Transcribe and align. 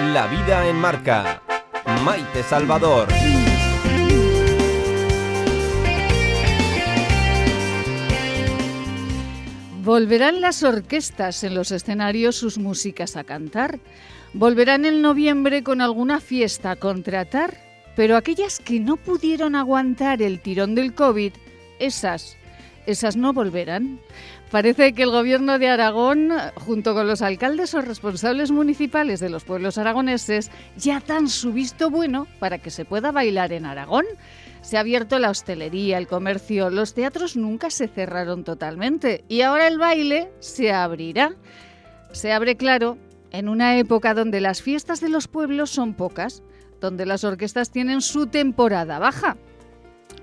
La 0.00 0.26
vida 0.28 0.66
en 0.66 0.76
marca. 0.76 1.42
Maite 2.02 2.42
Salvador. 2.42 3.06
Volverán 9.84 10.40
las 10.40 10.62
orquestas 10.62 11.44
en 11.44 11.54
los 11.54 11.70
escenarios 11.70 12.34
sus 12.34 12.56
músicas 12.56 13.16
a 13.16 13.24
cantar. 13.24 13.78
Volverán 14.32 14.86
en 14.86 15.02
noviembre 15.02 15.62
con 15.62 15.82
alguna 15.82 16.18
fiesta 16.18 16.70
a 16.70 16.76
contratar. 16.76 17.58
Pero 17.94 18.16
aquellas 18.16 18.58
que 18.58 18.80
no 18.80 18.96
pudieron 18.96 19.54
aguantar 19.54 20.22
el 20.22 20.40
tirón 20.40 20.74
del 20.74 20.94
COVID, 20.94 21.34
esas, 21.78 22.38
esas 22.86 23.16
no 23.16 23.34
volverán. 23.34 24.00
Parece 24.50 24.94
que 24.94 25.04
el 25.04 25.10
gobierno 25.10 25.60
de 25.60 25.68
Aragón, 25.68 26.30
junto 26.56 26.92
con 26.92 27.06
los 27.06 27.22
alcaldes 27.22 27.72
o 27.74 27.82
responsables 27.82 28.50
municipales 28.50 29.20
de 29.20 29.30
los 29.30 29.44
pueblos 29.44 29.78
aragoneses, 29.78 30.50
ya 30.76 31.00
dan 31.06 31.28
su 31.28 31.52
visto 31.52 31.88
bueno 31.88 32.26
para 32.40 32.58
que 32.58 32.70
se 32.70 32.84
pueda 32.84 33.12
bailar 33.12 33.52
en 33.52 33.64
Aragón. 33.64 34.04
Se 34.60 34.76
ha 34.76 34.80
abierto 34.80 35.20
la 35.20 35.30
hostelería, 35.30 35.98
el 35.98 36.08
comercio, 36.08 36.68
los 36.68 36.94
teatros 36.94 37.36
nunca 37.36 37.70
se 37.70 37.86
cerraron 37.86 38.42
totalmente 38.42 39.24
y 39.28 39.42
ahora 39.42 39.68
el 39.68 39.78
baile 39.78 40.32
se 40.40 40.72
abrirá. 40.72 41.36
Se 42.10 42.32
abre, 42.32 42.56
claro, 42.56 42.98
en 43.30 43.48
una 43.48 43.78
época 43.78 44.14
donde 44.14 44.40
las 44.40 44.62
fiestas 44.62 45.00
de 45.00 45.10
los 45.10 45.28
pueblos 45.28 45.70
son 45.70 45.94
pocas, 45.94 46.42
donde 46.80 47.06
las 47.06 47.22
orquestas 47.22 47.70
tienen 47.70 48.00
su 48.00 48.26
temporada 48.26 48.98
baja. 48.98 49.36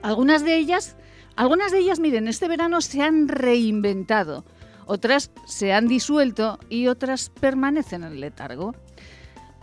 Algunas 0.02 0.44
de 0.44 0.58
ellas, 0.58 0.98
algunas 1.38 1.72
de 1.72 1.80
ellas, 1.80 2.00
miren, 2.00 2.28
este 2.28 2.48
verano 2.48 2.82
se 2.82 3.02
han 3.02 3.28
reinventado, 3.28 4.44
otras 4.88 5.32
se 5.46 5.72
han 5.72 5.88
disuelto 5.88 6.60
y 6.68 6.88
otras 6.88 7.30
permanecen 7.30 8.04
en 8.04 8.20
letargo. 8.20 8.76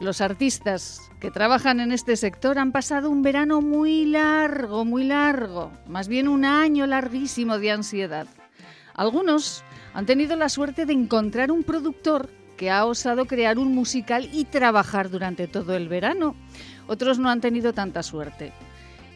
Los 0.00 0.20
artistas 0.20 1.00
que 1.20 1.30
trabajan 1.30 1.80
en 1.80 1.90
este 1.90 2.16
sector 2.16 2.58
han 2.58 2.72
pasado 2.72 3.10
un 3.10 3.22
verano 3.22 3.60
muy 3.60 4.06
largo, 4.06 4.84
muy 4.84 5.04
largo, 5.04 5.72
más 5.86 6.08
bien 6.08 6.28
un 6.28 6.44
año 6.44 6.86
larguísimo 6.86 7.58
de 7.58 7.72
ansiedad. 7.72 8.28
Algunos 8.94 9.64
han 9.94 10.06
tenido 10.06 10.36
la 10.36 10.48
suerte 10.48 10.86
de 10.86 10.92
encontrar 10.92 11.50
un 11.50 11.64
productor 11.64 12.30
que 12.56 12.70
ha 12.70 12.84
osado 12.86 13.26
crear 13.26 13.58
un 13.58 13.74
musical 13.74 14.28
y 14.32 14.44
trabajar 14.44 15.10
durante 15.10 15.48
todo 15.48 15.74
el 15.74 15.88
verano. 15.88 16.36
Otros 16.86 17.18
no 17.18 17.30
han 17.30 17.40
tenido 17.40 17.72
tanta 17.72 18.04
suerte. 18.04 18.52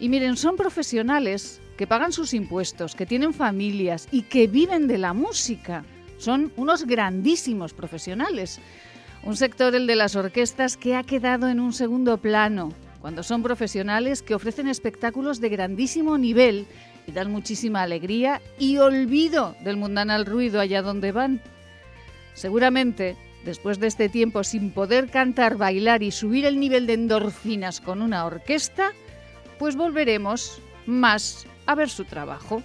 Y 0.00 0.08
miren, 0.08 0.36
son 0.36 0.56
profesionales 0.56 1.60
que 1.78 1.86
pagan 1.86 2.12
sus 2.12 2.34
impuestos, 2.34 2.96
que 2.96 3.06
tienen 3.06 3.32
familias 3.32 4.08
y 4.10 4.22
que 4.22 4.48
viven 4.48 4.88
de 4.88 4.98
la 4.98 5.12
música. 5.12 5.84
Son 6.18 6.52
unos 6.56 6.84
grandísimos 6.84 7.72
profesionales. 7.72 8.60
Un 9.22 9.36
sector, 9.36 9.76
el 9.76 9.86
de 9.86 9.94
las 9.94 10.16
orquestas, 10.16 10.76
que 10.76 10.96
ha 10.96 11.04
quedado 11.04 11.48
en 11.48 11.60
un 11.60 11.72
segundo 11.72 12.18
plano, 12.18 12.72
cuando 13.00 13.22
son 13.22 13.44
profesionales 13.44 14.22
que 14.22 14.34
ofrecen 14.34 14.66
espectáculos 14.66 15.40
de 15.40 15.50
grandísimo 15.50 16.18
nivel 16.18 16.66
y 17.06 17.12
dan 17.12 17.30
muchísima 17.30 17.82
alegría 17.82 18.42
y 18.58 18.78
olvido 18.78 19.54
del 19.62 19.76
mundanal 19.76 20.26
ruido 20.26 20.60
allá 20.60 20.82
donde 20.82 21.12
van. 21.12 21.40
Seguramente, 22.34 23.16
después 23.44 23.78
de 23.78 23.86
este 23.86 24.08
tiempo 24.08 24.42
sin 24.42 24.72
poder 24.72 25.10
cantar, 25.10 25.56
bailar 25.56 26.02
y 26.02 26.10
subir 26.10 26.44
el 26.44 26.58
nivel 26.58 26.88
de 26.88 26.94
endorfinas 26.94 27.80
con 27.80 28.02
una 28.02 28.26
orquesta, 28.26 28.90
pues 29.60 29.76
volveremos 29.76 30.60
más 30.86 31.46
a 31.68 31.74
ver 31.74 31.90
su 31.90 32.04
trabajo. 32.04 32.62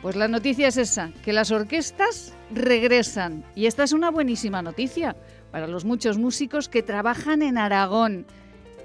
Pues 0.00 0.14
la 0.14 0.28
noticia 0.28 0.68
es 0.68 0.76
esa, 0.76 1.10
que 1.24 1.32
las 1.32 1.50
orquestas 1.50 2.32
regresan. 2.54 3.44
Y 3.56 3.66
esta 3.66 3.82
es 3.82 3.92
una 3.92 4.10
buenísima 4.10 4.62
noticia 4.62 5.16
para 5.50 5.66
los 5.66 5.84
muchos 5.84 6.18
músicos 6.18 6.68
que 6.68 6.84
trabajan 6.84 7.42
en 7.42 7.58
Aragón. 7.58 8.24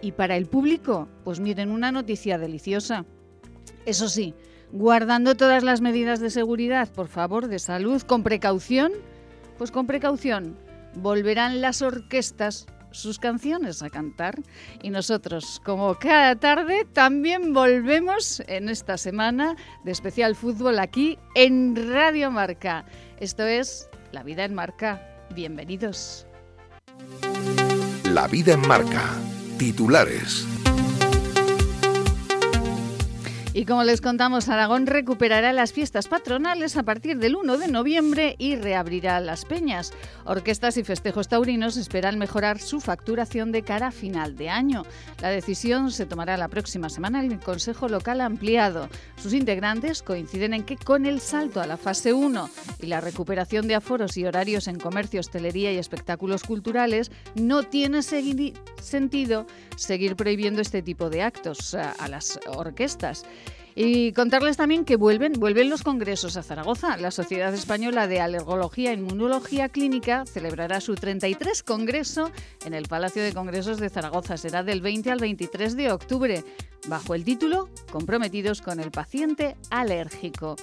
Y 0.01 0.13
para 0.13 0.35
el 0.35 0.47
público, 0.47 1.07
pues 1.23 1.39
miren, 1.39 1.69
una 1.69 1.91
noticia 1.91 2.39
deliciosa. 2.39 3.05
Eso 3.85 4.09
sí, 4.09 4.33
guardando 4.71 5.35
todas 5.35 5.63
las 5.63 5.81
medidas 5.81 6.19
de 6.19 6.31
seguridad, 6.31 6.91
por 6.91 7.07
favor, 7.07 7.47
de 7.47 7.59
salud, 7.59 8.01
con 8.01 8.23
precaución, 8.23 8.91
pues 9.59 9.69
con 9.69 9.85
precaución, 9.85 10.57
volverán 10.95 11.61
las 11.61 11.83
orquestas 11.83 12.65
sus 12.93 13.19
canciones 13.19 13.81
a 13.83 13.89
cantar 13.89 14.41
y 14.81 14.89
nosotros, 14.89 15.61
como 15.65 15.95
cada 15.95 16.35
tarde, 16.35 16.85
también 16.93 17.53
volvemos 17.53 18.41
en 18.47 18.69
esta 18.69 18.97
semana 18.97 19.55
de 19.83 19.91
especial 19.91 20.35
fútbol 20.35 20.79
aquí 20.79 21.17
en 21.35 21.75
Radio 21.91 22.31
Marca. 22.31 22.85
Esto 23.19 23.45
es 23.45 23.89
La 24.11 24.23
Vida 24.23 24.45
en 24.45 24.53
Marca. 24.53 25.01
Bienvenidos. 25.35 26.27
La 28.05 28.27
Vida 28.27 28.53
en 28.53 28.67
Marca. 28.67 29.09
Titulares. 29.57 30.45
Y 33.55 33.65
como 33.65 33.83
les 33.83 34.01
contamos, 34.01 34.49
Aragón 34.49 34.87
recuperará 34.87 35.53
las 35.53 35.73
fiestas 35.73 36.07
patronales 36.07 36.75
a 36.75 36.81
partir 36.81 37.19
del 37.19 37.35
1 37.35 37.59
de 37.59 37.67
noviembre 37.67 38.35
y 38.39 38.55
reabrirá 38.55 39.19
las 39.19 39.45
peñas. 39.45 39.93
Orquestas 40.25 40.75
y 40.77 40.83
festejos 40.83 41.27
taurinos 41.27 41.77
esperan 41.77 42.17
mejorar 42.17 42.59
su 42.59 42.81
facturación 42.81 43.51
de 43.51 43.61
cara 43.61 43.87
a 43.87 43.91
final 43.91 44.35
de 44.35 44.49
año. 44.49 44.87
La 45.21 45.29
decisión 45.29 45.91
se 45.91 46.07
tomará 46.07 46.35
la 46.35 46.47
próxima 46.47 46.89
semana 46.89 47.23
en 47.23 47.31
el 47.31 47.39
Consejo 47.39 47.87
Local 47.87 48.21
Ampliado. 48.21 48.89
Sus 49.17 49.33
integrantes 49.33 50.01
coinciden 50.01 50.55
en 50.55 50.63
que 50.63 50.75
con 50.75 51.05
el 51.05 51.21
salto 51.21 51.61
a 51.61 51.67
la 51.67 51.77
fase 51.77 52.11
1 52.11 52.49
y 52.81 52.87
la 52.87 53.01
recuperación 53.01 53.67
de 53.67 53.75
aforos 53.75 54.17
y 54.17 54.25
horarios 54.25 54.67
en 54.67 54.79
comercio, 54.79 55.19
hostelería 55.19 55.71
y 55.71 55.77
espectáculos 55.77 56.41
culturales, 56.41 57.11
no 57.35 57.61
tiene 57.61 58.01
sentido 58.01 59.45
seguir 59.75 60.15
prohibiendo 60.15 60.59
este 60.59 60.81
tipo 60.81 61.11
de 61.11 61.21
actos 61.21 61.75
a 61.75 62.07
las 62.07 62.39
orquestas. 62.47 63.25
Y 63.75 64.11
contarles 64.13 64.57
también 64.57 64.85
que 64.85 64.95
vuelven, 64.95 65.33
vuelven 65.33 65.69
los 65.69 65.83
congresos 65.83 66.37
a 66.37 66.43
Zaragoza. 66.43 66.97
La 66.97 67.11
Sociedad 67.11 67.53
Española 67.53 68.07
de 68.07 68.21
Alergología 68.21 68.91
e 68.91 68.95
Inmunología 68.95 69.69
Clínica 69.69 70.25
celebrará 70.25 70.79
su 70.79 70.95
33 70.95 71.63
congreso 71.63 72.31
en 72.65 72.73
el 72.73 72.87
Palacio 72.87 73.23
de 73.23 73.33
Congresos 73.33 73.79
de 73.79 73.89
Zaragoza. 73.89 74.37
Será 74.37 74.63
del 74.63 74.81
20 74.81 75.11
al 75.11 75.19
23 75.19 75.75
de 75.75 75.91
octubre, 75.91 76.43
bajo 76.87 77.15
el 77.15 77.23
título 77.23 77.69
Comprometidos 77.91 78.61
con 78.61 78.79
el 78.79 78.91
paciente 78.91 79.55
alérgico. 79.71 80.55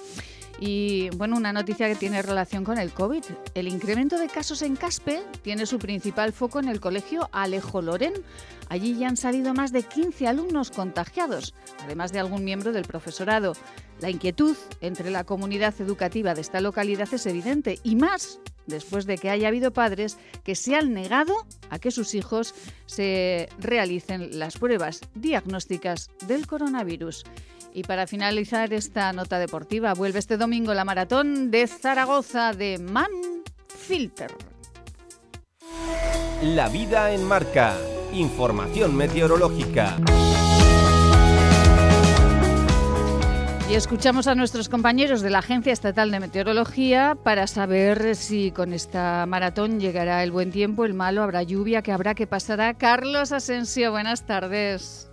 Y 0.61 1.09
bueno, 1.17 1.39
una 1.39 1.55
noticia 1.55 1.89
que 1.89 1.95
tiene 1.95 2.21
relación 2.21 2.65
con 2.65 2.79
el 2.79 2.93
COVID. 2.93 3.25
El 3.55 3.67
incremento 3.67 4.19
de 4.19 4.29
casos 4.29 4.61
en 4.61 4.77
Caspe 4.77 5.23
tiene 5.41 5.65
su 5.65 5.79
principal 5.79 6.35
foco 6.35 6.61
en 6.61 6.69
el 6.69 6.81
colegio 6.81 7.31
Alejo 7.33 7.81
Loren. 7.81 8.13
Allí 8.69 8.95
ya 8.97 9.09
han 9.09 9.17
salido 9.17 9.55
más 9.55 9.73
de 9.73 9.83
15 9.83 10.29
alumnos 10.29 10.71
contagiados, 10.71 11.55
además 11.83 12.13
de 12.13 12.21
algún 12.21 12.45
miembro 12.45 12.73
del 12.73 12.85
profesorado. 12.85 13.55
La 14.01 14.11
inquietud 14.11 14.57
entre 14.83 15.11
la 15.11 15.25
comunidad 15.25 15.75
educativa 15.81 16.35
de 16.35 16.43
esta 16.43 16.61
localidad 16.61 17.09
es 17.13 17.25
evidente 17.25 17.79
y 17.83 17.97
más 17.97 18.39
después 18.67 19.07
de 19.07 19.19
que 19.19 19.31
haya 19.31 19.49
habido 19.49 19.73
padres 19.73 20.19
que 20.45 20.55
se 20.55 20.77
han 20.77 20.93
negado 20.93 21.35
a 21.71 21.79
que 21.79 21.91
sus 21.91 22.15
hijos 22.15 22.55
se 22.87 23.49
realicen 23.59 24.39
las 24.39 24.59
pruebas 24.59 25.01
diagnósticas 25.15 26.11
del 26.27 26.47
coronavirus. 26.47 27.25
Y 27.73 27.85
para 27.85 28.07
finalizar 28.07 28.73
esta 28.73 29.13
nota 29.13 29.39
deportiva, 29.39 29.95
vuelve 29.95 30.19
este 30.19 30.37
domingo 30.37 30.75
la 30.75 30.85
maratón 30.85 31.51
de 31.51 31.67
Zaragoza 31.67 32.53
de 32.53 32.79
Man 32.79 33.11
Filter. 33.69 34.33
La 36.43 36.69
vida 36.69 37.13
en 37.13 37.25
marca. 37.25 37.77
Información 38.13 38.97
meteorológica. 38.97 39.97
Y 43.71 43.75
escuchamos 43.75 44.27
a 44.27 44.35
nuestros 44.35 44.69
compañeros 44.69 45.21
de 45.21 45.31
la 45.31 45.39
Agencia 45.39 45.73
Estatal 45.73 46.11
de 46.11 46.19
Meteorología 46.19 47.17
para 47.23 47.47
saber 47.47 48.17
si 48.17 48.51
con 48.51 48.73
esta 48.73 49.25
maratón 49.27 49.79
llegará 49.79 50.25
el 50.25 50.33
buen 50.33 50.51
tiempo, 50.51 50.85
el 50.85 50.95
malo, 50.95 51.23
habrá 51.23 51.45
lluvia, 51.45 51.81
que 51.83 51.93
habrá, 51.93 52.17
que 52.17 52.27
pasará. 52.27 52.75
Carlos 52.75 53.31
Asensio, 53.31 53.93
buenas 53.93 54.27
tardes. 54.27 55.10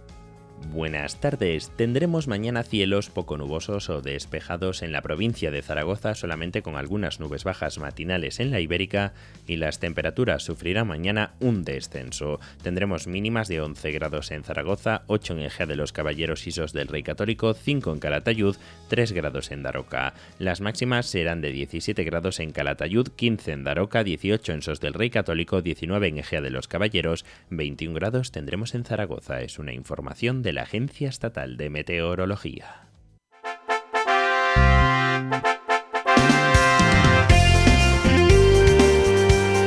Buenas 0.66 1.20
tardes. 1.22 1.72
Tendremos 1.76 2.28
mañana 2.28 2.62
cielos 2.62 3.10
poco 3.10 3.38
nubosos 3.38 3.90
o 3.90 4.02
despejados 4.02 4.84
en 4.84 4.92
la 4.92 5.02
provincia 5.02 5.50
de 5.50 5.62
Zaragoza, 5.62 6.14
solamente 6.14 6.62
con 6.62 6.76
algunas 6.76 7.20
nubes 7.20 7.44
bajas 7.44 7.80
matinales 7.80 8.40
en 8.40 8.52
la 8.52 8.60
Ibérica 8.60 9.14
y 9.48 9.56
las 9.56 9.80
temperaturas 9.80 10.44
sufrirán 10.44 10.88
mañana 10.88 11.32
un 11.40 11.64
descenso. 11.64 12.40
Tendremos 12.62 13.08
mínimas 13.08 13.48
de 13.48 13.62
11 13.62 13.92
grados 13.92 14.32
en 14.32 14.44
Zaragoza, 14.44 15.04
8 15.08 15.34
en 15.34 15.40
Ejea 15.40 15.66
de 15.66 15.78
los 15.78 15.94
Caballeros 15.94 16.46
Isos 16.46 16.74
del 16.74 16.90
Rey 16.90 17.02
Católico, 17.02 17.54
5 17.54 17.94
en 17.94 18.00
Calatayud, 18.00 18.56
3 18.90 19.12
grados 19.14 19.52
en 19.52 19.64
Daroca. 19.64 20.14
Las 20.38 20.62
máximas 20.62 21.06
serán 21.06 21.42
de 21.42 21.52
17 21.52 22.04
grados 22.04 22.40
en 22.40 22.52
Calatayud, 22.52 23.08
15 23.16 23.52
en 23.52 23.64
Daroca, 23.64 24.04
18 24.04 24.54
en 24.54 24.62
Sos 24.62 24.80
del 24.80 24.94
Rey 24.94 25.10
Católico, 25.10 25.62
19 25.62 26.08
en 26.08 26.18
Ejea 26.18 26.42
de 26.42 26.50
los 26.50 26.68
Caballeros, 26.68 27.26
21 27.50 27.96
grados 27.96 28.32
tendremos 28.32 28.76
en 28.76 28.84
Zaragoza. 28.84 29.42
Es 29.42 29.60
una 29.60 29.74
información 29.74 30.42
de 30.44 30.47
la 30.54 30.64
Agencia 30.64 31.10
Estatal 31.10 31.58
de 31.58 31.70
Meteorología. 31.70 32.88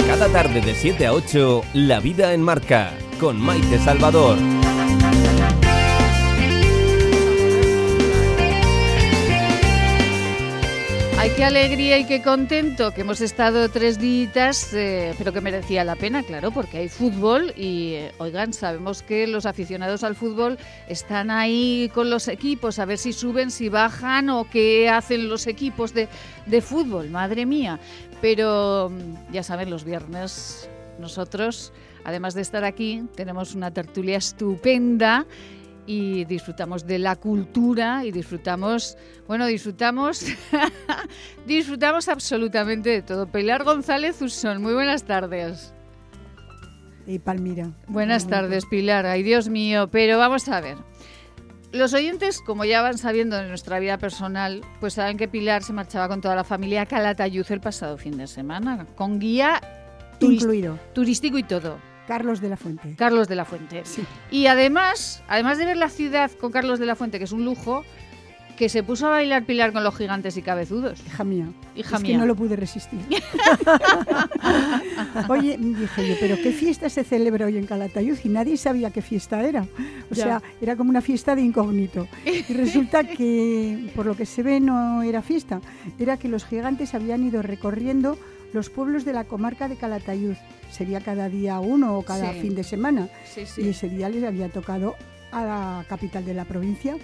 Cada 0.07 0.29
tarde 0.33 0.61
de 0.61 0.75
7 0.75 1.07
a 1.07 1.13
8, 1.13 1.63
La 1.75 2.01
Vida 2.01 2.35
en 2.35 2.43
Marca, 2.43 2.93
con 3.19 3.41
Maite 3.41 3.79
Salvador. 3.79 4.37
Ay, 11.23 11.33
qué 11.37 11.45
alegría 11.45 11.99
y 11.99 12.07
qué 12.07 12.23
contento 12.23 12.93
que 12.93 13.03
hemos 13.03 13.21
estado 13.21 13.69
tres 13.69 13.99
días, 13.99 14.73
eh, 14.73 15.15
pero 15.19 15.35
que 15.35 15.43
merecía 15.43 15.85
la 15.85 15.95
pena, 15.95 16.23
claro, 16.23 16.51
porque 16.51 16.79
hay 16.79 16.89
fútbol 16.89 17.53
y, 17.59 17.93
eh, 17.93 18.13
oigan, 18.17 18.55
sabemos 18.55 19.03
que 19.03 19.27
los 19.27 19.45
aficionados 19.45 20.03
al 20.03 20.17
fútbol 20.17 20.57
están 20.89 21.31
ahí 21.31 21.91
con 21.93 22.09
los 22.09 22.27
equipos, 22.27 22.79
a 22.79 22.87
ver 22.87 22.97
si 22.97 23.13
suben, 23.13 23.51
si 23.51 23.69
bajan 23.69 24.31
o 24.31 24.49
qué 24.49 24.89
hacen 24.89 25.29
los 25.29 25.47
equipos 25.47 25.93
de, 25.93 26.09
de 26.47 26.63
fútbol, 26.63 27.11
madre 27.11 27.45
mía. 27.45 27.79
Pero 28.23 28.89
mm, 28.89 29.31
ya 29.31 29.43
saben, 29.43 29.69
los 29.69 29.85
viernes 29.85 30.71
nosotros, 30.99 31.75
además 32.03 32.33
de 32.33 32.41
estar 32.41 32.65
aquí, 32.65 33.05
tenemos 33.15 33.55
una 33.55 33.71
tertulia 33.73 34.17
estupenda 34.17 35.27
y 35.91 36.25
disfrutamos 36.25 36.87
de 36.87 37.01
la 37.01 37.17
cultura 37.17 38.05
y 38.05 38.13
disfrutamos, 38.13 38.97
bueno, 39.27 39.47
disfrutamos, 39.47 40.25
disfrutamos 41.47 42.09
absolutamente 42.09 42.91
de 42.91 43.03
todo. 43.03 43.27
Pilar 43.27 43.65
González 43.65 44.23
Usón, 44.23 44.63
muy 44.63 44.73
buenas 44.73 45.03
tardes. 45.03 45.75
Y 47.09 47.19
Palmira. 47.19 47.73
Buenas 47.89 48.29
tardes, 48.29 48.67
Pilar. 48.67 49.05
Ay, 49.05 49.25
Dios 49.25 49.49
mío, 49.49 49.89
pero 49.91 50.17
vamos 50.17 50.49
a 50.49 50.61
ver. 50.61 50.77
Los 51.73 51.93
oyentes, 51.93 52.41
como 52.41 52.65
ya 52.65 52.83
van 52.83 52.97
sabiendo 52.97 53.37
de 53.37 53.49
nuestra 53.49 53.81
vida 53.81 53.99
personal, 53.99 54.61
pues 54.79 54.95
saben 54.95 55.17
que 55.17 55.27
Pilar 55.27 55.65
se 55.65 55.73
marchaba 55.73 56.07
con 56.07 56.21
toda 56.21 56.37
la 56.37 56.45
familia 56.45 56.83
a 56.83 56.87
Calatayud 56.87 57.51
el 57.51 57.61
pasado 57.61 57.99
fin 57.99 58.17
de 58.17 58.29
semana, 58.29 58.87
con 58.95 59.19
guía 59.19 59.61
Incluido. 60.21 60.79
turístico 60.95 61.37
y 61.37 61.43
todo. 61.43 61.90
Carlos 62.11 62.41
de 62.41 62.49
la 62.49 62.57
Fuente. 62.57 62.95
Carlos 62.99 63.29
de 63.29 63.37
la 63.37 63.45
Fuente. 63.45 63.83
Sí. 63.85 64.03
Y 64.33 64.47
además, 64.47 65.23
además 65.29 65.59
de 65.59 65.65
ver 65.65 65.77
la 65.77 65.89
ciudad 65.89 66.29
con 66.41 66.51
Carlos 66.51 66.81
de 66.81 66.87
la 66.87 66.97
Fuente, 66.97 67.19
que 67.19 67.25
es 67.25 67.33
un 67.33 67.45
lujo, 67.45 67.85
que 68.57 68.69
se 68.69 68.83
puso 68.83 69.07
a 69.07 69.11
bailar 69.11 69.45
Pilar 69.45 69.73
con 69.73 69.85
los 69.85 69.97
gigantes 69.97 70.37
y 70.37 70.43
cabezudos. 70.43 71.01
Hija 71.07 71.23
mía. 71.25 71.47
Hija 71.77 71.97
es 71.97 72.03
mía. 72.03 72.13
que 72.13 72.19
no 72.19 72.27
lo 72.27 72.35
pude 72.35 72.57
resistir. 72.57 72.99
Oye, 75.29 75.57
dije 75.59 76.09
yo, 76.09 76.15
pero 76.21 76.37
¿qué 76.37 76.53
fiesta 76.53 76.89
se 76.91 77.05
celebra 77.05 77.47
hoy 77.47 77.57
en 77.57 77.67
Calatayud? 77.67 78.19
Y 78.25 78.29
nadie 78.29 78.57
sabía 78.57 78.91
qué 78.91 79.03
fiesta 79.03 79.43
era. 79.45 79.63
O 80.11 80.15
Ya. 80.15 80.25
sea, 80.25 80.43
era 80.61 80.77
como 80.77 80.91
una 80.91 81.01
fiesta 81.01 81.35
de 81.35 81.43
incógnito. 81.43 82.07
Y 82.27 82.53
resulta 82.53 83.05
que, 83.05 83.91
por 83.95 84.07
lo 84.07 84.17
que 84.17 84.27
se 84.27 84.43
ve, 84.43 84.61
no 84.61 85.03
era 85.03 85.23
fiesta. 85.23 85.61
Era 85.99 86.17
que 86.17 86.29
los 86.29 86.45
gigantes 86.45 86.95
habían 86.95 87.25
ido 87.25 87.43
recorriendo 87.43 88.19
los 88.53 88.71
pueblos 88.71 89.05
de 89.05 89.13
la 89.13 89.25
comarca 89.25 89.69
de 89.69 89.77
Calatayud. 89.77 90.35
Sería 90.71 91.01
cada 91.01 91.29
día 91.29 91.61
uno 91.61 91.99
o 91.99 92.03
cada 92.03 92.33
Sí. 92.33 92.41
fin 92.41 92.55
de 92.55 92.65
semana. 92.65 93.09
Sí, 93.25 93.45
Y 93.61 93.69
ese 93.69 93.89
día 93.89 94.09
les 94.09 94.25
había 94.25 94.49
tocado 94.49 94.97
a 95.33 95.45
la 95.45 95.85
capital 95.89 96.25
de 96.25 96.35
la 96.35 96.45
provincia, 96.45 96.97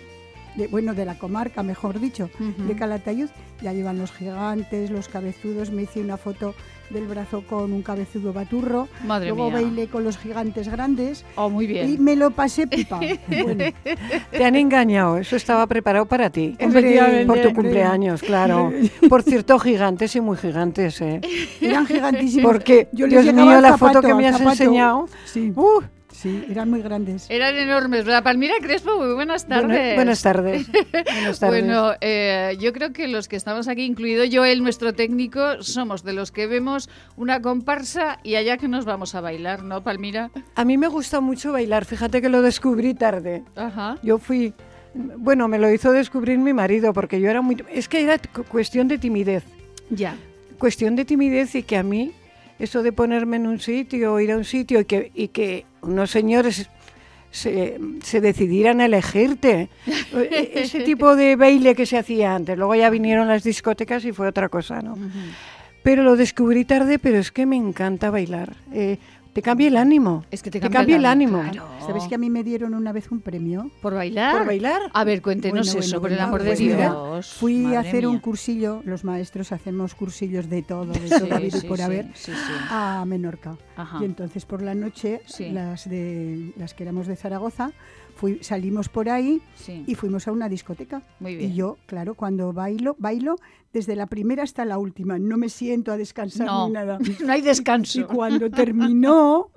de, 0.57 0.67
bueno, 0.69 0.95
de 0.95 1.05
la 1.05 1.19
comarca, 1.19 1.63
mejor 1.63 2.01
dicho, 2.01 2.31
de 2.39 2.75
Calatayud. 2.77 3.29
Ya 3.63 3.73
llevan 3.73 3.99
los 3.99 4.13
gigantes, 4.13 4.91
los 4.91 5.09
cabezudos. 5.09 5.71
Me 5.71 5.83
hice 5.83 6.01
una 6.01 6.17
foto 6.19 6.55
del 6.91 7.07
brazo 7.07 7.43
con 7.49 7.73
un 7.73 7.83
cabezudo 7.83 8.33
baturro. 8.33 8.87
Madre 9.07 9.29
Luego 9.31 9.47
mía. 9.51 9.55
bailé 9.63 9.89
con 9.89 10.05
los 10.05 10.19
gigantes 10.19 10.69
grandes 10.69 11.25
Oh, 11.35 11.49
muy 11.51 11.65
y 11.65 11.69
bien. 11.69 12.05
me 12.05 12.15
lo 12.17 12.31
pasé 12.31 12.67
pipa. 12.67 13.01
Bueno, 13.29 13.65
Te 14.31 14.45
han 14.45 14.55
engañado, 14.57 15.17
eso 15.19 15.37
estaba 15.37 15.67
preparado 15.67 16.07
para 16.07 16.31
ti. 16.31 16.57
Por 17.27 17.41
tu 17.41 17.53
cumpleaños, 17.55 18.23
claro. 18.23 18.73
Por 19.09 19.23
cierto, 19.23 19.59
gigantes 19.59 20.15
y 20.17 20.21
muy 20.21 20.37
gigantes, 20.37 21.01
¿eh? 21.01 21.21
eran 21.61 21.87
gigantísimos. 21.87 22.53
Porque, 22.53 22.89
Yo 22.93 23.07
les 23.07 23.23
Dios 23.25 23.35
mío, 23.35 23.61
la 23.61 23.71
zapato, 23.73 23.79
foto 23.95 24.03
que 24.03 24.15
me 24.15 24.29
has 24.29 24.37
zapato. 24.39 24.51
enseñado. 24.53 25.09
Sí, 25.25 25.53
Uh, 25.57 25.81
sí, 26.17 26.45
eran 26.51 26.71
muy 26.71 26.83
grandes. 26.83 27.27
Eran 27.31 27.55
enormes, 27.57 28.05
¿verdad? 28.05 28.23
Palmira 28.23 28.55
Crespo, 28.61 28.97
muy 28.97 29.15
buenas 29.15 29.47
buena- 29.47 29.63
tardes. 29.63 29.95
buenas 29.95 30.23
tardes. 30.23 30.67
Buenas 30.93 31.39
tardes. 31.41 31.65
Bueno, 31.65 31.93
eh, 32.01 32.57
yo 32.61 32.73
creo 32.73 32.93
que 32.93 33.09
los 33.09 33.29
que 33.29 33.37
estamos 33.37 33.69
aquí, 33.69 33.83
incluido 33.85 34.25
Joel, 34.31 34.63
nuestro 34.63 34.93
técnico, 34.95 35.63
somos 35.63 36.03
de 36.05 36.13
los 36.13 36.33
que 36.33 36.47
vemos 36.47 36.89
una 37.17 37.41
comparsa 37.43 38.19
y 38.23 38.35
allá 38.37 38.57
que 38.57 38.69
nos 38.69 38.85
vamos 38.85 39.15
a 39.15 39.21
bailar, 39.21 39.63
¿no, 39.63 39.83
Palmira? 39.83 40.31
A 40.55 40.65
mí 40.65 40.77
me 40.79 40.89
gusta 40.89 41.21
mucho 41.21 41.53
bailar, 41.53 41.85
fíjate 41.85 42.21
que 42.23 42.29
lo 42.29 42.43
descubrí 42.43 42.95
tarde. 42.95 43.43
Ajá. 43.57 43.97
Yo 44.03 44.19
fui, 44.19 44.55
bueno, 44.95 45.49
me 45.49 45.59
lo 45.59 45.71
hizo 45.73 45.93
descubrir 45.93 46.39
mi 46.39 46.53
marido, 46.53 46.93
porque 46.93 47.21
yo 47.21 47.29
era 47.31 47.43
muy... 47.43 47.57
Es 47.73 47.89
que 47.89 48.03
era 48.03 48.19
cu- 48.19 48.45
cuestión 48.45 48.89
de 48.89 48.99
timidez. 48.99 49.45
Ya. 49.91 50.17
cuestión 50.59 50.97
de 50.97 51.05
timidez 51.05 51.55
y 51.55 51.63
que 51.63 51.77
a 51.77 51.83
mí 51.83 52.13
eso 52.59 52.83
de 52.83 52.91
ponerme 52.91 53.37
en 53.37 53.47
un 53.47 53.61
sitio 53.61 54.15
o 54.15 54.21
ir 54.21 54.33
a 54.33 54.37
un 54.39 54.45
sitio 54.45 54.81
y 54.81 54.85
que, 54.87 55.13
y 55.15 55.29
que 55.29 55.67
unos 55.87 56.11
señores 56.11 56.69
se, 57.31 57.79
se 58.03 58.21
decidieran 58.21 58.81
a 58.81 58.87
elegirte. 58.87 59.69
E- 60.15 60.53
Ese 60.55 60.81
tipo 60.81 61.17
de 61.17 61.37
baile 61.37 61.75
que 61.75 61.87
se 61.87 61.99
hacía 61.99 62.35
antes. 62.35 62.57
Luego 62.57 62.75
ya 62.75 62.89
vinieron 62.91 63.29
las 63.29 63.43
discotecas 63.45 64.05
y 64.05 64.13
fue 64.13 64.29
otra 64.29 64.49
cosa, 64.49 64.81
¿no? 64.83 64.97
Pero 65.83 66.03
lo 66.03 66.17
descubrí 66.17 66.65
tarde, 66.65 66.99
pero 66.99 67.19
es 67.19 67.31
que 67.31 67.47
me 67.47 67.57
encanta 67.57 68.11
bailar. 68.11 68.57
Eh, 68.73 68.99
te 69.37 69.43
cambia 69.43 69.69
el 69.69 69.77
ánimo. 69.77 70.25
Es 70.31 70.43
que 70.43 70.51
te 70.51 70.61
Te 70.61 70.71
cambia, 70.71 70.97
el 70.97 71.05
ánimo. 71.05 71.43
claro. 71.43 71.69
¿Sabes 71.87 72.05
que 72.09 72.15
a 72.15 72.19
mí 72.19 72.31
me 72.31 72.43
dieron 72.43 72.73
una 72.73 72.91
vez 72.91 73.11
un 73.13 73.21
premio? 73.21 73.71
¿Por 73.83 73.93
bailar? 73.93 74.35
¿Por 74.39 74.47
bailar? 74.47 74.81
A 74.95 75.05
ver, 75.05 75.21
cuéntenos 75.21 75.67
Bueno, 75.67 75.81
eso, 75.81 76.01
bueno, 76.01 76.01
por 76.01 76.11
el 76.11 76.17
bueno, 76.17 76.27
amor 76.29 76.43
de 76.43 76.49
pues 76.49 76.59
Dios. 76.59 77.35
Fui 77.35 77.59
Madre 77.61 77.77
a 77.77 77.81
hacer 77.81 78.07
un 78.07 78.19
cursillo, 78.19 78.81
los 78.87 79.05
maestros 79.05 79.53
hacemos 79.53 79.95
cursillos 79.95 80.49
de 80.49 80.63
todo, 80.63 80.87
de 80.87 81.01
Sí, 81.07 81.29
todo 81.29 81.39
sí, 81.61 81.67
por 81.69 81.77
sí, 81.77 81.83
haber, 81.83 82.07
sí, 82.15 82.33
sí. 82.33 82.53
a 82.71 83.05
Menorca. 83.07 83.59
Ajá. 83.77 83.99
Y 84.01 84.07
entonces 84.07 84.47
por 84.47 84.63
la 84.63 84.75
noche, 84.75 85.21
Sí. 85.27 85.51
las 85.51 85.87
de 85.87 86.55
las 86.57 86.73
que 86.73 86.85
éramos 86.85 87.07
de 87.07 87.17
Zaragoza, 87.17 87.73
fui, 88.17 88.43
salimos 88.43 88.89
por 88.89 89.09
ahí 89.09 89.41
Sí. 89.55 89.85
y 89.87 89.95
fuimos 89.95 90.27
a 90.27 90.33
una 90.33 90.49
discoteca. 90.49 91.03
Muy 91.21 91.37
bien. 91.37 91.53
Y 91.53 91.55
yo, 91.55 91.77
claro, 91.87 92.15
cuando 92.15 92.53
bailo, 92.53 92.97
bailo 92.99 93.37
desde 93.73 93.95
la 93.95 94.07
primera 94.07 94.43
hasta 94.43 94.65
la 94.65 94.79
última. 94.79 95.19
No 95.19 95.37
me 95.37 95.49
siento 95.49 95.93
a 95.93 95.97
descansar 95.97 96.47
No, 96.47 96.67
ni 96.67 96.73
nada. 96.73 96.99
no 97.25 97.33
hay 97.33 97.43
descanso. 97.43 98.01
Y 98.01 98.05
cuando 98.05 98.51
terminó, 98.51 99.51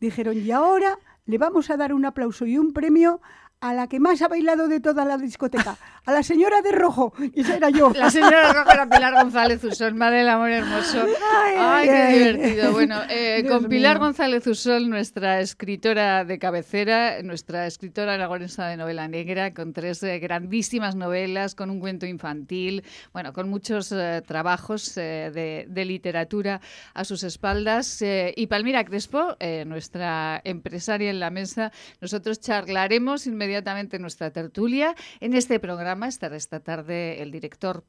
dijeron, 0.00 0.36
y 0.38 0.50
ahora 0.50 0.98
le 1.26 1.38
vamos 1.38 1.70
a 1.70 1.76
dar 1.76 1.92
un 1.92 2.04
aplauso 2.04 2.46
y 2.46 2.56
un 2.58 2.72
premio 2.72 3.20
a 3.60 3.72
la 3.72 3.88
que 3.88 4.00
más 4.00 4.20
ha 4.20 4.28
bailado 4.28 4.68
de 4.68 4.80
toda 4.80 5.04
la 5.04 5.16
discoteca, 5.16 5.78
a 6.04 6.12
la 6.12 6.22
señora 6.22 6.60
de 6.60 6.72
rojo. 6.72 7.14
Y 7.34 7.40
esa 7.40 7.56
era 7.56 7.70
yo. 7.70 7.90
La 7.96 8.10
señora 8.10 8.52
Roja 8.52 8.74
era 8.74 8.88
Pilar 8.88 9.14
González 9.14 9.64
Usón, 9.64 9.96
madre 9.96 10.18
del 10.18 10.28
amor 10.28 10.50
hermoso. 10.50 11.02
Ay, 11.02 11.54
ay, 11.58 11.86
qué 11.88 11.94
ay. 11.94 12.18
divertido. 12.18 12.72
Bueno, 12.72 13.00
eh, 13.08 13.44
con 13.48 13.66
Pilar. 13.66 13.98
González 13.98 14.46
Usón, 14.46 14.90
nuestra 14.90 15.40
escritora 15.40 16.24
de 16.24 16.38
cabecera, 16.38 17.22
nuestra 17.22 17.66
escritora 17.66 18.14
aragonesa 18.14 18.66
de 18.68 18.76
novela 18.76 19.08
negra, 19.08 19.54
con 19.54 19.72
tres 19.72 20.02
eh, 20.02 20.18
grandísimas 20.18 20.94
novelas, 20.94 21.54
con 21.54 21.70
un 21.70 21.80
cuento 21.80 22.04
infantil, 22.04 22.84
bueno, 23.12 23.32
con 23.32 23.48
muchos 23.48 23.90
eh, 23.90 24.22
trabajos 24.26 24.94
de, 24.94 25.66
de 25.68 25.84
literatura 25.84 26.60
a 26.94 27.04
sus 27.04 27.22
espaldas. 27.24 28.02
y 28.02 28.46
Palmira 28.48 28.84
Crespo, 28.84 29.36
nuestra 29.66 30.40
empresaria 30.44 31.10
en 31.10 31.20
la 31.20 31.30
mesa, 31.30 31.72
nosotros 32.00 32.40
charlaremos 32.40 33.26
inmediatamente 33.26 33.45
en 33.46 34.02
nuestra 34.02 34.30
tertulia. 34.30 34.94
En 35.20 35.34
este 35.34 35.60
programa 35.60 36.08
estará 36.08 36.36
esta 36.36 36.60
tarde 36.60 37.22
el 37.22 37.30
director 37.30 37.84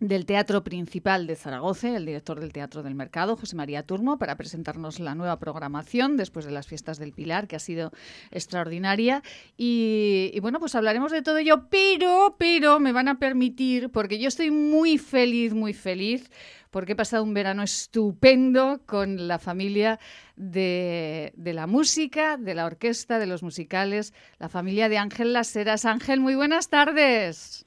del 0.00 0.26
Teatro 0.26 0.64
Principal 0.64 1.26
de 1.26 1.36
Zaragoza, 1.36 1.96
el 1.96 2.04
director 2.04 2.40
del 2.40 2.52
Teatro 2.52 2.82
del 2.82 2.94
Mercado, 2.94 3.36
José 3.36 3.54
María 3.54 3.84
Turmo, 3.84 4.18
para 4.18 4.36
presentarnos 4.36 4.98
la 4.98 5.14
nueva 5.14 5.38
programación 5.38 6.16
después 6.16 6.44
de 6.44 6.50
las 6.50 6.66
fiestas 6.66 6.98
del 6.98 7.12
Pilar, 7.12 7.46
que 7.46 7.56
ha 7.56 7.60
sido 7.60 7.92
extraordinaria. 8.32 9.22
Y, 9.56 10.32
y 10.34 10.40
bueno, 10.40 10.58
pues 10.58 10.74
hablaremos 10.74 11.12
de 11.12 11.22
todo 11.22 11.38
ello, 11.38 11.68
pero, 11.70 12.34
pero 12.38 12.80
me 12.80 12.92
van 12.92 13.08
a 13.08 13.18
permitir, 13.18 13.90
porque 13.90 14.18
yo 14.18 14.28
estoy 14.28 14.50
muy 14.50 14.98
feliz, 14.98 15.54
muy 15.54 15.74
feliz, 15.74 16.28
porque 16.74 16.94
he 16.94 16.96
pasado 16.96 17.22
un 17.22 17.34
verano 17.34 17.62
estupendo 17.62 18.80
con 18.84 19.28
la 19.28 19.38
familia 19.38 20.00
de, 20.34 21.32
de 21.36 21.52
la 21.52 21.68
música, 21.68 22.36
de 22.36 22.52
la 22.56 22.66
orquesta, 22.66 23.20
de 23.20 23.26
los 23.26 23.44
musicales, 23.44 24.12
la 24.40 24.48
familia 24.48 24.88
de 24.88 24.98
Ángel 24.98 25.32
Las 25.32 25.54
Heras. 25.54 25.84
Ángel, 25.84 26.18
muy 26.18 26.34
buenas 26.34 26.70
tardes. 26.70 27.64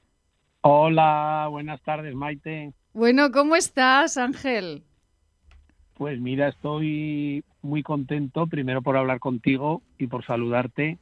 Hola, 0.60 1.46
buenas 1.48 1.80
tardes, 1.80 2.14
Maite. 2.14 2.74
Bueno, 2.92 3.30
¿cómo 3.32 3.56
estás, 3.56 4.18
Ángel? 4.18 4.82
Pues 5.94 6.20
mira, 6.20 6.48
estoy 6.48 7.42
muy 7.62 7.82
contento, 7.82 8.46
primero 8.46 8.82
por 8.82 8.98
hablar 8.98 9.20
contigo 9.20 9.80
y 9.96 10.08
por 10.08 10.22
saludarte. 10.26 10.98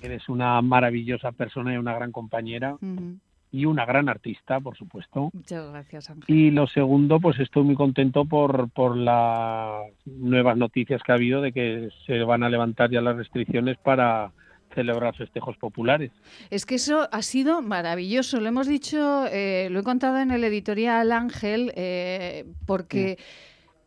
Eres 0.00 0.28
una 0.28 0.62
maravillosa 0.62 1.32
persona 1.32 1.74
y 1.74 1.78
una 1.78 1.94
gran 1.94 2.12
compañera 2.12 2.74
Ujú. 2.74 3.18
Y 3.54 3.66
una 3.66 3.86
gran 3.86 4.08
artista, 4.08 4.58
por 4.58 4.76
supuesto. 4.76 5.30
Muchas 5.32 5.70
gracias, 5.70 6.10
Ángel. 6.10 6.24
Y 6.34 6.50
lo 6.50 6.66
segundo, 6.66 7.20
pues 7.20 7.38
estoy 7.38 7.62
muy 7.62 7.76
contento 7.76 8.24
por, 8.24 8.68
por 8.70 8.96
las 8.96 9.92
nuevas 10.06 10.56
noticias 10.56 11.00
que 11.04 11.12
ha 11.12 11.14
habido 11.14 11.40
de 11.40 11.52
que 11.52 11.88
se 12.04 12.24
van 12.24 12.42
a 12.42 12.48
levantar 12.48 12.90
ya 12.90 13.00
las 13.00 13.16
restricciones 13.16 13.76
para 13.78 14.32
celebrar 14.74 15.14
festejos 15.14 15.56
populares. 15.56 16.10
Es 16.50 16.66
que 16.66 16.74
eso 16.74 17.08
ha 17.12 17.22
sido 17.22 17.62
maravilloso. 17.62 18.40
Lo 18.40 18.48
hemos 18.48 18.66
dicho, 18.66 19.26
eh, 19.30 19.68
lo 19.70 19.78
he 19.78 19.84
contado 19.84 20.18
en 20.18 20.32
el 20.32 20.42
editorial 20.42 21.12
Ángel, 21.12 21.72
eh, 21.76 22.46
porque 22.66 23.18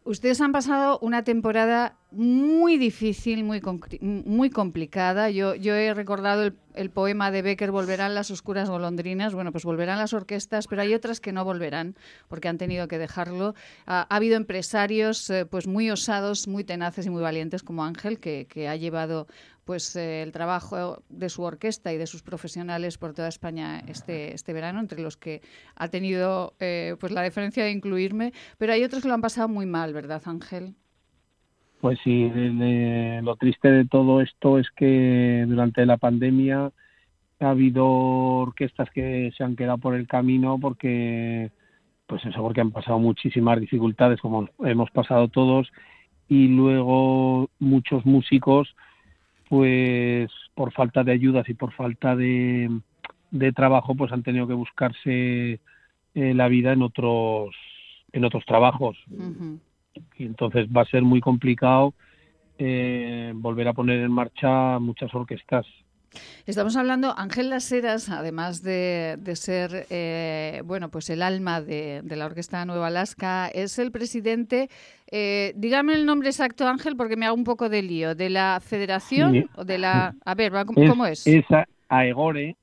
ustedes 0.08 0.40
han 0.42 0.54
pasado 0.54 0.98
una 1.02 1.24
temporada 1.24 1.98
muy 2.12 2.78
difícil, 2.78 3.44
muy, 3.44 3.62
muy 4.02 4.50
complicada. 4.50 5.30
Yo, 5.30 5.54
he 5.54 5.94
recordado 5.94 6.52
el, 6.74 6.90
poema 6.90 7.30
de 7.30 7.42
Becker, 7.42 7.72
Volverán 7.72 8.16
las 8.16 8.32
oscuras 8.32 8.70
golondrinas. 8.70 9.34
Bueno, 9.34 9.52
pues 9.52 9.66
volverán 9.66 10.00
las 10.00 10.14
orquestas, 10.14 10.68
pero 10.68 10.82
hay 10.82 10.94
otras 10.94 11.20
que 11.20 11.34
no 11.34 11.44
volverán 11.44 11.96
porque 12.30 12.48
han 12.48 12.58
tenido 12.58 12.88
que 12.88 12.98
dejarlo. 12.98 13.54
Ha, 13.86 14.04
habido 14.04 14.38
empresarios 14.38 15.30
eh, 15.30 15.46
pues 15.46 15.68
muy 15.68 15.92
osados, 15.92 16.48
muy 16.48 16.64
tenaces 16.64 17.06
y 17.06 17.10
muy 17.10 17.22
valientes 17.22 17.62
como 17.62 17.84
Ángel, 17.84 18.20
que 18.20 18.68
ha 18.68 18.76
llevado 18.78 19.28
pues 19.68 19.98
eh, 19.98 20.24
el 20.24 20.32
trabajo 20.32 21.04
de 21.10 21.28
su 21.28 21.44
orquesta 21.44 21.92
y 21.92 21.98
de 21.98 22.08
sus 22.08 22.24
profesionales 22.24 22.98
por 22.98 23.14
toda 23.14 23.28
España 23.28 23.82
este, 23.86 24.34
este 24.34 24.54
verano, 24.54 24.80
entre 24.80 25.02
los 25.02 25.18
que 25.18 25.42
ha 25.76 25.90
tenido 25.90 26.54
eh, 26.62 26.96
pues 27.02 27.12
la 27.12 27.22
deferencia 27.22 27.66
de 27.66 27.72
incluirme, 27.72 28.32
pero 28.58 28.72
hay 28.72 28.86
otros 28.86 29.02
que 29.02 29.10
lo 29.10 29.14
han 29.14 29.22
pasado 29.22 29.50
muy 29.50 29.66
mal, 29.66 29.94
¿verdad, 29.94 30.22
Ángel? 30.26 30.74
Pues 31.82 32.00
sí, 32.02 32.32
lo 33.22 33.36
triste 33.36 33.70
de 33.70 33.86
todo 33.86 34.22
esto 34.22 34.58
es 34.58 34.68
que 34.72 35.44
durante 35.46 35.86
la 35.86 35.98
pandemia 35.98 36.72
ha 37.42 37.50
habido 37.50 37.86
orquestas 37.86 38.90
que 38.92 39.32
se 39.38 39.44
han 39.44 39.58
quedado 39.58 39.80
por 39.80 39.96
el 39.96 40.08
camino 40.08 40.58
porque, 40.60 41.52
pues 42.08 42.26
eso, 42.26 42.42
porque 42.42 42.62
han 42.62 42.72
pasado 42.72 43.00
muchísimas 43.00 43.60
dificultades, 43.60 44.22
como 44.22 44.48
hemos 44.64 44.90
pasado 44.92 45.28
todos, 45.28 45.70
y 46.30 46.48
luego 46.48 47.50
muchos 47.60 48.06
músicos, 48.06 48.74
pues 49.50 50.30
por 50.56 50.72
falta 50.74 51.04
de 51.04 51.12
ayudas 51.12 51.48
y 51.50 51.54
por 51.54 51.72
falta 51.74 52.16
de, 52.16 52.70
trabajo, 53.56 53.96
pues 53.96 54.12
han 54.12 54.24
tenido 54.24 54.48
que 54.48 54.54
buscarse 54.54 55.60
eh, 56.16 56.34
la 56.34 56.48
vida 56.48 56.74
en 56.74 56.82
otros 56.82 57.56
en 58.14 58.24
otros 58.24 58.46
trabajos 58.46 58.98
y 60.18 60.26
entonces 60.26 60.68
va 60.68 60.82
a 60.82 60.86
ser 60.86 61.04
muy 61.04 61.20
complicado 61.20 61.94
eh, 62.58 63.32
volver 63.36 63.68
a 63.68 63.74
poner 63.74 64.00
en 64.02 64.12
marcha 64.12 64.80
muchas 64.80 65.14
orquestas. 65.14 65.66
Estamos 66.46 66.76
hablando, 66.76 67.14
Ángel 67.18 67.50
Las 67.50 67.72
Heras, 67.72 68.10
además 68.10 68.64
de, 68.64 69.18
ser 69.36 69.86
eh, 69.90 70.62
bueno, 70.66 70.90
pues 70.90 71.10
el 71.10 71.22
alma 71.22 71.62
de, 71.62 72.02
la 72.04 72.26
Orquesta 72.26 72.66
Nueva 72.66 72.88
Alaska, 72.88 73.50
es 73.50 73.78
el 73.80 73.92
presidente, 73.92 74.70
eh, 75.12 75.54
dígame 75.56 75.94
el 75.94 76.06
nombre 76.06 76.30
exacto, 76.30 76.68
Ángel, 76.68 76.96
porque 76.96 77.18
me 77.18 77.26
hago 77.26 77.36
un 77.36 77.44
poco 77.44 77.70
de 77.70 77.82
lío, 77.82 78.16
de 78.16 78.30
la 78.30 78.60
federación 78.64 79.50
o 79.56 79.66
de 79.66 79.78
la... 79.78 80.16
A 80.26 80.36
ver, 80.36 80.54
¿cómo 80.66 81.06
es? 81.06 81.28
Es, 81.28 81.46
es 81.50 81.58
AEGORE, 81.90 82.56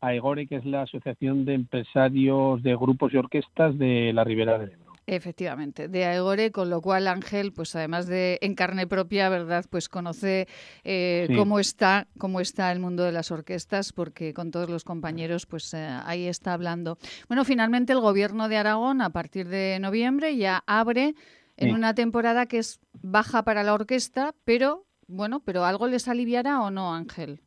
AEGORE, 0.00 0.46
que 0.46 0.56
es 0.56 0.64
la 0.64 0.82
Asociación 0.82 1.44
de 1.44 1.54
Empresarios 1.54 2.62
de 2.62 2.74
Grupos 2.74 3.12
y 3.12 3.18
Orquestas 3.18 3.78
de 3.78 4.12
la 4.14 4.24
Ribera 4.24 4.58
del. 4.58 4.79
Efectivamente, 5.12 5.88
de 5.88 6.04
Aegore, 6.04 6.52
con 6.52 6.70
lo 6.70 6.80
cual 6.80 7.08
Ángel, 7.08 7.52
pues 7.52 7.74
además 7.74 8.06
de 8.06 8.38
en 8.42 8.54
carne 8.54 8.86
propia, 8.86 9.28
¿verdad? 9.28 9.64
Pues 9.68 9.88
conoce 9.88 10.46
eh, 10.84 11.26
cómo 11.36 11.58
está, 11.58 12.06
cómo 12.16 12.38
está 12.40 12.70
el 12.70 12.78
mundo 12.78 13.02
de 13.02 13.10
las 13.10 13.32
orquestas, 13.32 13.92
porque 13.92 14.32
con 14.32 14.52
todos 14.52 14.70
los 14.70 14.84
compañeros, 14.84 15.46
pues 15.46 15.74
eh, 15.74 15.98
ahí 16.04 16.28
está 16.28 16.52
hablando. 16.52 16.96
Bueno, 17.26 17.44
finalmente 17.44 17.92
el 17.92 17.98
gobierno 17.98 18.48
de 18.48 18.58
Aragón, 18.58 19.02
a 19.02 19.10
partir 19.10 19.48
de 19.48 19.78
noviembre, 19.80 20.36
ya 20.36 20.62
abre 20.64 21.16
en 21.56 21.74
una 21.74 21.92
temporada 21.92 22.46
que 22.46 22.58
es 22.58 22.78
baja 23.02 23.42
para 23.42 23.64
la 23.64 23.74
orquesta, 23.74 24.36
pero 24.44 24.84
bueno, 25.08 25.40
pero 25.44 25.64
algo 25.64 25.88
les 25.88 26.06
aliviará 26.06 26.62
o 26.62 26.70
no, 26.70 26.94
Ángel. 26.94 27.40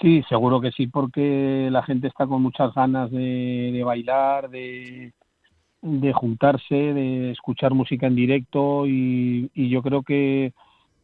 Sí, 0.00 0.22
seguro 0.26 0.62
que 0.62 0.72
sí, 0.72 0.86
porque 0.86 1.68
la 1.70 1.82
gente 1.82 2.08
está 2.08 2.26
con 2.26 2.40
muchas 2.40 2.72
ganas 2.72 3.10
de 3.10 3.82
bailar, 3.84 4.48
de 4.48 5.12
de 5.82 6.12
juntarse, 6.12 6.74
de 6.74 7.30
escuchar 7.30 7.74
música 7.74 8.06
en 8.06 8.16
directo 8.16 8.86
y, 8.86 9.50
yo 9.54 9.82
creo 9.82 10.02
que 10.02 10.52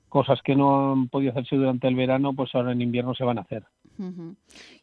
cosas 0.09 0.41
que 0.43 0.55
no 0.55 0.93
han 0.93 1.09
podido 1.09 1.33
hacerse 1.33 1.57
durante 1.57 1.89
el 1.89 1.95
verano, 1.95 2.35
pues 2.35 2.55
ahora 2.55 2.73
en 2.73 2.83
invierno 2.83 3.15
se 3.15 3.25
van 3.25 3.39
a 3.39 3.43
hacer. 3.43 3.65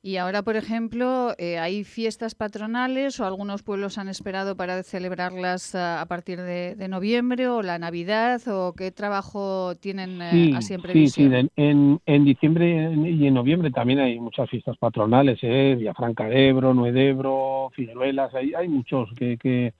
Y 0.01 0.17
ahora, 0.17 0.43
por 0.43 0.55
ejemplo, 0.55 1.33
eh, 1.37 1.57
¿hay 1.59 1.83
fiestas 1.83 2.35
patronales 2.35 3.19
o 3.19 3.25
algunos 3.25 3.63
pueblos 3.63 3.97
han 3.97 4.07
esperado 4.07 4.55
para 4.55 4.83
celebrarlas 4.83 5.75
a, 5.75 6.05
partir 6.07 6.39
de, 6.41 6.87
noviembre 6.89 7.47
o 7.47 7.61
la 7.61 7.77
Navidad 7.77 8.41
o 8.47 8.73
qué 8.73 8.91
trabajo 8.91 9.75
tienen 9.75 10.21
eh, 10.21 10.53
así 10.55 10.73
en 10.73 10.81
previsión? 10.81 11.31
Sí, 11.31 11.41
sí, 11.45 11.49
en, 11.55 11.99
en, 12.05 12.25
diciembre 12.25 12.93
y 12.93 13.27
en 13.27 13.33
noviembre 13.33 13.71
también 13.71 13.99
hay 13.99 14.19
muchas 14.19 14.49
fiestas 14.49 14.77
patronales, 14.77 15.39
¿eh? 15.41 15.75
Villafranca 15.77 16.25
de 16.25 16.49
Ebro, 16.49 16.73
Nuedebro, 16.73 17.71
Figueruelas, 17.75 18.33
hay, 18.33 18.53
hay 18.53 18.67
muchos 18.67 19.09
que, 19.15 19.37
que, 19.37 19.73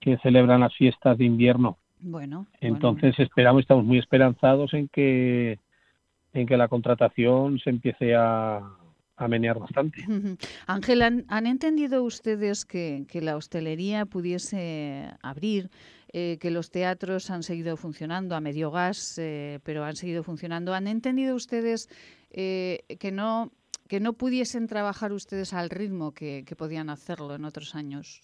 que 0.00 0.18
celebran 0.18 0.60
las 0.60 0.74
fiestas 0.74 1.16
de 1.18 1.24
invierno. 1.24 1.78
Bueno. 2.00 2.46
Entonces 2.60 3.18
esperamos, 3.18 3.62
estamos 3.62 3.84
muy 3.84 3.98
esperanzados 3.98 4.74
en 4.74 4.88
que 4.88 5.58
en 6.32 6.46
que 6.46 6.56
la 6.56 6.68
contratación 6.68 7.58
se 7.58 7.70
empiece 7.70 8.14
a, 8.14 8.62
a 9.16 9.28
menear 9.28 9.58
bastante. 9.58 10.04
Ángel, 10.66 11.02
¿han, 11.02 11.46
entendido 11.46 12.02
ustedes 12.02 12.64
que, 12.64 13.04
que, 13.08 13.20
la 13.20 13.36
hostelería 13.36 14.06
pudiese 14.06 15.10
abrir, 15.22 15.70
eh, 16.12 16.38
que 16.40 16.50
los 16.50 16.70
teatros 16.70 17.30
han 17.30 17.42
seguido 17.42 17.76
funcionando 17.76 18.34
a 18.34 18.40
medio 18.40 18.70
gas, 18.70 19.18
eh, 19.18 19.60
pero 19.64 19.84
han 19.84 19.96
seguido 19.96 20.22
funcionando? 20.22 20.74
¿Han 20.74 20.86
entendido 20.86 21.34
ustedes 21.34 21.88
eh, 22.30 22.80
que 22.98 23.12
no 23.12 23.50
que 23.88 24.00
no 24.00 24.14
pudiesen 24.14 24.68
trabajar 24.68 25.12
ustedes 25.12 25.52
al 25.52 25.68
ritmo 25.68 26.12
que, 26.12 26.44
que 26.46 26.56
podían 26.56 26.88
hacerlo 26.88 27.34
en 27.34 27.44
otros 27.44 27.74
años? 27.74 28.22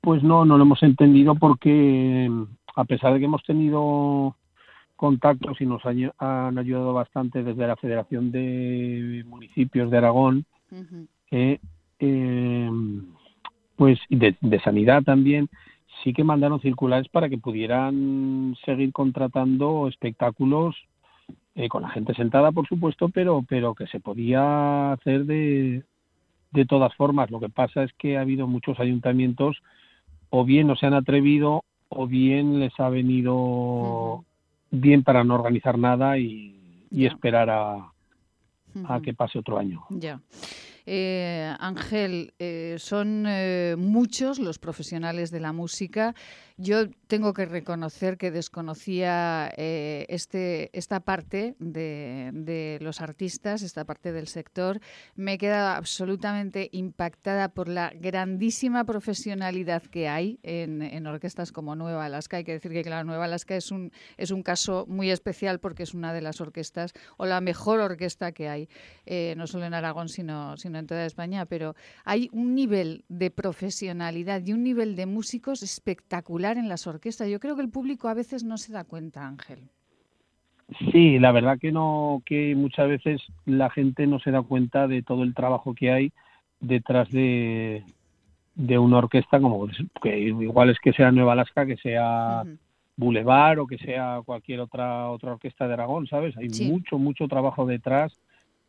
Pues 0.00 0.24
no, 0.24 0.44
no 0.44 0.56
lo 0.56 0.64
hemos 0.64 0.82
entendido 0.82 1.36
porque 1.36 2.28
a 2.74 2.84
pesar 2.84 3.12
de 3.12 3.20
que 3.20 3.26
hemos 3.26 3.44
tenido 3.44 4.34
contactos 4.98 5.60
y 5.60 5.66
nos 5.66 5.80
han 5.86 6.58
ayudado 6.58 6.92
bastante 6.92 7.44
desde 7.44 7.66
la 7.66 7.76
Federación 7.76 8.32
de 8.32 9.24
Municipios 9.26 9.90
de 9.90 9.96
Aragón, 9.96 10.44
eh, 11.30 11.60
pues 13.76 13.98
de, 14.10 14.36
de, 14.40 14.60
sanidad 14.60 15.04
también, 15.04 15.48
sí 16.02 16.12
que 16.12 16.24
mandaron 16.24 16.60
circulares 16.60 17.08
para 17.08 17.28
que 17.28 17.38
pudieran 17.38 18.56
seguir 18.64 18.92
contratando 18.92 19.86
espectáculos 19.86 20.74
eh, 21.54 21.68
con 21.68 21.82
la 21.82 21.90
gente 21.90 22.12
sentada, 22.14 22.50
por 22.50 22.66
supuesto, 22.66 23.08
pero, 23.08 23.44
pero 23.48 23.76
que 23.76 23.86
se 23.86 24.00
podía 24.00 24.92
hacer 24.92 25.26
de, 25.26 25.84
de 26.50 26.64
todas 26.66 26.92
formas. 26.96 27.30
Lo 27.30 27.38
que 27.38 27.48
pasa 27.48 27.84
es 27.84 27.92
que 27.94 28.18
ha 28.18 28.22
habido 28.22 28.48
muchos 28.48 28.80
ayuntamientos 28.80 29.62
o 30.30 30.44
bien 30.44 30.66
no 30.66 30.74
se 30.74 30.86
han 30.86 30.94
atrevido 30.94 31.62
o 31.88 32.08
bien 32.08 32.58
les 32.58 32.78
ha 32.80 32.88
venido 32.88 34.24
bien 34.70 35.02
para 35.02 35.24
no 35.24 35.34
organizar 35.34 35.78
nada 35.78 36.18
y, 36.18 36.54
esperar 36.90 37.50
a, 37.50 37.92
a 38.86 39.00
que 39.02 39.14
pase 39.14 39.38
otro 39.38 39.58
año. 39.58 39.84
Ya. 39.90 40.20
Eh, 40.90 41.54
Ángel, 41.60 42.32
eh, 42.38 42.76
son 42.78 43.26
eh, 43.28 43.76
muchos 43.76 44.38
los 44.38 44.58
profesionales 44.58 45.30
de 45.30 45.38
la 45.38 45.52
música. 45.52 46.14
Yo 46.60 46.90
tengo 47.06 47.34
que 47.34 47.46
reconocer 47.46 48.18
que 48.18 48.32
desconocía 48.32 49.46
este, 49.56 50.76
esta 50.76 50.98
parte 50.98 51.54
de, 51.60 52.78
los 52.80 53.00
artistas, 53.00 53.62
esta 53.62 53.84
parte 53.84 54.10
del 54.10 54.26
sector. 54.26 54.80
Me 55.14 55.34
he 55.34 55.38
quedado 55.38 55.68
absolutamente 55.68 56.68
impactada 56.72 57.50
por 57.50 57.68
la 57.68 57.92
grandísima 57.94 58.82
profesionalidad 58.84 59.84
que 59.84 60.08
hay 60.08 60.40
en, 60.42 61.06
orquestas 61.06 61.52
como 61.52 61.76
Nueva 61.76 62.06
Alaska. 62.06 62.38
Hay 62.38 62.44
que 62.44 62.54
decir 62.54 62.72
que, 62.72 62.82
claro, 62.82 63.04
Nueva 63.04 63.26
Alaska 63.26 63.54
es 63.54 63.70
un, 63.70 63.92
es 64.16 64.32
un 64.32 64.42
caso 64.42 64.84
muy 64.88 65.12
especial 65.12 65.60
porque 65.60 65.84
es 65.84 65.94
una 65.94 66.12
de 66.12 66.22
las 66.22 66.40
orquestas 66.40 66.92
o 67.18 67.26
la 67.26 67.40
mejor 67.40 67.78
orquesta 67.78 68.32
que 68.32 68.48
hay, 68.48 68.68
no 69.36 69.46
solo 69.46 69.64
en 69.64 69.74
Aragón, 69.74 70.08
sino, 70.08 70.56
sino 70.56 70.80
en 70.80 70.88
toda 70.88 71.06
España, 71.06 71.46
pero 71.46 71.76
hay 72.04 72.28
un 72.32 72.56
nivel 72.56 73.04
de 73.08 73.30
profesionalidad 73.30 74.44
y 74.44 74.52
un 74.52 74.64
nivel 74.64 74.96
de 74.96 75.06
músicos 75.06 75.62
espectacular 75.62 76.47
en 76.56 76.68
las 76.68 76.86
orquestas. 76.86 77.28
Yo 77.28 77.40
creo 77.40 77.56
que 77.56 77.62
el 77.62 77.70
público 77.70 78.08
a 78.08 78.14
veces 78.14 78.44
no 78.44 78.56
se 78.56 78.72
da 78.72 78.84
cuenta, 78.84 79.26
Ángel. 79.26 79.68
Sí, 80.92 81.18
la 81.18 81.32
verdad 81.32 81.58
que 81.58 81.72
no, 81.72 82.22
que 82.26 82.54
muchas 82.54 82.88
veces 82.88 83.22
la 83.46 83.70
gente 83.70 84.06
no 84.06 84.20
se 84.20 84.30
da 84.30 84.42
cuenta 84.42 84.86
de 84.86 85.02
todo 85.02 85.22
el 85.22 85.34
trabajo 85.34 85.74
que 85.74 85.90
hay 85.90 86.12
detrás 86.60 87.10
de, 87.10 87.84
de 88.54 88.78
una 88.78 88.98
orquesta 88.98 89.40
como 89.40 89.68
que 90.02 90.18
igual 90.18 90.70
es 90.70 90.78
que 90.80 90.92
sea 90.92 91.10
Nueva 91.10 91.32
Alaska, 91.32 91.64
que 91.64 91.76
sea 91.76 92.44
Boulevard 92.96 93.60
o 93.60 93.66
que 93.66 93.78
sea 93.78 94.20
cualquier 94.24 94.60
otra 94.60 95.08
otra 95.08 95.32
orquesta 95.32 95.66
de 95.66 95.74
Aragón, 95.74 96.06
¿sabes? 96.06 96.36
Hay 96.36 96.48
mucho 96.68 96.98
mucho 96.98 97.28
trabajo 97.28 97.64
detrás 97.64 98.12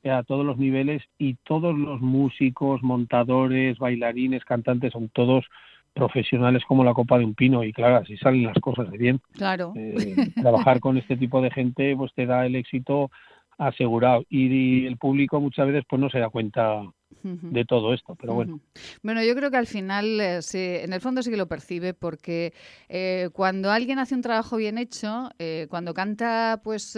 a 0.06 0.24
todos 0.24 0.46
los 0.46 0.58
niveles 0.58 1.04
y 1.18 1.36
todos 1.44 1.78
los 1.78 2.00
músicos, 2.00 2.82
montadores, 2.82 3.78
bailarines, 3.78 4.46
cantantes 4.46 4.94
son 4.94 5.10
todos 5.10 5.46
profesionales 5.94 6.64
como 6.68 6.84
la 6.84 6.94
copa 6.94 7.18
de 7.18 7.26
un 7.26 7.36
pino 7.36 7.64
y 7.64 7.74
claro, 7.74 7.98
así 7.98 8.18
salen 8.18 8.44
las 8.44 8.58
cosas 8.60 8.90
de 8.92 8.98
bien. 8.98 9.20
Claro. 9.34 9.74
Eh, 9.76 10.32
trabajar 10.42 10.80
con 10.80 10.98
este 10.98 11.18
tipo 11.18 11.42
de 11.42 11.52
gente 11.52 11.96
pues 11.96 12.14
te 12.14 12.26
da 12.26 12.46
el 12.46 12.56
éxito 12.56 13.12
asegurado 13.58 14.24
y, 14.30 14.86
el 14.86 14.98
público 14.98 15.40
muchas 15.40 15.68
veces 15.68 15.84
pues 15.88 16.02
no 16.02 16.10
se 16.10 16.20
da 16.20 16.30
cuenta 16.30 16.82
de 17.24 17.66
todo 17.66 17.94
esto, 17.94 18.16
pero 18.16 18.34
bueno. 18.34 18.60
Bueno, 19.04 19.24
yo 19.24 19.36
creo 19.36 19.52
que 19.52 19.58
al 19.58 19.68
final, 19.68 20.20
eh, 20.22 20.42
en 20.84 20.94
el 20.94 21.02
fondo 21.02 21.22
sí 21.22 21.30
que 21.30 21.38
lo 21.38 21.48
percibe, 21.48 21.94
porque 21.94 22.54
eh, 22.88 23.30
cuando 23.34 23.72
alguien 23.72 24.00
hace 24.00 24.16
un 24.16 24.22
trabajo 24.22 24.58
bien 24.58 24.78
hecho, 24.78 25.30
eh, 25.38 25.68
cuando 25.70 25.94
canta 25.94 26.62
pues 26.64 26.96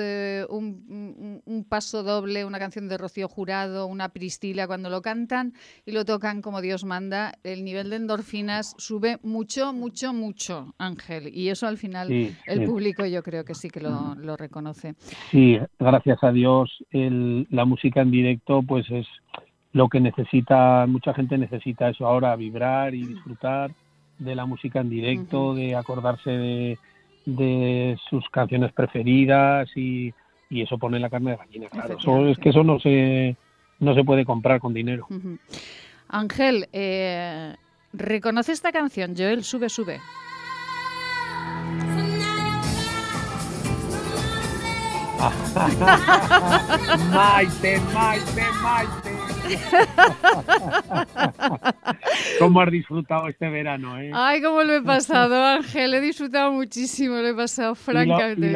un, 0.50 1.41
un, 1.46 1.63
paso 1.63 2.03
doble, 2.03 2.46
una 2.46 2.60
canción 2.60 2.88
de 2.88 2.98
Rocío 2.98 3.27
Jurado, 3.27 3.88
una 3.88 4.10
Pristila, 4.10 4.68
cuando 4.68 4.89
lo 4.89 5.01
cantan 5.01 5.53
y 5.86 5.91
lo 5.91 6.06
tocan 6.06 6.41
como 6.41 6.62
Dios 6.62 6.84
manda, 6.84 7.34
el 7.44 7.63
nivel 7.63 7.89
de 7.89 7.96
endorfinas 7.98 8.75
sube 8.77 9.18
mucho, 9.24 9.74
mucho, 9.74 10.13
mucho, 10.13 10.75
Ángel. 10.77 11.30
Y 11.34 11.50
eso 11.50 11.68
al 11.68 11.77
final 11.77 12.12
el 12.46 12.65
público 12.65 13.06
yo 13.06 13.24
creo 13.24 13.44
que 13.46 13.56
sí 13.56 13.70
que 13.70 13.80
lo, 13.80 14.15
lo 14.15 14.38
reconoce. 14.38 14.96
Sí, 15.32 15.58
gracias 15.80 16.24
a 16.24 16.32
Dios 16.32 16.72
el, 16.91 17.48
la 17.50 17.65
música 17.65 18.01
en 18.01 18.12
directo 18.12 18.62
pues 18.63 18.89
es 18.89 19.08
lo 19.74 19.88
que 19.88 20.00
necesita, 20.00 20.86
mucha 20.88 21.13
gente 21.13 21.38
necesita 21.38 21.90
eso 21.90 22.06
ahora, 22.06 22.36
vibrar 22.36 22.94
y 22.94 23.06
disfrutar 23.06 23.72
de 24.20 24.36
la 24.36 24.46
música 24.46 24.82
en 24.82 24.90
directo, 24.90 25.56
de 25.56 25.75
acordarse 25.75 26.78
de, 27.25 27.98
sus 28.10 28.28
canciones 28.30 28.72
preferidas 28.74 29.70
y, 29.75 30.13
eso 30.50 30.78
pone 30.78 31.00
la 31.00 31.10
carne 31.10 31.32
de 31.32 31.38
gallina, 31.38 31.70
claro. 31.70 32.28
es 32.28 32.38
que 32.38 32.50
eso 32.50 32.62
no 32.63 32.78
se, 32.78 33.38
no 33.80 33.96
se 33.96 34.04
puede 34.04 34.25
comprar 34.25 34.60
con 34.60 34.74
dinero. 34.74 35.08
Ángel, 36.10 36.68
eh, 36.74 37.56
reconoce 37.94 38.51
esta 38.51 38.74
canción, 38.74 39.16
Joel, 39.18 39.46
sube, 39.46 39.70
sube. 39.70 40.01
Maite, 47.12 47.80
Maite, 47.94 48.44
Maite. 48.63 49.21
¿Cómo 52.39 52.62
has 52.62 52.72
disfrutado 52.72 53.27
este 53.27 53.50
verano? 53.50 54.00
Eh? 54.00 54.12
Ay, 54.13 54.41
cómo 54.41 54.63
lo 54.63 54.75
he 54.75 54.81
pasado, 54.81 55.43
Ángel. 55.43 55.93
He 55.93 56.01
disfrutado 56.01 56.51
muchísimo, 56.51 57.15
lo 57.15 57.27
he 57.27 57.36
pasado 57.36 57.75
francamente. 57.75 58.53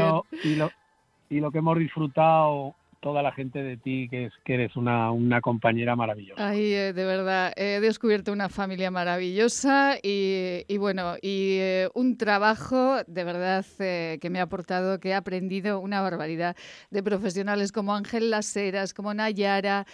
y 1.29 1.39
lo 1.39 1.51
que 1.51 1.57
hemos 1.57 1.77
disfrutado 1.77 2.75
toda 3.05 3.21
la 3.21 3.31
gente 3.31 3.61
de 3.61 3.77
ti, 3.77 4.07
que, 4.09 4.25
es, 4.25 4.33
que 4.43 4.55
eres 4.55 4.75
una, 4.75 5.11
una 5.11 5.39
compañera 5.39 5.95
maravillosa. 5.95 6.49
Ay, 6.49 6.73
eh, 6.73 6.91
de 6.91 7.05
verdad, 7.05 7.53
he 7.55 7.79
descubierto 7.79 8.33
una 8.33 8.49
familia 8.49 8.89
maravillosa 8.89 9.99
y, 10.01 10.65
y 10.67 10.77
bueno, 10.79 11.13
y 11.21 11.57
eh, 11.59 11.87
un 11.93 12.17
trabajo 12.17 13.03
de 13.05 13.23
verdad 13.23 13.63
eh, 13.77 14.17
que 14.19 14.31
me 14.31 14.39
ha 14.39 14.43
aportado, 14.45 14.99
que 14.99 15.09
he 15.09 15.13
aprendido 15.13 15.81
una 15.81 16.01
barbaridad 16.01 16.55
de 16.89 17.03
profesionales 17.03 17.71
como 17.71 17.93
Ángel 17.93 18.31
Laseras, 18.31 18.95
como 18.95 19.13
Nayara, 19.13 19.85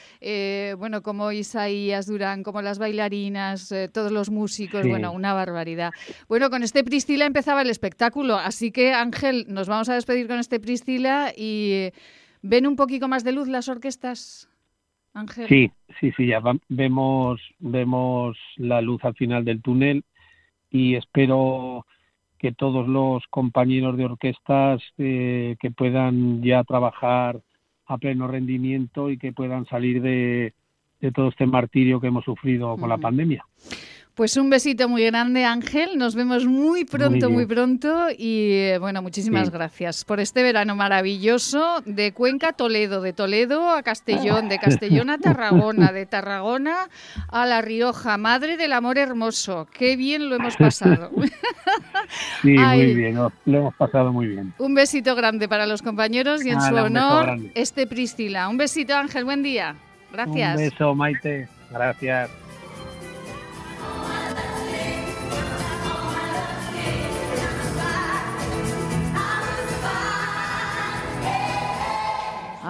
bueno, 0.77 1.01
como 1.01 1.33
Isaías 1.33 2.05
Durán, 2.05 2.43
como 2.43 2.61
las 2.61 2.79
bailarinas, 2.79 3.73
todos 3.91 4.13
los 4.13 4.29
músicos, 4.29 4.87
bueno, 4.87 5.11
una 5.11 5.33
barbaridad. 5.33 5.91
Bueno, 6.29 6.49
con 6.49 6.63
este 6.63 6.85
Pristila 6.85 7.25
empezaba 7.25 7.61
el 7.61 7.71
espectáculo, 7.71 8.37
así 8.37 8.71
que 8.71 8.93
Ángel, 8.93 9.47
nos 9.49 9.67
vamos 9.67 9.89
a 9.89 9.95
despedir 9.95 10.29
con 10.29 10.39
este 10.39 10.61
Pristila 10.61 11.33
y... 11.35 11.89
¿Ven 12.41 12.67
un 12.67 12.75
poquito 12.75 13.07
más 13.07 13.23
de 13.23 13.31
luz 13.31 13.47
las 13.47 13.69
orquestas, 13.69 14.49
Ángel? 15.13 15.47
Sí, 15.47 15.71
sí, 15.99 16.11
sí, 16.17 16.27
ya 16.27 16.41
vemos, 16.69 17.41
vemos 17.59 18.37
la 18.57 18.81
luz 18.81 19.03
al 19.03 19.15
final 19.15 19.45
del 19.45 19.61
túnel 19.61 20.03
y 20.69 20.95
espero 20.95 21.85
que 22.39 22.51
todos 22.51 22.87
los 22.87 23.23
compañeros 23.29 23.97
de 23.97 24.05
orquestas 24.05 24.81
eh, 24.97 25.55
que 25.59 25.69
puedan 25.69 26.41
ya 26.41 26.63
trabajar 26.63 27.39
a 27.85 27.97
pleno 27.99 28.27
rendimiento 28.27 29.11
y 29.11 29.17
que 29.17 29.31
puedan 29.31 29.65
salir 29.67 30.01
de, 30.01 30.55
todo 31.13 31.27
este 31.29 31.45
martirio 31.45 31.99
que 31.99 32.07
hemos 32.07 32.25
sufrido 32.25 32.77
con 32.77 32.89
la 32.89 32.97
pandemia. 32.97 33.45
Pues 34.21 34.37
un 34.37 34.51
besito 34.51 34.87
muy 34.87 35.03
grande, 35.03 35.45
Ángel. 35.45 35.97
Nos 35.97 36.13
vemos 36.13 36.45
muy 36.45 36.85
pronto, 36.85 37.31
muy, 37.31 37.47
pronto. 37.47 38.05
Y 38.15 38.51
eh, 38.51 38.77
bueno, 38.77 39.01
muchísimas 39.01 39.49
gracias 39.49 40.05
por 40.05 40.19
este 40.19 40.43
verano 40.43 40.75
maravilloso 40.75 41.81
de 41.87 42.11
Cuenca 42.11 42.53
Toledo, 42.53 43.01
de 43.01 43.13
Toledo 43.13 43.71
a 43.71 43.81
Castellón, 43.81 44.47
de 44.47 44.59
Castellón 44.59 45.09
a 45.09 45.17
Tarragona, 45.17 45.91
de 45.91 46.05
Tarragona 46.05 46.87
a 47.29 47.47
La 47.47 47.63
Rioja. 47.63 48.19
Madre 48.19 48.57
del 48.57 48.73
amor 48.73 48.99
hermoso. 48.99 49.67
Qué 49.73 49.95
bien 49.95 50.29
lo 50.29 50.35
hemos 50.35 50.55
pasado. 50.55 51.09
Sí, 52.41 52.57
muy 52.57 52.93
bien, 52.93 53.15
lo 53.15 53.31
hemos 53.45 53.73
pasado 53.75 54.11
muy 54.11 54.27
bien. 54.27 54.53
Un 54.57 54.73
besito 54.73 55.15
grande 55.15 55.47
para 55.47 55.65
los 55.65 55.81
compañeros 55.81 56.43
y 56.45 56.49
en 56.49 56.61
su 56.61 56.75
honor, 56.75 57.37
este 57.55 57.87
Priscila. 57.87 58.49
Un 58.49 58.57
besito, 58.57 58.93
Ángel. 58.95 59.23
Buen 59.23 59.41
día. 59.41 59.75
Gracias. 60.11 60.57
Un 60.57 60.63
beso, 60.69 60.95
Maite. 60.95 61.47
Gracias. 61.71 62.29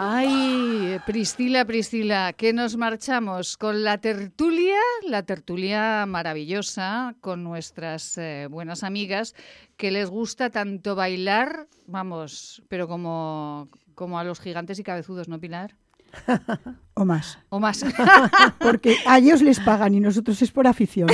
Ay, 0.04 1.00
Priscila, 1.06 1.64
Priscila, 1.64 2.34
que 2.34 2.54
nos 2.54 2.76
marchamos 2.76 3.56
con 3.56 3.84
la 3.84 4.00
tertulia, 4.00 4.80
la 5.08 5.22
tertulia 5.22 6.08
maravillosa 6.08 7.14
con 7.22 7.44
nuestras 7.44 8.18
eh, 8.18 8.48
buenas 8.50 8.82
amigas 8.82 9.36
que 9.78 9.92
les 9.92 10.10
gusta 10.10 10.50
tanto 10.50 10.96
bailar, 10.96 11.68
vamos, 11.86 12.64
pero 12.68 12.88
como, 12.88 13.70
como 13.94 14.18
a 14.18 14.24
los 14.24 14.40
gigantes 14.40 14.80
y 14.80 14.84
cabezudos, 14.84 15.28
¿no, 15.28 15.40
Pilar? 15.40 15.76
o 16.96 17.06
más. 17.06 17.38
O 17.50 17.60
más. 17.60 17.86
Porque 18.58 18.98
a 19.06 19.20
ellos 19.20 19.44
les 19.44 19.60
pagan 19.60 19.94
y 19.94 20.00
nosotros 20.00 20.42
es 20.42 20.50
por 20.50 20.66
afición. 20.66 21.10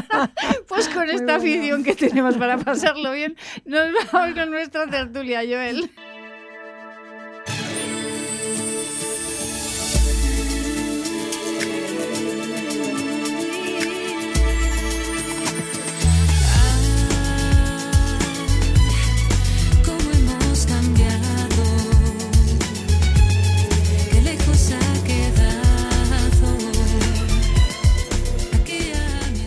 pues 0.68 0.88
con 0.88 1.10
esta 1.10 1.36
afición 1.36 1.84
que 1.84 1.94
tenemos 1.94 2.38
para 2.38 2.56
pasarlo 2.56 3.12
bien, 3.12 3.36
nos 3.66 3.88
vamos 4.10 4.34
con 4.34 4.50
nuestra 4.50 4.86
tertulia, 4.86 5.40
Joel. 5.40 5.90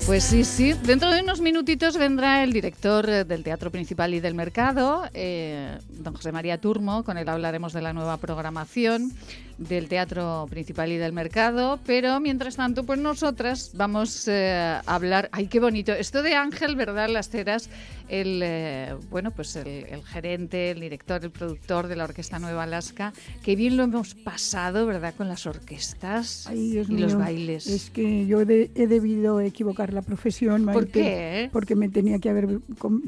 Pues 0.10 0.24
sí, 0.24 0.44
sí. 0.44 0.74
Dentro 0.74 1.12
de 1.12 1.22
unos 1.22 1.40
minutitos 1.40 1.96
vendrá 1.96 2.42
el 2.44 2.52
director 2.52 3.08
eh, 3.08 3.26
del 3.26 3.44
Teatro 3.44 3.70
Principal 3.70 4.12
y 4.16 4.20
del 4.20 4.34
Mercado, 4.34 5.04
eh, 5.14 5.78
don 5.88 6.16
José 6.16 6.32
María 6.32 6.60
Turmo. 6.60 7.04
Con 7.04 7.20
él 7.20 7.30
hablaremos 7.30 7.74
de 7.74 7.84
la 7.84 7.94
nueva 7.94 8.18
programación 8.18 9.14
del 9.60 9.88
Teatro 9.88 10.48
Principal 10.50 10.92
y 10.92 10.98
del 10.98 11.14
Mercado. 11.14 11.80
Pero 11.86 12.20
mientras 12.20 12.56
tanto, 12.56 12.84
pues 12.86 13.00
nosotras 13.00 13.72
vamos 13.76 14.28
eh, 14.28 14.52
a 14.52 14.96
hablar. 14.96 15.30
¡Ay, 15.32 15.48
qué 15.48 15.60
bonito! 15.60 15.92
Esto 15.92 16.24
de 16.24 16.36
Ángel, 16.36 16.76
¿verdad? 16.76 17.10
Las 17.10 17.30
ceras 17.30 17.70
el 18.10 18.42
eh, 18.44 18.96
bueno 19.10 19.32
pues 19.32 19.56
el, 19.56 20.04
gerente, 20.04 20.72
el 20.72 20.80
director, 20.80 21.24
el 21.24 21.32
productor 21.32 21.88
de 21.88 21.96
la 21.96 22.06
Orquesta 22.06 22.40
Nueva 22.40 22.64
Alaska. 22.64 23.14
Qué 23.44 23.56
bien 23.56 23.78
lo 23.78 23.84
hemos 23.84 24.16
pasado, 24.16 24.86
¿verdad? 24.86 25.14
Con 25.16 25.28
las 25.28 25.46
orquestas 25.46 26.50
y 26.54 26.84
los 26.84 27.16
bailes. 27.16 27.68
Es 27.68 27.90
que 27.90 28.26
yo 28.26 28.42
he 28.42 28.46
debido 28.46 29.40
equivocar 29.40 29.94
la 29.94 30.02
profesión. 30.02 30.66
¿Por 30.66 30.88
qué? 30.88 31.50
Porque 31.54 31.76
me 31.76 31.90
tenía 31.90 32.20
que 32.20 32.30
haber 32.30 32.60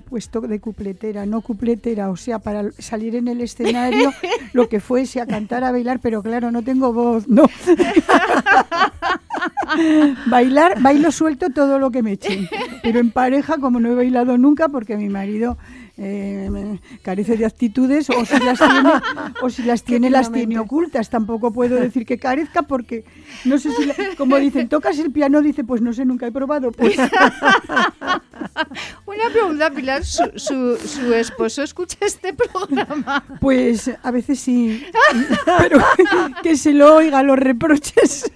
puesto 0.10 0.42
de 0.42 0.60
cupletera, 0.60 1.26
no 1.26 1.42
cupletera, 1.42 2.10
o 2.10 2.18
sea, 2.18 2.40
para 2.40 2.72
salir 2.78 3.16
en 3.16 3.28
el 3.28 3.42
escenario, 3.42 4.12
lo 4.54 4.70
que 4.70 4.80
fuese 4.80 5.20
a 5.20 5.26
cantar, 5.26 5.64
a 5.64 5.72
bailar, 5.72 6.00
pero 6.00 6.22
claro, 6.22 6.41
no 6.50 6.64
tengo 6.64 6.94
voz, 6.94 7.28
no. 7.28 7.44
Bailar, 10.28 10.82
bailo 10.82 11.12
suelto 11.12 11.50
todo 11.50 11.78
lo 11.78 11.92
que 11.92 12.02
me 12.02 12.14
echen, 12.14 12.48
pero 12.82 13.00
en 13.00 13.12
pareja, 13.12 13.58
como 13.58 13.80
no 13.80 13.92
he 13.92 13.96
bailado 13.96 14.38
nunca, 14.38 14.70
porque 14.70 14.98
mi 14.98 15.10
marido 15.10 15.58
eh, 16.04 16.80
carece 17.04 17.38
de 17.38 17.46
actitudes 17.46 18.10
o 18.10 18.26
si 18.26 18.40
las 18.40 18.58
tiene, 18.58 18.90
o 19.40 19.50
si 19.52 19.62
las, 19.62 19.84
tiene 19.86 20.10
las 20.10 20.32
tiene 20.32 20.58
ocultas. 20.58 21.12
Tampoco 21.12 21.54
puedo 21.54 21.76
decir 21.76 22.08
que 22.08 22.18
carezca 22.18 22.64
porque 22.64 23.06
no 23.46 23.60
sé 23.60 23.70
si, 23.72 23.88
como 24.18 24.38
dicen, 24.38 24.68
tocas 24.68 24.98
el 24.98 25.12
piano, 25.12 25.42
dice, 25.42 25.64
pues 25.64 25.80
no 25.82 25.94
sé, 25.94 26.04
nunca 26.06 26.26
he 26.26 26.32
probado. 26.32 26.72
Pues. 26.72 26.98
Una 29.06 29.30
pregunta, 29.32 29.70
Pilar, 29.70 30.04
¿su, 30.04 30.24
su, 30.36 31.14
esposo 31.14 31.62
escucha 31.62 31.98
este 32.02 32.34
programa? 32.34 33.24
Pues 33.40 33.92
a 34.02 34.10
veces 34.10 34.40
sí, 34.40 34.84
pero 35.60 35.78
que 36.42 36.58
se 36.58 36.74
lo 36.74 36.96
oiga 36.96 37.22
los 37.22 37.38
reproches. 37.38 38.32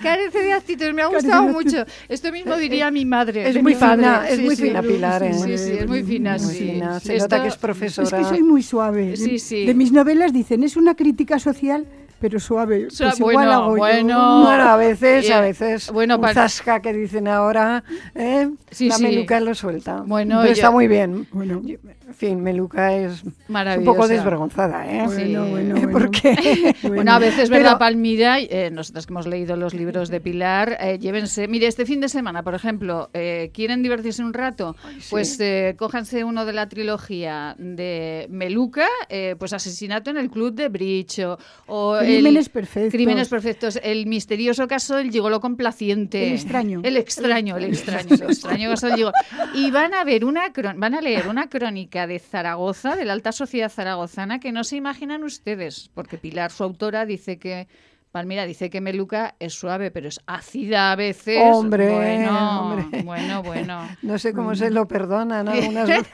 Carece 0.00 0.38
de 0.38 0.52
actitudes, 0.52 0.94
me 0.94 1.02
ha 1.02 1.06
gustado 1.06 1.48
mucho. 1.48 1.84
Esto 2.08 2.30
mismo 2.30 2.56
diría 2.56 2.92
mi 2.92 3.04
madre. 3.04 3.48
Es 3.48 3.60
muy 3.60 3.74
fina, 3.74 4.28
es 4.28 4.38
muy 4.38 4.54
fina 4.54 4.82
Pilar. 4.82 5.24
¿eh? 5.24 5.47
Sí, 5.56 5.64
sí, 5.64 5.72
es 5.78 5.86
muy 5.86 6.02
fina. 6.02 6.38
sí. 6.38 6.80
Se 7.02 7.18
nota 7.18 7.42
que 7.42 7.48
es 7.48 7.56
profesora. 7.56 8.08
Es 8.08 8.14
que 8.14 8.24
soy 8.36 8.42
muy 8.42 8.62
suave. 8.62 9.14
De 9.16 9.74
mis 9.74 9.92
novelas 9.92 10.32
dicen, 10.32 10.62
es 10.64 10.76
una 10.76 10.94
crítica 10.94 11.38
social 11.38 11.86
pero 12.20 12.40
suave. 12.40 12.90
Suave, 12.90 13.10
Pues 13.12 13.20
igual 13.20 13.34
bueno, 13.36 13.52
hago 13.52 13.70
yo. 13.76 13.78
bueno. 13.78 14.42
Bueno, 14.42 14.62
a 14.64 14.76
veces, 14.76 15.28
Eh, 15.28 15.32
a 15.32 15.40
veces, 15.40 15.88
bueno, 15.92 16.18
un 16.18 16.28
zasca 16.34 16.82
que 16.82 16.92
dicen 16.92 17.28
ahora, 17.28 17.84
¿eh? 18.16 18.50
Sí, 18.72 18.88
la 18.88 18.96
sí. 18.96 19.04
meluca 19.04 19.38
lo 19.38 19.54
suelta. 19.54 20.02
Bueno, 20.04 20.38
Pero 20.40 20.48
yo- 20.48 20.52
está 20.52 20.72
muy 20.72 20.88
bien. 20.88 21.28
Bueno, 21.30 21.62
Yo- 21.64 21.76
En 22.08 22.14
fin, 22.14 22.42
meluca 22.42 22.94
es 22.94 23.22
un 23.22 23.84
poco 23.84 24.08
desvergonzada, 24.08 24.86
¿eh? 24.90 25.04
Sí. 25.08 25.14
bueno, 25.34 25.46
bueno, 25.50 25.74
bueno. 25.80 25.90
Porque 25.92 26.74
Bueno, 26.82 27.12
a 27.12 27.18
veces, 27.18 27.50
Pero- 27.50 27.62
¿verdad, 27.64 27.78
Palmira? 27.78 28.40
Eh, 28.40 28.70
nosotras 28.72 29.06
que 29.06 29.12
hemos 29.12 29.26
leído 29.26 29.56
los 29.56 29.74
libros 29.74 30.08
de 30.08 30.20
Pilar, 30.20 30.78
eh, 30.80 30.98
llévense. 30.98 31.46
Mire, 31.48 31.66
este 31.66 31.84
fin 31.84 32.00
de 32.00 32.08
semana, 32.08 32.42
por 32.42 32.54
ejemplo, 32.54 33.10
eh, 33.12 33.50
¿quieren 33.52 33.82
divertirse 33.82 34.22
un 34.24 34.32
rato? 34.32 34.74
Pues 35.10 35.38
eh, 35.40 35.74
cójanse 35.78 36.24
uno 36.24 36.46
de 36.46 36.52
la 36.54 36.68
trilogía 36.68 37.54
de 37.58 38.26
Meluca, 38.30 38.86
pues 39.38 39.52
Asesinato 39.52 40.10
en 40.10 40.16
el 40.16 40.30
Club 40.30 40.54
de 40.54 40.68
Bridge 40.68 41.18
o, 41.20 41.38
o 41.66 41.96
el- 41.98 42.06
Crímenes 42.06 42.48
perfectos. 42.48 42.92
Crímenes 42.92 43.28
perfectos. 43.28 43.78
El 43.82 44.06
misterioso 44.06 44.66
caso 44.66 44.96
del 44.96 45.10
gigolo 45.10 45.40
complaciente. 45.40 46.26
El 46.28 46.32
extraño. 46.34 46.80
El 46.84 46.96
extraño, 46.96 47.56
el 47.58 47.64
extraño, 47.64 48.14
el 48.14 48.22
extraño 48.22 48.70
caso 48.70 48.86
del 48.86 48.96
gigolo. 48.96 49.12
Y 49.54 49.70
van 49.70 49.92
a 49.92 50.04
ver 50.04 50.24
una 50.24 50.52
cron- 50.54 50.78
van 50.78 50.94
a 50.94 51.00
leer 51.02 51.28
una 51.28 51.48
crónica 51.48 51.97
de 52.06 52.18
Zaragoza, 52.18 52.94
de 52.96 53.04
la 53.04 53.12
alta 53.14 53.32
sociedad 53.32 53.70
zaragozana, 53.70 54.38
que 54.40 54.52
no 54.52 54.64
se 54.64 54.76
imaginan 54.76 55.24
ustedes, 55.24 55.90
porque 55.94 56.18
Pilar, 56.18 56.50
su 56.50 56.64
autora, 56.64 57.04
dice 57.06 57.38
que 57.38 57.66
Palmira 58.10 58.46
dice 58.46 58.70
que 58.70 58.80
Meluca 58.80 59.34
es 59.38 59.52
suave, 59.52 59.90
pero 59.90 60.08
es 60.08 60.20
ácida 60.26 60.92
a 60.92 60.96
veces. 60.96 61.40
Hombre, 61.42 61.92
bueno, 61.94 62.60
hombre. 62.72 63.02
bueno, 63.02 63.42
bueno. 63.42 63.86
no 64.02 64.18
sé 64.18 64.32
cómo 64.32 64.54
se 64.54 64.70
lo 64.70 64.88
perdonan 64.88 65.46
algunas 65.48 65.86
veces. 65.88 66.06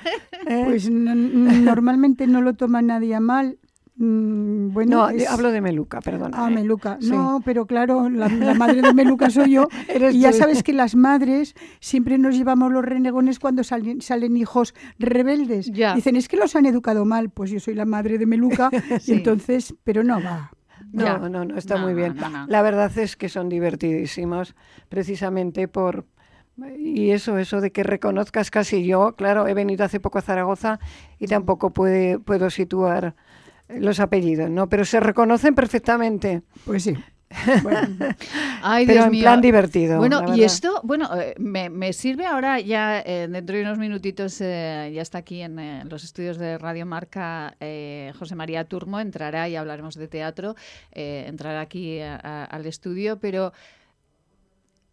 ¿eh? 0.46 0.62
Pues 0.64 0.90
no- 0.90 1.14
normalmente 1.14 2.26
no 2.26 2.40
lo 2.42 2.54
toma 2.54 2.82
nadie 2.82 3.14
a 3.14 3.20
mal. 3.20 3.58
Mm, 3.96 4.72
bueno, 4.72 4.96
no, 5.02 5.08
es- 5.10 5.28
hablo 5.28 5.52
de 5.52 5.60
meluca, 5.60 6.00
perdona. 6.00 6.36
Ah, 6.38 6.48
¿eh? 6.50 6.54
Meluca. 6.54 6.98
Sí. 7.00 7.10
No, 7.10 7.40
pero 7.44 7.64
claro, 7.66 8.10
la, 8.10 8.28
la 8.28 8.54
madre 8.54 8.82
de 8.82 8.92
Meluca 8.92 9.30
soy 9.30 9.52
yo. 9.52 9.68
Y 10.12 10.18
ya 10.20 10.32
tú. 10.32 10.38
sabes 10.38 10.62
que 10.64 10.72
las 10.72 10.96
madres 10.96 11.54
siempre 11.80 12.18
nos 12.18 12.34
llevamos 12.36 12.72
los 12.72 12.84
renegones 12.84 13.38
cuando 13.38 13.62
salen, 13.62 14.00
salen 14.02 14.36
hijos 14.36 14.74
rebeldes. 14.98 15.70
Ya. 15.70 15.94
Dicen, 15.94 16.16
es 16.16 16.28
que 16.28 16.36
los 16.36 16.56
han 16.56 16.66
educado 16.66 17.04
mal. 17.04 17.30
Pues 17.30 17.50
yo 17.50 17.60
soy 17.60 17.74
la 17.74 17.84
madre 17.84 18.18
de 18.18 18.26
Meluca. 18.26 18.70
Sí. 19.00 19.12
Y 19.12 19.14
entonces, 19.16 19.74
pero 19.84 20.02
no 20.02 20.20
va. 20.22 20.50
Ya. 20.92 21.18
No, 21.18 21.28
no, 21.28 21.44
no, 21.44 21.56
está 21.56 21.76
No, 21.76 21.82
muy 21.82 21.94
bien. 21.94 22.16
no, 22.16 22.28
no. 22.28 22.46
La 22.48 22.62
verdad 22.62 22.96
es 22.98 23.16
que 23.16 23.28
son 23.28 23.48
divertidísimos, 23.48 24.54
precisamente 24.88 25.68
por... 25.68 26.04
Y 26.78 27.10
eso, 27.10 27.36
eso 27.38 27.60
de 27.60 27.72
que 27.72 27.82
reconozcas 27.82 28.50
casi 28.52 28.86
yo, 28.86 29.16
claro, 29.16 29.48
he 29.48 29.54
venido 29.54 29.84
hace 29.84 29.98
poco 29.98 30.18
a 30.18 30.22
Zaragoza 30.22 30.78
y 31.18 31.26
tampoco 31.26 31.70
puede, 31.70 32.20
puedo 32.20 32.48
situar 32.48 33.16
los 33.68 34.00
apellidos, 34.00 34.50
¿no? 34.50 34.68
Pero 34.68 34.84
se 34.84 35.00
reconocen 35.00 35.54
perfectamente, 35.54 36.42
Pues 36.64 36.82
sí. 36.84 36.94
Bueno, 37.64 37.80
Ay, 38.62 38.86
pero 38.86 38.94
Dios 38.98 39.06
en 39.06 39.10
mío. 39.10 39.22
plan 39.22 39.40
divertido. 39.40 39.98
Bueno, 39.98 40.36
y 40.36 40.44
esto, 40.44 40.80
bueno, 40.84 41.08
eh, 41.18 41.34
me, 41.38 41.68
me 41.68 41.92
sirve 41.92 42.26
ahora 42.26 42.60
ya, 42.60 43.00
eh, 43.00 43.26
dentro 43.28 43.56
de 43.56 43.62
unos 43.62 43.76
minutitos, 43.78 44.40
eh, 44.40 44.92
ya 44.94 45.02
está 45.02 45.18
aquí 45.18 45.40
en 45.42 45.58
eh, 45.58 45.82
los 45.88 46.04
estudios 46.04 46.38
de 46.38 46.58
Radio 46.58 46.86
Marca 46.86 47.56
eh, 47.58 48.12
José 48.18 48.36
María 48.36 48.66
Turmo, 48.66 49.00
entrará 49.00 49.48
y 49.48 49.56
hablaremos 49.56 49.96
de 49.96 50.06
teatro, 50.06 50.54
eh, 50.92 51.24
entrará 51.26 51.60
aquí 51.62 51.98
a- 52.00 52.20
a- 52.22 52.44
al 52.44 52.66
estudio, 52.66 53.18
pero 53.18 53.52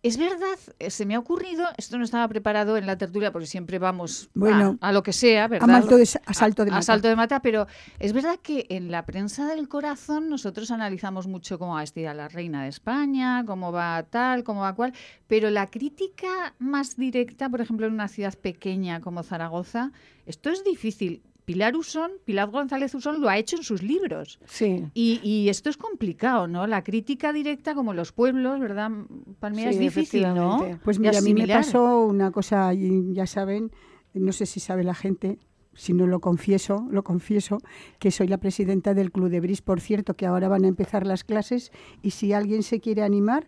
es 0.04 0.18
verdad, 0.18 0.58
eh, 0.80 0.90
se 0.90 1.06
me 1.06 1.14
ha 1.16 1.20
ocurrido, 1.20 1.66
esto 1.78 1.98
no 1.98 2.04
estaba 2.04 2.28
preparado 2.28 2.76
en 2.76 2.88
la 2.88 2.98
tertulia 2.98 3.32
porque 3.32 3.46
siempre 3.46 3.78
vamos 3.78 4.30
Bueno, 4.34 4.78
a, 4.82 4.90
a 4.90 4.92
lo 4.92 5.04
que 5.04 5.14
sea, 5.14 5.48
¿verdad? 5.48 5.68
malto 5.68 5.96
de 5.96 6.06
sa- 6.08 6.22
a 6.26 6.34
salto 6.34 6.66
de 6.66 6.72
A- 6.72 6.74
a 6.74 6.78
mata. 6.78 6.86
salto 6.86 7.08
de 7.08 7.16
mata, 7.16 7.42
pero 7.42 7.68
es 8.00 8.12
verdad 8.14 8.38
que 8.42 8.66
en 8.70 8.90
la 8.90 9.06
prensa 9.06 9.46
del 9.48 9.68
corazón 9.68 10.28
nosotros 10.30 10.72
analizamos 10.72 11.28
mucho 11.28 11.60
cómo 11.60 11.76
va 11.76 11.82
vestida 11.82 12.14
la 12.16 12.28
reina 12.30 12.64
de 12.64 12.70
España, 12.70 13.44
cómo 13.46 13.72
va 13.72 14.02
tal, 14.04 14.44
cómo 14.44 14.62
va 14.62 14.74
cual, 14.74 14.94
pero 15.28 15.50
la 15.52 15.68
crítica 15.68 16.56
más 16.58 16.96
directa, 16.98 17.48
por 17.50 17.62
ejemplo, 17.62 17.86
en 17.86 17.94
una 17.94 18.08
ciudad 18.08 18.34
pequeña 18.34 19.02
como 19.02 19.22
Zaragoza, 19.24 19.92
esto 20.26 20.50
es 20.50 20.64
difícil. 20.64 21.22
Pilar 21.46 21.76
Usón, 21.76 22.12
Pilar 22.24 22.50
González 22.50 22.94
Usón 22.94 23.22
lo 23.22 23.30
ha 23.30 23.38
hecho 23.38 23.56
en 23.56 23.64
sus 23.64 23.82
libros. 23.82 24.40
Sí, 24.46 24.86
Y, 24.94 25.20
y 25.24 25.50
esto 25.50 25.70
es 25.70 25.78
complicado, 25.78 26.48
¿no? 26.48 26.68
La 26.68 26.84
crítica 26.84 27.34
directa, 27.34 27.74
como 27.74 27.94
los 27.94 28.12
pueblos, 28.12 28.60
¿verdad, 28.60 28.92
Palmira? 29.40 29.70
Sí, 29.72 29.76
es 29.76 29.80
difícil, 29.80 30.22
¿no? 30.34 30.80
Pues 30.84 31.00
mira, 31.00 31.18
a 31.18 31.22
mí 31.22 31.34
me 31.34 31.48
pasó 31.48 32.06
una 32.06 32.32
cosa, 32.32 32.74
y 32.74 33.14
ya 33.14 33.26
saben, 33.26 33.72
no 34.14 34.32
sé 34.32 34.46
si 34.46 34.60
sabe 34.60 34.84
la 34.84 34.94
gente, 34.94 35.40
si 35.74 35.94
no 35.94 36.06
lo 36.06 36.20
confieso, 36.20 36.88
lo 36.92 37.04
confieso, 37.04 37.58
que 38.00 38.12
soy 38.12 38.28
la 38.28 38.38
presidenta 38.38 38.94
del 38.94 39.12
Club 39.12 39.30
de 39.30 39.40
Bris. 39.40 39.62
Por 39.62 39.82
cierto, 39.82 40.16
que 40.16 40.26
ahora 40.26 40.48
van 40.48 40.66
a 40.66 40.68
empezar 40.68 41.08
las 41.08 41.24
clases 41.24 41.72
y 42.02 42.12
si 42.12 42.34
alguien 42.34 42.62
se 42.62 42.80
quiere 42.80 43.04
animar, 43.04 43.48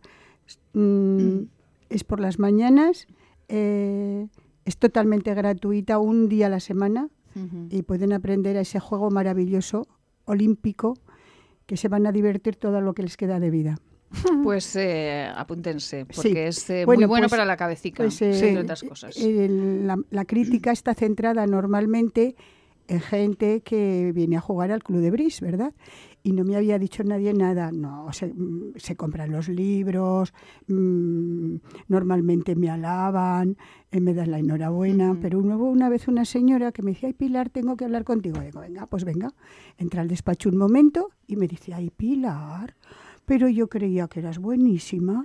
mm, 0.73 1.39
es 1.89 2.03
por 2.03 2.19
las 2.19 2.39
mañanas, 2.39 3.07
eh, 3.49 4.27
es 4.65 4.77
totalmente 4.77 5.33
gratuita, 5.33 5.99
un 5.99 6.29
día 6.29 6.47
a 6.47 6.49
la 6.49 6.59
semana 6.59 7.09
Y 7.69 7.81
pueden 7.83 8.13
aprender 8.13 8.57
a 8.57 8.61
ese 8.61 8.79
juego 8.79 9.09
maravilloso, 9.09 9.87
olímpico, 10.25 10.93
que 11.65 11.77
se 11.77 11.87
van 11.87 12.05
a 12.07 12.11
divertir 12.11 12.55
todo 12.57 12.81
lo 12.81 12.93
que 12.93 13.03
les 13.03 13.17
queda 13.17 13.39
de 13.39 13.49
vida. 13.49 13.75
Pues 14.43 14.75
eh, 14.75 15.27
apúntense, 15.35 16.05
porque 16.05 16.21
Sí. 16.29 16.37
es 16.37 16.69
eh, 16.69 16.85
Bueno, 16.85 17.01
muy 17.01 17.07
bueno 17.07 17.23
pues- 17.25 17.31
para 17.31 17.45
la 17.45 17.57
cabecita, 17.57 18.03
Pues, 18.03 18.21
eh, 18.21 18.49
entre 18.49 18.61
otras 18.63 18.83
cosas. 18.83 19.17
el- 19.17 19.87
la, 19.87 19.97
la 20.11 20.25
crítica 20.25 20.71
está 20.71 20.93
centrada 20.93 21.47
normalmente 21.47 22.35
en 22.87 22.99
gente 22.99 23.61
que 23.61 24.11
viene 24.13 24.37
a 24.37 24.41
jugar 24.41 24.71
al 24.71 24.83
Club 24.83 24.99
de 25.01 25.09
Bris, 25.09 25.39
¿verdad? 25.41 25.73
Y 26.25 26.31
no 26.31 26.45
me 26.45 26.55
había 26.55 26.79
dicho 26.79 27.03
nadie 27.03 27.33
nada. 27.33 27.71
No, 27.71 28.11
se, 28.13 28.27
mm, 28.27 28.73
se 28.77 28.95
compran 28.95 29.31
los 29.31 29.49
libros, 29.49 30.33
mm, 30.67 31.55
normalmente 31.89 32.55
me 32.55 32.69
alaban, 32.69 33.57
eh, 33.91 33.99
me 33.99 34.13
dan 34.13 34.31
la 34.31 34.39
enhorabuena, 34.39 35.17
pero 35.21 35.39
hubo 35.39 35.69
una 35.69 35.89
vez 35.89 36.07
una 36.07 36.23
señora 36.23 36.71
que 36.71 36.81
me 36.81 36.91
decía, 36.91 37.07
ay 37.07 37.13
Pilar, 37.13 37.49
tengo 37.49 37.75
que 37.75 37.85
hablar 37.85 38.05
contigo. 38.05 38.39
Digo, 38.39 38.61
venga, 38.61 38.87
pues 38.87 39.03
venga. 39.03 39.33
Entra 39.77 40.01
al 40.01 40.07
despacho 40.07 40.49
un 40.49 40.57
momento 40.57 41.09
y 41.27 41.35
me 41.35 41.47
dice, 41.47 41.73
ay 41.73 41.89
Pilar, 41.89 42.75
pero 43.25 43.47
yo 43.47 43.67
creía 43.67 44.07
que 44.07 44.19
eras 44.19 44.37
buenísima. 44.37 45.23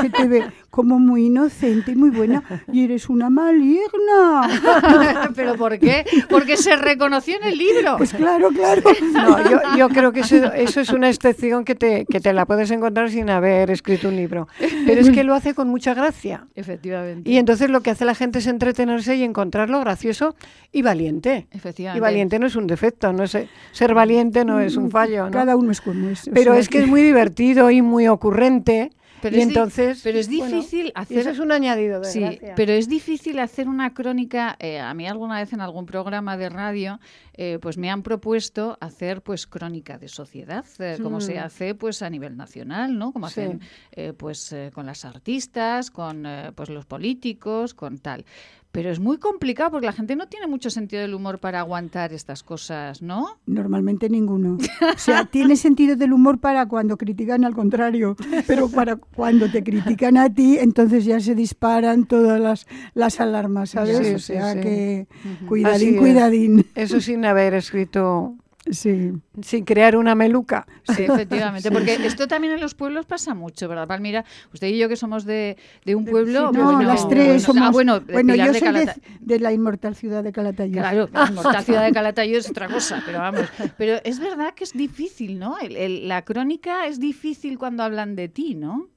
Se 0.00 0.10
te 0.10 0.28
ve 0.28 0.44
como 0.70 0.98
muy 0.98 1.26
inocente 1.26 1.92
y 1.92 1.96
muy 1.96 2.10
buena 2.10 2.42
y 2.72 2.84
eres 2.84 3.08
una 3.08 3.30
maligna. 3.30 5.30
¿Pero 5.34 5.56
por 5.56 5.78
qué? 5.78 6.04
Porque 6.30 6.56
se 6.56 6.76
reconoció 6.76 7.36
en 7.36 7.44
el 7.44 7.58
libro. 7.58 7.96
Pues 7.96 8.12
claro, 8.12 8.50
claro. 8.50 8.82
No, 9.12 9.50
yo, 9.50 9.60
yo 9.76 9.88
creo 9.88 10.12
que 10.12 10.20
eso, 10.20 10.52
eso 10.52 10.80
es 10.80 10.90
una 10.90 11.08
excepción 11.08 11.64
que 11.64 11.74
te, 11.74 12.06
que 12.06 12.20
te 12.20 12.32
la 12.32 12.46
puedes 12.46 12.70
encontrar 12.70 13.10
sin 13.10 13.28
haber 13.28 13.70
escrito 13.70 14.08
un 14.08 14.16
libro. 14.16 14.48
Pero 14.86 15.00
es 15.00 15.10
que 15.10 15.24
lo 15.24 15.34
hace 15.34 15.54
con 15.54 15.68
mucha 15.68 15.94
gracia. 15.94 16.46
Efectivamente. 16.54 17.28
Y 17.28 17.38
entonces 17.38 17.70
lo 17.70 17.80
que 17.80 17.90
hace 17.90 18.04
la 18.04 18.14
gente 18.14 18.38
es 18.38 18.46
entretenerse 18.46 19.16
y 19.16 19.24
encontrarlo 19.24 19.80
gracioso 19.80 20.36
y 20.70 20.82
valiente. 20.82 21.48
Efectivamente. 21.50 21.98
Y 21.98 22.00
valiente 22.00 22.38
no 22.38 22.46
es 22.46 22.56
un 22.56 22.66
defecto, 22.66 23.12
no 23.12 23.24
es, 23.24 23.36
ser 23.72 23.94
valiente 23.94 24.44
no 24.44 24.60
es 24.60 24.76
un 24.76 24.90
fallo, 24.90 25.26
¿no? 25.26 25.32
Cada 25.32 25.56
uno 25.56 25.72
es 25.72 25.80
como 25.80 26.08
es. 26.08 26.28
o 26.28 26.30
Pero 26.32 26.52
sea 26.52 26.60
es 26.60 26.68
que 26.68 26.80
es 26.80 26.86
muy 26.86 27.02
divertido 27.02 27.31
y 27.70 27.82
muy 27.82 28.08
ocurrente. 28.08 28.90
Pero 29.20 29.36
y 29.36 29.40
es 29.40 29.46
entonces. 29.46 30.00
pero 30.02 30.18
es 30.18 30.28
difícil 30.28 30.90
hacer- 30.96 31.18
Eso 31.18 31.30
es 31.30 31.38
un 31.38 31.52
añadido 31.52 32.00
de 32.00 32.06
Sí, 32.10 32.18
gracia. 32.18 32.54
pero 32.56 32.72
es 32.72 32.88
difícil 32.88 33.38
hacer 33.38 33.68
una 33.68 33.94
crónica. 33.94 34.56
eh, 34.58 34.80
a 34.80 34.92
mí 34.94 35.06
alguna 35.06 35.36
vez 35.38 35.52
en 35.52 35.60
algún 35.60 35.86
programa 35.86 36.36
de 36.36 36.48
radio, 36.48 36.98
eh, 37.34 37.60
pues 37.62 37.78
me 37.78 37.88
han 37.88 38.02
propuesto 38.02 38.76
hacer 38.80 39.22
pues 39.22 39.46
crónica 39.46 39.96
de 39.96 40.08
sociedad, 40.08 40.64
eh, 40.80 40.98
como 41.00 41.20
se 41.20 41.36
Mm. 41.36 41.38
hace 41.44 41.74
pues 41.76 42.02
a 42.02 42.10
nivel 42.10 42.36
nacional, 42.36 42.98
¿no? 42.98 43.12
Como 43.12 43.28
Sí. 43.28 43.42
hacen 43.42 43.60
eh, 43.92 44.12
pues 44.12 44.56
con 44.74 44.86
las 44.86 45.04
artistas, 45.04 45.92
con 45.92 46.26
eh, 46.26 46.50
pues 46.56 46.68
los 46.68 46.84
políticos, 46.86 47.74
con 47.74 47.98
tal. 47.98 48.24
Pero 48.72 48.90
es 48.90 49.00
muy 49.00 49.18
complicado 49.18 49.70
porque 49.70 49.86
la 49.86 49.92
gente 49.92 50.16
no 50.16 50.28
tiene 50.28 50.46
mucho 50.46 50.70
sentido 50.70 51.02
del 51.02 51.12
humor 51.12 51.38
para 51.38 51.60
aguantar 51.60 52.14
estas 52.14 52.42
cosas, 52.42 53.02
¿no? 53.02 53.38
Normalmente 53.46 54.08
ninguno. 54.08 54.56
O 54.94 54.98
sea, 54.98 55.24
tiene 55.26 55.56
sentido 55.56 55.96
del 55.96 56.12
humor 56.12 56.38
para 56.38 56.66
cuando 56.66 56.96
critican 56.96 57.44
al 57.44 57.54
contrario, 57.54 58.16
pero 58.46 58.68
para 58.68 58.96
cuando 58.96 59.50
te 59.50 59.62
critican 59.62 60.16
a 60.16 60.32
ti, 60.32 60.58
entonces 60.58 61.04
ya 61.04 61.18
se 61.20 61.34
disparan 61.34 62.06
todas 62.06 62.40
las, 62.40 62.66
las 62.94 63.20
alarmas, 63.20 63.70
¿sabes? 63.70 63.98
Sí, 63.98 64.14
o 64.14 64.18
sea 64.18 64.54
sí. 64.54 64.60
que 64.60 65.06
cuidadín, 65.46 65.74
Así 65.88 65.94
es. 65.94 66.00
cuidadín. 66.00 66.66
Eso 66.74 67.00
sin 67.00 67.24
haber 67.24 67.54
escrito, 67.54 68.36
Sí. 68.70 69.12
sin 69.42 69.64
crear 69.64 69.96
una 69.96 70.14
meluca. 70.14 70.66
Sí, 70.84 71.02
efectivamente, 71.02 71.70
porque 71.72 71.94
esto 72.06 72.28
también 72.28 72.54
en 72.54 72.60
los 72.60 72.74
pueblos 72.74 73.06
pasa 73.06 73.34
mucho, 73.34 73.68
¿verdad, 73.68 73.88
Palmira? 73.88 74.24
Usted 74.54 74.68
y 74.68 74.78
yo 74.78 74.88
que 74.88 74.96
somos 74.96 75.24
de, 75.24 75.56
de 75.84 75.94
un 75.96 76.04
pueblo... 76.04 76.50
Sí, 76.52 76.58
no, 76.58 76.64
bueno, 76.64 76.82
las 76.82 77.08
tres 77.08 77.26
bueno, 77.26 77.40
somos. 77.40 77.62
Ah, 77.62 77.70
bueno, 77.72 78.34
yo 78.36 78.52
de 78.52 78.58
soy 78.60 78.72
de, 79.20 79.38
la 79.40 79.52
inmortal 79.52 79.96
ciudad 79.96 80.22
de 80.22 80.32
Calatayud. 80.32 80.74
Claro, 80.78 81.08
la 81.12 81.26
inmortal 81.28 81.64
ciudad 81.64 81.84
de 81.84 81.92
Calatayud 81.92 82.36
es 82.36 82.48
otra 82.50 82.68
cosa, 82.68 83.02
pero 83.04 83.18
vamos. 83.18 83.42
Pero 83.78 84.00
es 84.04 84.20
verdad 84.20 84.54
que 84.54 84.64
es 84.64 84.72
difícil, 84.72 85.38
¿no? 85.38 85.58
El- 85.58 85.76
el- 85.76 86.08
la 86.08 86.22
crónica 86.22 86.86
es 86.86 87.00
difícil 87.00 87.58
cuando 87.58 87.82
hablan 87.82 88.14
de 88.16 88.28
ti, 88.28 88.54
¿no? 88.54 88.88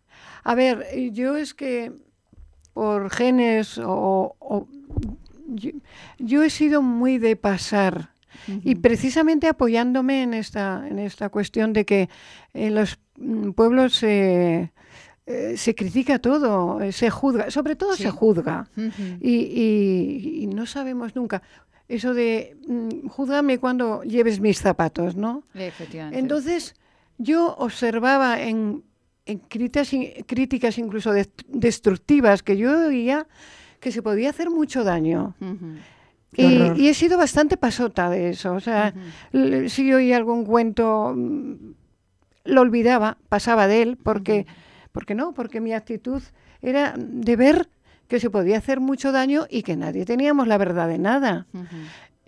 A 0.44 0.54
ver, 0.54 0.86
eh, 0.92 1.10
yo 1.12 1.36
es 1.38 1.54
que 1.56 1.92
por 2.74 3.10
genes 3.10 3.78
o... 3.80 4.36
o- 4.40 4.68
yo, 5.48 5.72
yo 6.20 6.44
he 6.44 6.50
sido 6.50 6.82
muy 6.82 7.18
de 7.20 7.36
pasar. 7.36 8.10
Y 8.64 8.76
precisamente 8.76 9.48
apoyándome 9.48 10.24
en 10.24 10.34
esta, 10.34 10.86
en 10.88 11.00
esta 11.00 11.30
cuestión 11.30 11.74
de 11.74 11.86
que 11.86 12.10
en 12.54 12.76
los 12.76 13.00
mm, 13.18 13.52
pueblos 13.52 13.96
se 13.96 14.72
eh, 15.28 15.58
se 15.58 15.74
critica 15.74 16.20
todo, 16.20 16.80
eh, 16.82 16.92
se 16.92 17.10
juzga, 17.10 17.50
sobre 17.50 17.76
todo 17.76 17.96
se 17.96 18.12
juzga. 18.12 18.70
y, 19.20 20.44
y, 20.44 20.48
no 20.48 20.68
sabemos 20.68 21.16
nunca. 21.16 21.42
Eso 21.88 22.14
de 22.14 22.56
mm, 22.68 23.08
juzgame 23.08 23.58
cuando 23.58 24.04
lleves 24.04 24.40
mis 24.40 24.60
zapatos, 24.60 25.16
¿no? 25.16 25.44
Efectivamente. 25.56 26.20
Entonces, 26.20 26.76
yo 27.18 27.56
observaba 27.58 28.40
en, 28.40 28.84
en 29.26 29.40
críticas, 29.40 29.92
críticas 30.28 30.78
incluso 30.78 31.12
destructivas 31.48 32.44
que 32.44 32.58
yo 32.58 32.88
oía 32.88 33.26
que 33.80 33.92
se 33.92 34.04
podía 34.04 34.30
hacer 34.30 34.52
mucho 34.52 34.84
daño. 34.84 35.36
Y, 36.36 36.88
he 36.88 36.94
sido 36.94 37.18
bastante 37.18 37.58
pasota 37.58 38.10
de 38.10 38.30
eso. 38.30 38.54
O 38.54 38.60
sea, 38.60 38.94
si 39.68 39.88
yo 39.88 39.98
oía 39.98 40.18
algún 40.18 40.46
cuento, 40.46 41.14
mm, 41.16 41.54
lo 42.46 42.62
olvidaba, 42.62 43.18
pasaba 43.30 43.68
de 43.68 43.82
él, 43.82 43.98
porque, 43.98 44.46
porque 44.92 45.16
no, 45.16 45.34
porque 45.34 45.62
mi 45.62 45.74
actitud 45.74 46.22
era 46.62 46.94
de 46.98 47.36
ver 47.36 47.70
que 48.08 48.20
se 48.20 48.30
podía 48.30 48.58
hacer 48.58 48.80
mucho 48.80 49.12
daño 49.12 49.48
y 49.50 49.64
que 49.64 49.76
nadie 49.76 50.06
teníamos 50.06 50.48
la 50.48 50.58
verdad 50.58 50.88
de 50.88 51.00
nada. 51.00 51.48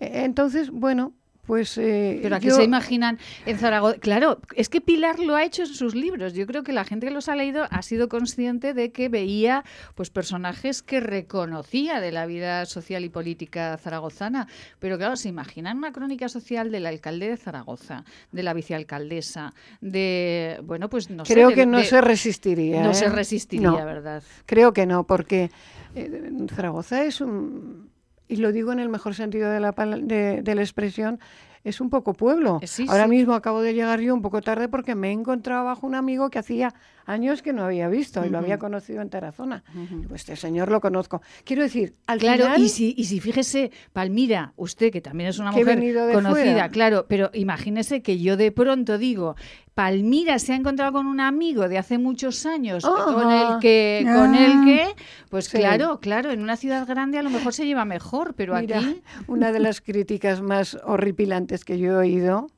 E, 0.00 0.24
entonces, 0.24 0.70
bueno, 0.70 1.12
pues, 1.48 1.78
eh, 1.78 2.18
Pero 2.20 2.36
aquí 2.36 2.50
se 2.50 2.62
imaginan 2.62 3.18
en 3.46 3.56
Zaragoza. 3.56 3.96
Claro, 4.00 4.38
es 4.54 4.68
que 4.68 4.82
Pilar 4.82 5.18
lo 5.18 5.34
ha 5.34 5.44
hecho 5.44 5.62
en 5.62 5.68
sus 5.68 5.94
libros. 5.94 6.34
Yo 6.34 6.46
creo 6.46 6.62
que 6.62 6.74
la 6.74 6.84
gente 6.84 7.06
que 7.06 7.12
los 7.12 7.30
ha 7.30 7.36
leído 7.36 7.66
ha 7.70 7.80
sido 7.80 8.10
consciente 8.10 8.74
de 8.74 8.92
que 8.92 9.08
veía 9.08 9.64
pues 9.94 10.10
personajes 10.10 10.82
que 10.82 11.00
reconocía 11.00 12.02
de 12.02 12.12
la 12.12 12.26
vida 12.26 12.66
social 12.66 13.02
y 13.06 13.08
política 13.08 13.78
zaragozana. 13.78 14.46
Pero 14.78 14.98
claro, 14.98 15.16
se 15.16 15.30
imaginan 15.30 15.78
una 15.78 15.90
crónica 15.90 16.28
social 16.28 16.70
del 16.70 16.84
alcalde 16.84 17.30
de 17.30 17.38
Zaragoza, 17.38 18.04
de 18.30 18.42
la 18.42 18.52
vicealcaldesa, 18.52 19.54
de 19.80 20.60
bueno, 20.64 20.90
pues 20.90 21.08
no 21.08 21.24
creo 21.24 21.48
sé. 21.48 21.54
que 21.54 21.64
no 21.64 21.82
se 21.82 22.02
resistiría. 22.02 22.82
No 22.82 22.92
se 22.92 23.06
¿eh? 23.06 23.08
resistiría, 23.08 23.86
¿verdad? 23.86 24.22
Creo 24.44 24.74
que 24.74 24.84
no, 24.84 25.04
porque 25.04 25.50
eh, 25.94 26.30
Zaragoza 26.54 27.04
es 27.04 27.22
un 27.22 27.88
y 28.28 28.36
lo 28.36 28.52
digo 28.52 28.72
en 28.72 28.78
el 28.80 28.88
mejor 28.88 29.14
sentido 29.14 29.50
de 29.50 29.60
la, 29.60 29.72
de, 29.72 30.42
de 30.42 30.54
la 30.54 30.60
expresión, 30.62 31.18
es 31.64 31.80
un 31.80 31.90
poco 31.90 32.14
pueblo. 32.14 32.60
Sí, 32.64 32.86
Ahora 32.88 33.04
sí. 33.04 33.10
mismo 33.10 33.34
acabo 33.34 33.60
de 33.62 33.74
llegar 33.74 34.00
yo 34.00 34.14
un 34.14 34.22
poco 34.22 34.40
tarde 34.40 34.68
porque 34.68 34.94
me 34.94 35.08
he 35.08 35.12
encontrado 35.12 35.64
bajo 35.64 35.86
un 35.86 35.94
amigo 35.94 36.30
que 36.30 36.38
hacía 36.38 36.72
años 37.08 37.42
que 37.42 37.52
no 37.52 37.64
había 37.64 37.88
visto 37.88 38.24
y 38.24 38.28
lo 38.28 38.38
había 38.38 38.58
conocido 38.58 39.00
en 39.02 39.08
Tarazona. 39.10 39.64
Pues 40.08 40.20
este 40.22 40.36
señor 40.36 40.70
lo 40.70 40.80
conozco. 40.80 41.22
Quiero 41.44 41.62
decir, 41.62 41.94
al 42.06 42.18
Claro, 42.18 42.44
final... 42.44 42.62
y 42.62 42.68
si, 42.68 42.94
y 42.96 43.04
si 43.04 43.18
fíjese, 43.20 43.70
Palmira, 43.92 44.52
usted 44.56 44.92
que 44.92 45.00
también 45.00 45.30
es 45.30 45.38
una 45.38 45.50
mujer 45.52 45.78
conocida, 46.12 46.30
fuera. 46.30 46.68
claro, 46.68 47.06
pero 47.08 47.30
imagínese 47.32 48.02
que 48.02 48.18
yo 48.20 48.36
de 48.36 48.52
pronto 48.52 48.98
digo, 48.98 49.34
Palmira 49.74 50.38
se 50.38 50.52
ha 50.52 50.56
encontrado 50.56 50.92
con 50.92 51.06
un 51.06 51.20
amigo 51.20 51.68
de 51.68 51.78
hace 51.78 51.98
muchos 51.98 52.44
años 52.46 52.84
con 52.84 53.26
Ajá. 53.30 53.54
el 53.54 53.60
que, 53.60 54.02
con 54.04 54.34
Ah. 54.34 54.44
el 54.46 54.64
que, 54.64 54.86
pues 55.30 55.46
Sí. 55.46 55.56
claro, 55.58 56.00
claro, 56.00 56.30
en 56.30 56.42
una 56.42 56.56
ciudad 56.56 56.86
grande 56.86 57.16
a 57.18 57.22
lo 57.22 57.30
mejor 57.30 57.52
se 57.54 57.64
lleva 57.64 57.84
mejor, 57.84 58.34
pero 58.34 58.54
Mira, 58.60 58.78
aquí 58.80 59.02
una 59.28 59.50
de 59.52 59.60
las 59.60 59.80
críticas 59.80 60.42
más 60.42 60.76
horripilantes 60.84 61.64
que 61.64 61.78
yo 61.78 61.92
he 61.92 61.96
oído, 61.96 62.50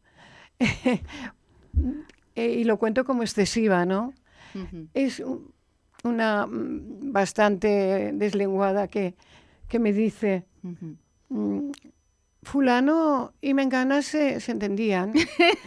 eh, 2.36 2.56
y 2.60 2.64
lo 2.64 2.78
cuento 2.78 3.04
como 3.04 3.22
excesiva, 3.22 3.84
¿no? 3.84 4.12
Es 4.94 5.20
un- 5.20 5.52
una 6.04 6.46
mm, 6.46 7.12
bastante 7.12 8.12
deslenguada 8.14 8.88
que, 8.88 9.14
que 9.68 9.78
me 9.78 9.92
dice, 9.92 10.46
mm, 11.28 11.70
fulano 12.42 13.34
y 13.40 13.54
Mengana 13.54 14.02
se, 14.02 14.40
se 14.40 14.52
entendían. 14.52 15.12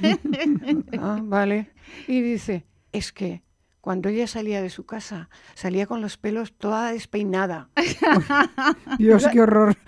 ah, 0.99 1.19
vale. 1.23 1.69
Y 2.07 2.21
dice, 2.21 2.65
es 2.91 3.11
que 3.11 3.43
cuando 3.81 4.09
ella 4.09 4.27
salía 4.27 4.61
de 4.61 4.69
su 4.69 4.85
casa, 4.85 5.29
salía 5.55 5.85
con 5.85 6.01
los 6.01 6.17
pelos 6.17 6.53
toda 6.53 6.91
despeinada. 6.93 7.69
Dios, 8.97 9.27
qué 9.31 9.41
horror. 9.41 9.75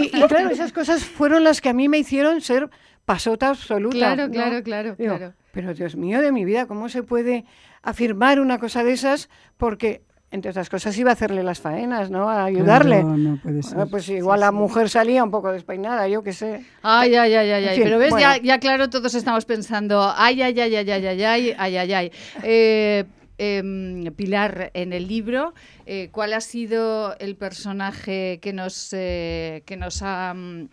Y, 0.00 0.06
y 0.16 0.26
claro, 0.26 0.50
esas 0.50 0.72
cosas 0.72 1.04
fueron 1.04 1.44
las 1.44 1.60
que 1.60 1.68
a 1.68 1.72
mí 1.72 1.88
me 1.88 1.98
hicieron 1.98 2.40
ser 2.40 2.70
pasota 3.04 3.48
absoluta. 3.50 3.96
Claro, 3.96 4.26
¿no? 4.26 4.32
claro, 4.32 4.62
claro, 4.62 4.96
Digo, 4.96 5.16
claro. 5.16 5.34
Pero 5.52 5.74
Dios 5.74 5.96
mío 5.96 6.20
de 6.20 6.32
mi 6.32 6.44
vida, 6.44 6.66
¿cómo 6.66 6.88
se 6.88 7.02
puede 7.02 7.44
afirmar 7.82 8.40
una 8.40 8.58
cosa 8.58 8.84
de 8.84 8.92
esas? 8.92 9.28
Porque, 9.56 10.02
entre 10.30 10.50
otras 10.50 10.68
cosas, 10.70 10.96
iba 10.98 11.10
a 11.10 11.14
hacerle 11.14 11.42
las 11.42 11.60
faenas, 11.60 12.10
¿no? 12.10 12.28
A 12.30 12.44
ayudarle. 12.44 13.00
Claro, 13.00 13.16
no 13.16 13.36
puede 13.42 13.60
Bueno, 13.62 13.78
ser. 13.82 13.90
pues 13.90 14.08
igual 14.08 14.40
la 14.40 14.52
mujer 14.52 14.88
salía 14.88 15.24
un 15.24 15.30
poco 15.30 15.50
despeinada, 15.52 16.06
yo 16.08 16.22
qué 16.22 16.32
sé. 16.32 16.64
Ay, 16.82 17.14
ay, 17.14 17.34
ay, 17.34 17.50
ay, 17.50 17.62
En 17.64 17.68
ay. 17.70 17.74
fin, 17.76 17.84
Pero 17.84 17.98
ves, 17.98 18.10
bueno. 18.10 18.26
ya, 18.36 18.42
ya 18.42 18.58
claro, 18.60 18.88
todos 18.90 19.14
estamos 19.14 19.44
pensando, 19.44 20.12
ay, 20.16 20.40
ay, 20.42 20.60
ay, 20.60 20.76
ay, 20.76 20.90
ay, 20.90 21.06
ay, 21.06 21.22
ay, 21.24 21.54
ay, 21.58 21.76
ay, 21.76 21.92
ay. 21.92 22.12
Eh, 22.42 23.04
em, 23.38 24.04
Pilar, 24.14 24.70
en 24.74 24.92
el 24.92 25.08
libro, 25.08 25.54
eh, 25.86 26.10
¿cuál 26.12 26.34
ha 26.34 26.40
sido 26.42 27.16
el 27.18 27.36
personaje 27.36 28.38
que 28.42 28.52
nos, 28.52 28.90
eh, 28.92 29.62
que 29.66 29.76
nos 29.76 30.02
ha... 30.02 30.34
mm, 30.34 30.68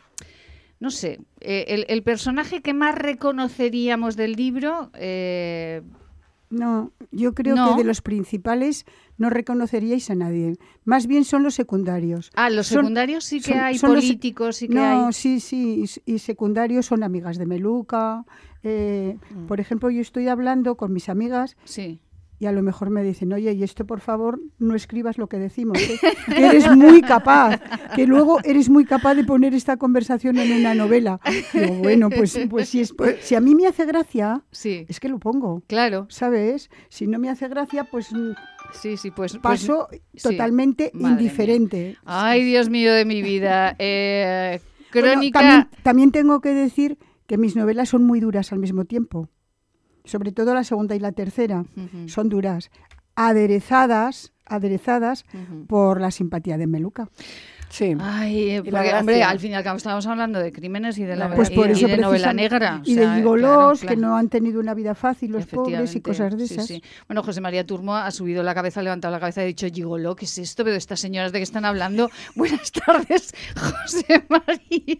No 0.80 0.92
sé, 0.92 1.20
eh, 1.40 1.66
el, 1.70 1.86
el 1.90 2.04
personaje 2.04 2.62
que 2.62 2.74
más 2.76 2.94
reconoceríamos 2.94 4.16
del 4.18 4.34
libro, 4.34 4.92
eh, 4.94 5.82
No, 6.50 6.94
yo 7.12 7.34
creo 7.34 7.56
No. 7.56 7.72
que 7.76 7.82
de 7.82 7.88
los 7.88 8.02
principales 8.02 8.86
no 9.18 9.30
reconoceríais 9.30 10.10
a 10.10 10.16
nadie. 10.16 10.56
Más 10.86 11.06
bien 11.06 11.26
son 11.26 11.44
los 11.44 11.56
secundarios. 11.56 12.32
ah, 12.36 12.50
los 12.50 12.68
Son- 12.68 12.84
secundarios 12.84 13.26
sí 13.26 13.42
que 13.42 13.52
son- 13.52 13.60
hay, 13.60 13.78
son 13.78 13.94
los- 13.94 14.06
políticos 14.06 14.56
sí 14.56 14.68
que 14.70 14.76
no, 14.76 15.08
hay. 15.08 15.14
sí, 15.14 15.40
sí, 15.42 15.80
y 15.80 15.84
s- 15.84 16.02
y, 16.06 16.20
secundarios 16.20 16.86
son 16.86 17.04
amigas 17.04 17.38
de 17.38 17.46
Meluca. 17.46 18.24
eh, 18.64 19.18
Mm. 19.36 19.46
Por 19.46 19.60
ejemplo, 19.60 19.90
yo 19.92 20.02
estoy 20.02 20.28
hablando 20.28 20.76
con 20.76 20.92
mis 20.92 21.10
amigas 21.10 21.56
Sí. 21.64 22.00
Y 22.40 22.46
a 22.46 22.52
lo 22.52 22.62
mejor 22.62 22.90
me 22.90 23.04
dicen, 23.04 23.34
oye, 23.34 23.52
y 23.54 23.64
esto 23.64 23.86
por 23.86 24.00
favor 24.00 24.40
no 24.60 24.76
escribas 24.76 25.18
lo 25.18 25.28
que 25.28 25.38
decimos, 25.38 25.80
¿eh? 25.82 26.00
que 26.28 26.46
eres 26.46 26.70
muy 26.76 27.02
capaz, 27.02 27.60
que 27.96 28.06
luego 28.06 28.40
eres 28.44 28.70
muy 28.70 28.86
capaz 28.86 29.16
de 29.16 29.24
poner 29.24 29.54
esta 29.54 29.78
conversación 29.78 30.38
en 30.38 30.52
una 30.52 30.76
novela. 30.76 31.20
Digo, 31.54 31.74
bueno, 31.76 32.10
pues, 32.10 32.40
pues, 32.50 32.70
si, 32.70 32.82
es, 32.82 32.94
si 33.22 33.36
a 33.36 33.42
mí 33.42 33.56
me 33.56 33.66
hace 33.68 33.86
gracia, 33.86 34.44
Sí, 34.52 34.86
es 34.88 35.00
que 35.00 35.10
lo 35.10 35.20
pongo, 35.20 35.64
claro. 35.68 36.06
¿sabes? 36.10 36.70
Si 36.90 37.08
no 37.08 37.18
me 37.20 37.30
hace 37.30 37.48
gracia, 37.48 37.86
pues 37.86 38.12
mm, 38.14 38.32
Sí, 38.74 38.98
sí, 38.98 39.12
pues... 39.12 39.34
pues- 39.34 39.42
paso 39.42 39.88
sí. 39.92 40.00
totalmente 40.22 40.92
mía. 40.94 41.10
indiferente. 41.10 41.98
Ay, 42.06 42.44
Dios 42.44 42.70
mío 42.70 42.94
de 42.94 43.06
mi 43.06 43.22
vida. 43.22 43.76
Eh, 43.80 44.60
Bueno, 44.94 45.08
crónica... 45.14 45.40
también, 45.40 45.68
también 45.84 46.12
tengo 46.12 46.42
que 46.42 46.54
decir 46.54 46.98
que 47.28 47.38
mis 47.38 47.56
novelas 47.56 47.90
son 47.90 48.04
muy 48.04 48.20
duras 48.20 48.52
al 48.52 48.60
mismo 48.60 48.86
tiempo. 48.86 49.30
Sobre 50.08 50.32
todo 50.32 50.54
la 50.54 50.64
segunda 50.64 50.96
y 50.96 51.00
la 51.00 51.12
tercera. 51.12 51.66
Son 52.08 52.30
duras. 52.30 52.72
Aderezadas, 53.16 54.34
aderezadas 54.46 55.26
por 55.68 56.02
la 56.02 56.12
simpatía 56.12 56.58
de 56.58 56.68
Meluca. 56.68 57.10
Sí. 57.70 57.96
Ay, 58.00 58.50
eh, 58.52 58.64
porque, 58.64 58.94
hombre, 58.94 59.24
al 59.24 59.40
fin 59.40 59.52
y 59.52 59.56
al 59.56 59.64
cabo 59.64 59.78
estamos 59.78 60.06
hablando 60.08 60.40
de 60.40 60.52
crímenes 60.52 60.98
y 60.98 61.04
de, 61.04 61.16
la, 61.16 61.34
Pues 61.36 61.52
y- 61.52 61.56
por 61.56 61.68
y 61.70 61.74
eso 61.74 61.88
de 61.88 61.98
novela 61.98 62.34
negra. 62.34 62.82
o 62.84 62.90
y 62.90 62.96
sea, 62.96 63.12
de 63.12 63.18
gigolós 63.18 63.82
claro, 63.82 63.96
que 63.96 64.02
no 64.02 64.16
han 64.16 64.30
tenido 64.30 64.60
una 64.60 64.74
vida 64.74 64.96
fácil 64.96 65.32
los 65.32 65.46
pobres 65.46 65.94
y 65.96 66.02
cosas 66.02 66.38
de 66.38 66.48
sí, 66.48 66.54
esas. 66.54 66.68
sí. 66.68 66.84
Bueno, 67.08 67.24
José 67.24 67.42
María 67.42 67.66
Turmo 67.66 67.96
ha 67.96 68.10
subido 68.12 68.42
la 68.42 68.56
cabeza, 68.56 68.80
ha 68.80 68.84
levantado 68.84 69.12
la 69.14 69.20
cabeza 69.20 69.42
y 69.42 69.44
ha 69.44 69.48
dicho, 69.48 69.68
Gigoló, 69.72 70.16
¿qué 70.16 70.26
es 70.26 70.38
esto? 70.38 70.64
Pero 70.64 70.76
estas 70.78 71.00
señoras 71.00 71.32
de 71.32 71.40
qué 71.40 71.44
están 71.44 71.66
hablando. 71.66 72.10
Buenas 72.36 72.72
tardes, 72.72 73.34
José 73.56 74.24
María. 74.30 74.98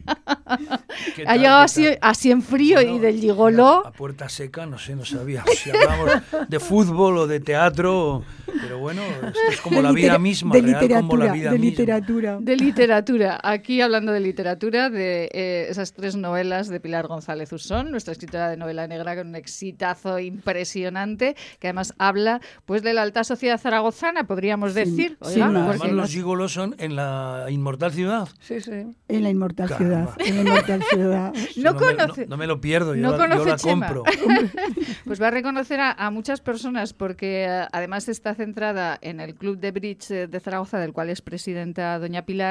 ¿Qué 1.16 1.24
Ha 1.26 1.36
llegado 1.38 1.60
así, 1.60 1.88
así 2.02 2.32
en 2.32 2.42
frío 2.42 2.82
y 2.82 3.00
del 3.00 3.20
Gigoló. 3.20 3.88
A 3.88 3.92
puerta 3.92 4.28
seca, 4.30 4.66
no 4.66 4.78
sé, 4.78 4.96
no 4.96 5.06
sabía 5.06 5.44
si 5.56 5.70
hablamos 5.72 6.12
de 6.48 6.60
fútbol 6.60 7.18
o 7.18 7.28
de 7.28 7.40
teatro, 7.40 8.24
pero 8.62 8.78
bueno, 8.80 9.02
esto 9.04 9.40
es 9.52 9.62
como 9.62 9.82
la 9.82 9.92
vida 9.92 10.20
misma, 10.20 10.54
de 10.54 10.62
real 10.62 11.02
como 11.02 11.18
la 11.18 11.26
literatura, 11.26 11.34
vida 11.34 11.52
de 11.52 11.60
misma. 11.60 11.70
literatura. 11.70 12.38
De 12.40 12.57
literatura, 12.58 13.40
aquí 13.44 13.82
hablando 13.82 14.12
de 14.12 14.20
literatura, 14.20 14.90
de 14.90 15.30
eh, 15.34 15.68
esas 15.70 15.94
tres 15.94 16.16
novelas 16.16 16.68
de 16.68 16.80
Pilar 16.80 17.08
González 17.08 17.52
Usón, 17.54 17.92
nuestra 17.92 18.12
escritora 18.14 18.50
de 18.50 18.58
novela 18.58 18.88
negra 18.88 19.16
con 19.16 19.28
un 19.28 19.36
exitazo 19.36 20.20
impresionante, 20.20 21.36
que 21.60 21.68
además 21.68 21.94
habla 21.98 22.42
pues 22.66 22.82
de 22.84 22.94
la 22.94 23.02
alta 23.04 23.24
sociedad 23.24 23.60
zaragozana, 23.60 24.26
podríamos 24.26 24.74
Sí, 24.74 24.80
decir. 24.80 25.18
sí. 25.22 25.42
Además, 25.42 25.78
porque- 25.78 25.94
los 25.94 26.10
gigolos 26.12 26.54
son 26.54 26.76
en 26.80 26.96
la 26.96 27.46
inmortal 27.50 27.92
ciudad. 27.94 28.28
Sí, 28.40 28.60
sí. 28.62 28.72
En 29.08 29.24
la 29.24 29.30
inmortal 29.30 29.70
Caramba. 29.70 30.14
ciudad. 30.16 30.28
En 30.28 30.36
la 30.36 30.42
inmortal 30.42 30.84
ciudad. 30.84 31.34
No 31.58 31.74
me, 31.74 31.80
conoce- 31.80 32.28
no 32.28 32.38
me 32.38 32.48
lo 32.48 32.62
pierdo, 32.62 32.96
no 32.96 33.12
yo, 33.18 33.28
la- 33.28 33.36
yo 33.36 33.46
la 33.46 33.58
compro. 33.58 34.04
Pues 35.06 35.22
va 35.22 35.28
a 35.28 35.32
reconocer 35.32 35.80
a, 35.80 35.92
a 35.92 36.12
muchas 36.12 36.42
personas 36.42 36.94
porque 36.94 37.46
eh, 37.46 37.68
además 37.72 38.10
está 38.10 38.36
centrada 38.36 38.98
en 39.02 39.20
el 39.20 39.36
Club 39.36 39.58
de 39.58 39.72
Bridge 39.72 40.12
eh, 40.12 40.28
de 40.28 40.40
Zaragoza, 40.40 40.80
del 40.80 40.94
cual 40.94 41.10
es 41.10 41.22
presidenta 41.22 41.98
doña 42.00 42.24
Pilar, 42.26 42.47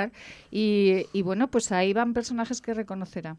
y, 0.51 1.07
y 1.13 1.23
bueno, 1.23 1.49
pues 1.51 1.73
ahí 1.73 1.93
van 1.93 2.15
personajes 2.15 2.61
que 2.61 2.75
reconocerá. 2.75 3.37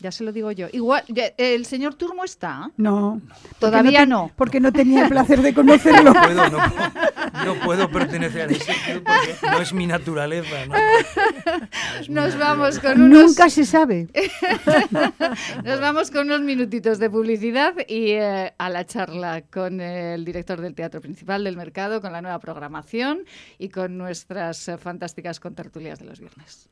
Ya 0.00 0.12
se 0.12 0.22
lo 0.24 0.32
digo 0.32 0.50
yo. 0.52 0.66
Igual, 0.72 1.02
¿el 1.38 1.64
señor 1.66 1.94
Turmo 1.94 2.24
está? 2.24 2.70
No. 2.76 3.20
Todavía 3.58 4.00
porque 4.00 4.06
no. 4.06 4.30
Porque 4.36 4.60
no 4.60 4.72
tenía 4.72 5.04
el 5.04 5.08
placer 5.08 5.40
de 5.40 5.54
conocerlo. 5.54 6.12
No 6.12 6.20
puedo, 6.22 6.50
no, 6.50 6.58
puedo- 6.58 7.44
no 7.44 7.54
puedo 7.64 7.90
pertenecer 7.90 8.48
a 8.48 8.52
ese 8.52 8.72
club 8.84 9.04
porque 9.04 9.36
no 9.50 9.58
es 9.60 9.72
mi 9.72 9.86
naturaleza. 9.86 10.66
¿no? 10.66 10.74
Es 12.00 12.08
mi 12.08 12.14
Nos 12.14 12.34
naturaleza. 12.34 12.38
vamos 12.38 12.78
con 12.80 13.02
unos, 13.02 13.22
Nunca 13.24 13.48
se 13.50 13.64
sabe. 13.64 14.08
nos 15.64 15.80
vamos 15.80 16.10
con 16.10 16.26
unos 16.26 16.40
minutitos 16.42 16.98
de 16.98 17.08
publicidad 17.10 17.74
y 17.88 18.10
eh, 18.12 18.52
a 18.58 18.70
la 18.70 18.84
charla 18.84 19.42
con 19.42 19.80
el 19.80 20.24
director 20.24 20.60
del 20.60 20.74
Teatro 20.74 21.00
Principal 21.00 21.44
del 21.44 21.56
Mercado, 21.56 22.00
con 22.00 22.12
la 22.12 22.20
nueva 22.22 22.38
programación 22.38 23.20
y 23.58 23.68
con 23.68 23.96
nuestras 23.98 24.68
eh, 24.68 24.78
fantásticas 24.78 25.40
contertulias 25.40 25.98
de 25.98 26.04
los 26.06 26.20
viernes. 26.20 26.68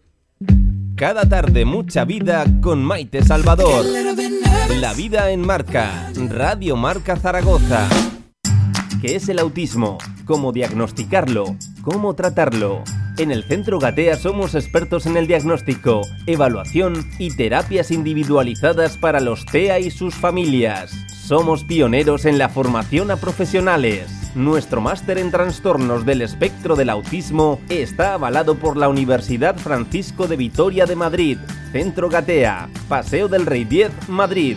Cada 0.96 1.28
tarde 1.28 1.64
mucha 1.64 2.04
vida 2.04 2.44
con 2.60 2.84
Maite 2.84 3.22
Salvador. 3.22 3.84
La 4.80 4.92
vida 4.94 5.30
en 5.30 5.44
marca. 5.44 6.12
Radio 6.28 6.76
Marca 6.76 7.16
Zaragoza. 7.16 7.88
¿Qué 9.00 9.16
es 9.16 9.28
el 9.28 9.38
autismo? 9.38 9.98
¿Cómo 10.24 10.52
diagnosticarlo? 10.52 11.56
¿Cómo 11.82 12.14
tratarlo? 12.14 12.84
En 13.18 13.30
el 13.30 13.44
Centro 13.44 13.78
Gatea 13.78 14.16
somos 14.16 14.54
expertos 14.54 15.06
en 15.06 15.16
el 15.16 15.26
diagnóstico, 15.26 16.02
evaluación 16.26 17.04
y 17.18 17.36
terapias 17.36 17.90
individualizadas 17.90 18.96
para 18.96 19.20
los 19.20 19.44
TEA 19.44 19.80
y 19.80 19.90
sus 19.90 20.14
familias. 20.14 20.92
Somos 21.24 21.62
pioneros 21.62 22.24
en 22.24 22.36
la 22.36 22.48
formación 22.48 23.12
a 23.12 23.16
profesionales. 23.16 24.10
Nuestro 24.34 24.80
máster 24.80 25.18
en 25.18 25.30
trastornos 25.30 26.04
del 26.04 26.20
espectro 26.20 26.74
del 26.74 26.90
autismo 26.90 27.60
está 27.68 28.14
avalado 28.14 28.56
por 28.56 28.76
la 28.76 28.88
Universidad 28.88 29.56
Francisco 29.56 30.26
de 30.26 30.34
Vitoria 30.34 30.84
de 30.84 30.96
Madrid. 30.96 31.38
Centro 31.70 32.08
Gatea, 32.08 32.68
Paseo 32.88 33.28
del 33.28 33.46
Rey 33.46 33.64
10, 33.64 34.08
Madrid. 34.08 34.56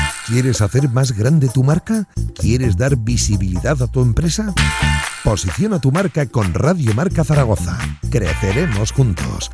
¿Quieres 0.27 0.61
hacer 0.61 0.87
más 0.89 1.13
grande 1.13 1.49
tu 1.49 1.63
marca? 1.63 2.07
¿Quieres 2.35 2.77
dar 2.77 2.95
visibilidad 2.95 3.81
a 3.81 3.87
tu 3.87 4.01
empresa? 4.01 4.53
Posiciona 5.23 5.79
tu 5.79 5.91
marca 5.91 6.27
con 6.27 6.53
Radio 6.53 6.93
Marca 6.93 7.23
Zaragoza. 7.23 7.75
Creceremos 8.09 8.91
juntos. 8.91 9.49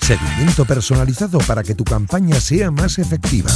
Seguimiento 0.00 0.64
personalizado 0.64 1.38
para 1.38 1.64
que 1.64 1.74
tu 1.74 1.82
campaña 1.84 2.40
sea 2.40 2.70
más 2.70 2.98
efectiva. 2.98 3.50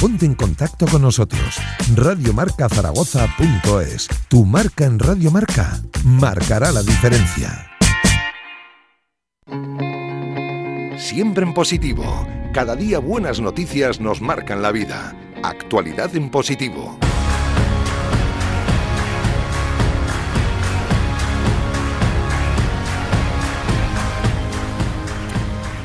Ponte 0.00 0.26
en 0.26 0.34
contacto 0.34 0.86
con 0.86 1.02
nosotros. 1.02 1.58
Radiomarcazaragoza.es. 1.94 4.08
Tu 4.28 4.46
marca 4.46 4.84
en 4.84 4.98
Radio 4.98 5.30
Marca 5.30 5.80
marcará 6.04 6.72
la 6.72 6.82
diferencia. 6.82 7.68
Siempre 10.96 11.44
en 11.44 11.52
positivo. 11.52 12.26
Cada 12.52 12.74
día 12.74 12.98
buenas 13.00 13.40
noticias 13.40 14.00
nos 14.00 14.20
marcan 14.20 14.62
la 14.62 14.72
vida. 14.72 15.14
Actualidad 15.42 16.14
en 16.14 16.30
positivo. 16.30 16.96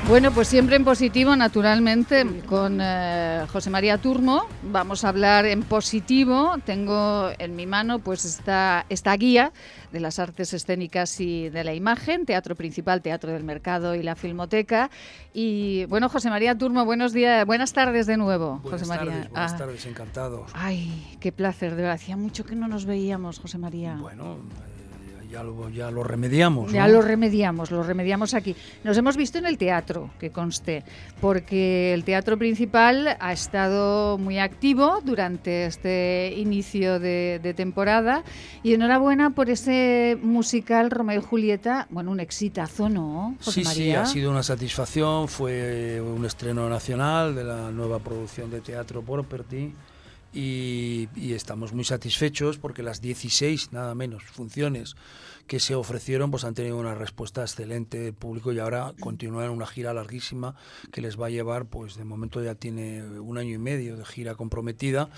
Bueno, 0.07 0.31
pues 0.31 0.47
siempre 0.47 0.77
en 0.77 0.85
positivo, 0.85 1.35
naturalmente, 1.35 2.25
con 2.45 2.79
eh, 2.81 3.45
José 3.51 3.69
María 3.69 3.97
Turmo. 3.97 4.45
Vamos 4.63 5.03
a 5.03 5.09
hablar 5.09 5.45
en 5.45 5.63
positivo. 5.63 6.55
Tengo 6.65 7.29
en 7.37 7.57
mi 7.57 7.65
mano 7.65 7.99
pues 7.99 8.23
esta, 8.23 8.85
esta 8.87 9.13
guía 9.17 9.51
de 9.91 9.99
las 9.99 10.17
artes 10.19 10.53
escénicas 10.53 11.19
y 11.19 11.49
de 11.49 11.65
la 11.65 11.73
imagen, 11.73 12.25
Teatro 12.25 12.55
Principal, 12.55 13.01
Teatro 13.01 13.33
del 13.33 13.43
Mercado 13.43 13.95
y 13.95 14.03
la 14.03 14.15
Filmoteca. 14.15 14.89
Y 15.33 15.83
bueno, 15.85 16.07
José 16.07 16.29
María 16.29 16.57
Turmo, 16.57 16.85
buenos 16.85 17.11
días, 17.11 17.45
buenas 17.45 17.73
tardes 17.73 18.07
de 18.07 18.15
nuevo, 18.15 18.59
Buenas 18.59 18.79
José 18.79 18.85
María. 18.89 19.11
tardes, 19.13 19.29
buenas 19.31 19.53
Ah, 19.53 19.57
tardes, 19.57 19.85
encantados. 19.87 20.51
Ay, 20.53 21.17
qué 21.19 21.33
placer, 21.33 21.71
de 21.71 21.81
verdad. 21.81 21.95
Hacía 21.95 22.15
mucho 22.15 22.45
que 22.45 22.55
no 22.55 22.69
nos 22.69 22.85
veíamos, 22.85 23.39
José 23.39 23.57
María. 23.57 23.97
Bueno, 23.99 24.37
ya 25.29 25.43
lo, 25.43 25.69
ya 25.69 25.91
lo 25.91 26.03
remediamos. 26.03 26.71
Ya 26.71 26.87
¿no? 26.87 26.93
lo 26.93 27.01
remediamos, 27.01 27.71
lo 27.71 27.83
remediamos 27.83 28.33
aquí. 28.33 28.55
Nos 28.83 28.97
hemos 28.97 29.17
visto 29.17 29.37
en 29.37 29.45
el 29.45 29.57
teatro, 29.57 30.09
que 30.19 30.31
conste, 30.31 30.83
porque 31.21 31.93
el 31.93 32.03
teatro 32.03 32.37
principal 32.37 33.17
ha 33.19 33.33
estado 33.33 34.17
muy 34.17 34.39
activo 34.39 35.01
durante 35.03 35.65
este 35.65 36.33
inicio 36.37 36.99
de, 36.99 37.39
de 37.41 37.53
temporada 37.53 38.23
y 38.63 38.73
enhorabuena 38.73 39.31
por 39.31 39.49
ese 39.49 40.17
musical 40.21 40.91
Romeo 40.91 41.19
y 41.19 41.23
Julieta, 41.23 41.87
bueno, 41.89 42.11
un 42.11 42.19
exitazo, 42.19 42.89
¿no, 42.89 43.35
José 43.43 43.51
Sí, 43.51 43.63
sí, 43.63 43.67
María? 43.67 44.01
ha 44.01 44.05
sido 44.05 44.31
una 44.31 44.43
satisfacción. 44.43 45.27
Fue 45.27 46.01
un 46.01 46.25
estreno 46.25 46.69
nacional 46.69 47.35
de 47.35 47.43
la 47.43 47.71
nueva 47.71 47.99
producción 47.99 48.49
de 48.51 48.61
teatro 48.61 49.01
Property. 49.01 49.73
Y, 50.39 51.09
y 51.15 51.33
estamos 51.33 51.73
muy 51.73 51.83
satisfechos 51.83 52.59
porque 52.59 52.83
las 52.83 53.01
16, 53.01 53.71
nada 53.71 53.95
menos, 53.95 54.23
funciones 54.23 54.95
que 55.47 55.59
se 55.59 55.75
ofrecieron 55.75 56.29
pues 56.29 56.43
han 56.43 56.53
tenido 56.53 56.77
una 56.77 56.93
respuesta 56.93 57.41
excelente 57.41 57.99
del 57.99 58.13
público 58.13 58.51
y 58.51 58.59
ahora 58.59 58.93
continúan 58.99 59.49
una 59.49 59.65
gira 59.65 59.93
larguísima 59.93 60.55
que 60.91 61.01
les 61.01 61.19
va 61.19 61.27
a 61.27 61.29
llevar, 61.29 61.65
pues 61.65 61.95
de 61.95 62.03
momento 62.03 62.43
ya 62.43 62.53
tiene 62.53 63.03
un 63.19 63.37
año 63.37 63.55
y 63.55 63.57
medio 63.57 63.95
de 63.97 64.05
gira 64.05 64.35
comprometida. 64.35 65.09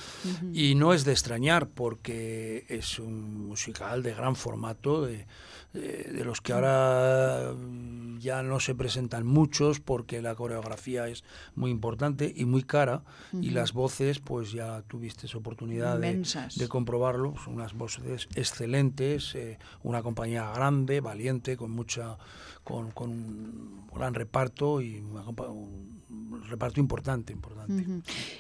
Y 0.54 0.76
no 0.76 0.94
es 0.94 1.04
de 1.04 1.12
extrañar 1.12 1.68
porque 1.68 2.66
es 2.70 3.00
un 3.00 3.48
musical 3.48 4.04
de 4.04 4.14
gran 4.14 4.36
formato, 4.36 5.06
de, 5.06 5.26
de- 5.74 6.04
de 6.12 6.26
los 6.26 6.42
que 6.42 6.54
ahora 6.54 7.54
mm, 7.54 8.18
ya 8.20 8.44
no 8.44 8.60
se 8.60 8.76
presentan 8.76 9.26
muchos 9.26 9.80
porque 9.80 10.22
la 10.22 10.36
coreografía 10.36 11.08
es 11.08 11.24
muy 11.56 11.72
importante 11.72 12.34
y 12.36 12.44
muy 12.46 12.64
cara 12.64 13.04
y 13.34 13.52
las 13.52 13.72
voces 13.74 14.20
pues 14.20 14.52
ya 14.52 14.82
tuviste 14.84 15.28
oportunidad 15.38 15.98
de, 16.00 16.68
comprobarlo, 16.68 17.36
son 17.44 17.54
unas 17.56 17.74
voces 17.74 18.28
excelentes, 18.36 19.36
eh, 19.36 19.58
una 19.84 20.02
compañía 20.04 20.52
grande, 20.54 21.00
valiente, 21.02 21.56
con 21.56 21.72
mucha 21.72 22.18
con, 22.64 22.92
con 22.92 23.10
un 23.12 23.88
gran 23.96 24.14
reparto 24.14 24.82
y 24.82 24.98
una 25.00 25.22
un 25.30 26.42
reparto 26.50 26.80
importante, 26.80 27.32
importante. 27.34 27.86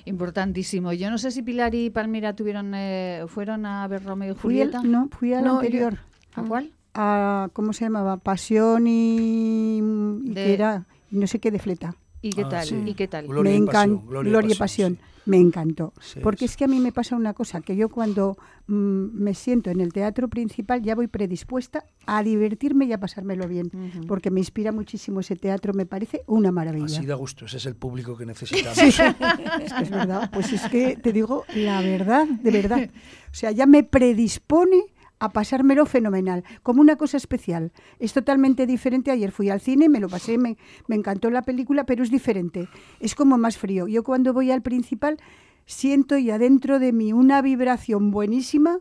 Importantísimo. 0.05 0.91
Yo 0.93 1.09
no 1.09 1.17
sé 1.17 1.31
si 1.31 1.41
Pilar 1.41 1.73
y 1.75 1.89
Palmira 1.89 2.35
tuvieron, 2.35 2.73
eh, 2.75 3.23
fueron 3.27 3.65
a 3.65 3.87
ver 3.87 4.03
Romeo 4.03 4.33
y 4.33 4.35
Fui 4.35 4.55
Julieta. 4.59 4.81
no, 4.83 5.09
fui 5.11 5.33
al 5.33 5.43
No, 5.43 5.53
yo- 5.53 5.59
anterior. 5.59 5.97
¿A 6.35 6.43
cuál? 6.43 6.71
A, 6.93 7.49
¿Cómo 7.53 7.73
se 7.73 7.85
llamaba? 7.85 8.17
Pasión 8.17 8.87
y, 8.87 9.77
y 9.77 10.29
De- 10.29 10.33
que 10.33 10.53
era, 10.53 10.85
y 11.11 11.17
no 11.17 11.27
sé 11.27 11.39
qué 11.39 11.51
de 11.51 11.59
fleta. 11.59 11.95
¿Y 12.21 12.31
qué 12.31 12.41
Ah, 12.43 12.49
tal? 12.49 12.65
sí. 12.67 12.75
¿Y 12.85 12.93
qué 12.95 13.07
tal? 13.07 13.27
Gloria 13.27 13.51
me 13.53 13.57
y 13.57 13.61
pasión, 13.65 13.83
encantó. 13.91 14.07
gloria 14.09 14.27
y 14.29 14.31
Gloria 14.31 14.53
y 14.53 14.57
pasión, 14.57 14.95
pasión. 14.95 15.09
Me 15.25 15.37
encantó. 15.37 15.93
Sí, 16.01 16.19
Porque 16.21 16.39
sí. 16.39 16.45
es 16.45 16.57
que 16.57 16.65
a 16.65 16.67
mí 16.67 16.79
me 16.79 16.91
pasa 16.91 17.15
una 17.15 17.33
cosa, 17.33 17.61
que 17.61 17.75
yo 17.75 17.87
cuando 17.87 18.35
mm, 18.67 18.73
me 19.13 19.33
siento 19.35 19.69
en 19.69 19.79
el 19.79 19.93
teatro 19.93 20.27
principal 20.27 20.81
ya 20.81 20.95
voy 20.95 21.07
predispuesta 21.07 21.85
a 22.07 22.23
divertirme 22.23 22.85
y 22.85 22.93
a 22.93 22.99
pasármelo 22.99 23.47
bien. 23.47 23.71
Porque 24.07 24.31
me 24.31 24.39
inspira 24.41 24.71
muchísimo 24.71 25.19
ese 25.21 25.35
teatro, 25.35 25.73
me 25.73 25.85
parece 25.85 26.23
una 26.25 26.51
maravilla. 26.51 26.85
Así 26.87 27.05
da 27.05 27.15
gusto, 27.15 27.45
ese 27.45 27.57
es 27.57 27.65
el 27.67 27.75
público 27.75 28.17
que 28.17 28.25
necesitamos. 28.25 28.77
Es 29.61 29.73
que 29.73 29.83
es 29.83 29.89
verdad, 29.91 30.29
pues 30.33 30.51
es 30.51 30.63
que 30.69 30.97
te 30.97 31.13
digo 31.13 31.45
la 31.55 31.81
verdad, 31.81 32.25
de 32.27 32.51
verdad. 32.51 32.89
O 33.31 33.33
sea, 33.33 33.51
ya 33.51 33.65
me 33.67 33.83
predispone 33.83 34.81
a 35.19 35.29
pasármelo 35.31 35.85
fenomenal, 35.85 36.43
como 36.63 36.81
una 36.81 36.95
cosa 36.95 37.17
especial. 37.17 37.71
Es 37.99 38.13
totalmente 38.13 38.65
diferente. 38.65 39.11
Ayer 39.11 39.31
fui 39.31 39.49
al 39.49 39.59
cine, 39.61 39.89
me 39.89 39.99
lo 39.99 40.07
pasé, 40.09 40.37
me, 40.37 40.57
me 40.87 40.95
encantó 40.95 41.29
la 41.29 41.41
película, 41.41 41.85
pero 41.85 42.03
es 42.03 42.09
diferente. 42.11 42.67
Es 42.99 43.15
como 43.15 43.37
más 43.37 43.57
frío. 43.57 43.87
Yo 43.87 44.03
cuando 44.03 44.33
voy 44.33 44.51
al 44.51 44.61
principal 44.61 45.17
siento 45.65 46.17
ya 46.17 46.37
dentro 46.39 46.79
de 46.79 46.91
mí 46.93 47.13
una 47.13 47.41
vibración 47.41 48.11
buenísima. 48.11 48.79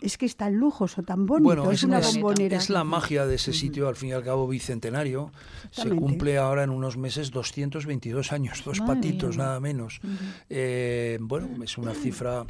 Es 0.00 0.18
que 0.18 0.26
es 0.26 0.34
tan 0.34 0.56
lujoso, 0.56 1.04
tan 1.04 1.26
bonito, 1.26 1.44
Bueno, 1.44 1.70
es, 1.70 1.78
es, 1.78 1.84
una 1.84 2.00
es- 2.00 2.14
bombonera. 2.14 2.56
es 2.56 2.70
la 2.70 2.82
magia 2.82 3.24
de 3.24 3.36
ese 3.36 3.52
sitio, 3.52 3.86
al 3.86 3.94
fin 3.94 4.08
y 4.08 4.12
al 4.12 4.24
cabo, 4.24 4.48
bicentenario. 4.48 5.30
Se 5.70 5.90
cumple 5.90 6.38
ahora 6.38 6.64
en 6.64 6.70
unos 6.70 6.96
meses 6.96 7.30
222 7.30 8.32
años, 8.32 8.62
dos 8.64 8.80
Madre 8.80 8.94
patitos 8.96 9.36
mía. 9.36 9.44
nada 9.46 9.60
menos. 9.60 10.00
Eh, 10.50 11.18
bueno, 11.20 11.62
es 11.62 11.78
una 11.78 11.94
cifra 11.94 12.44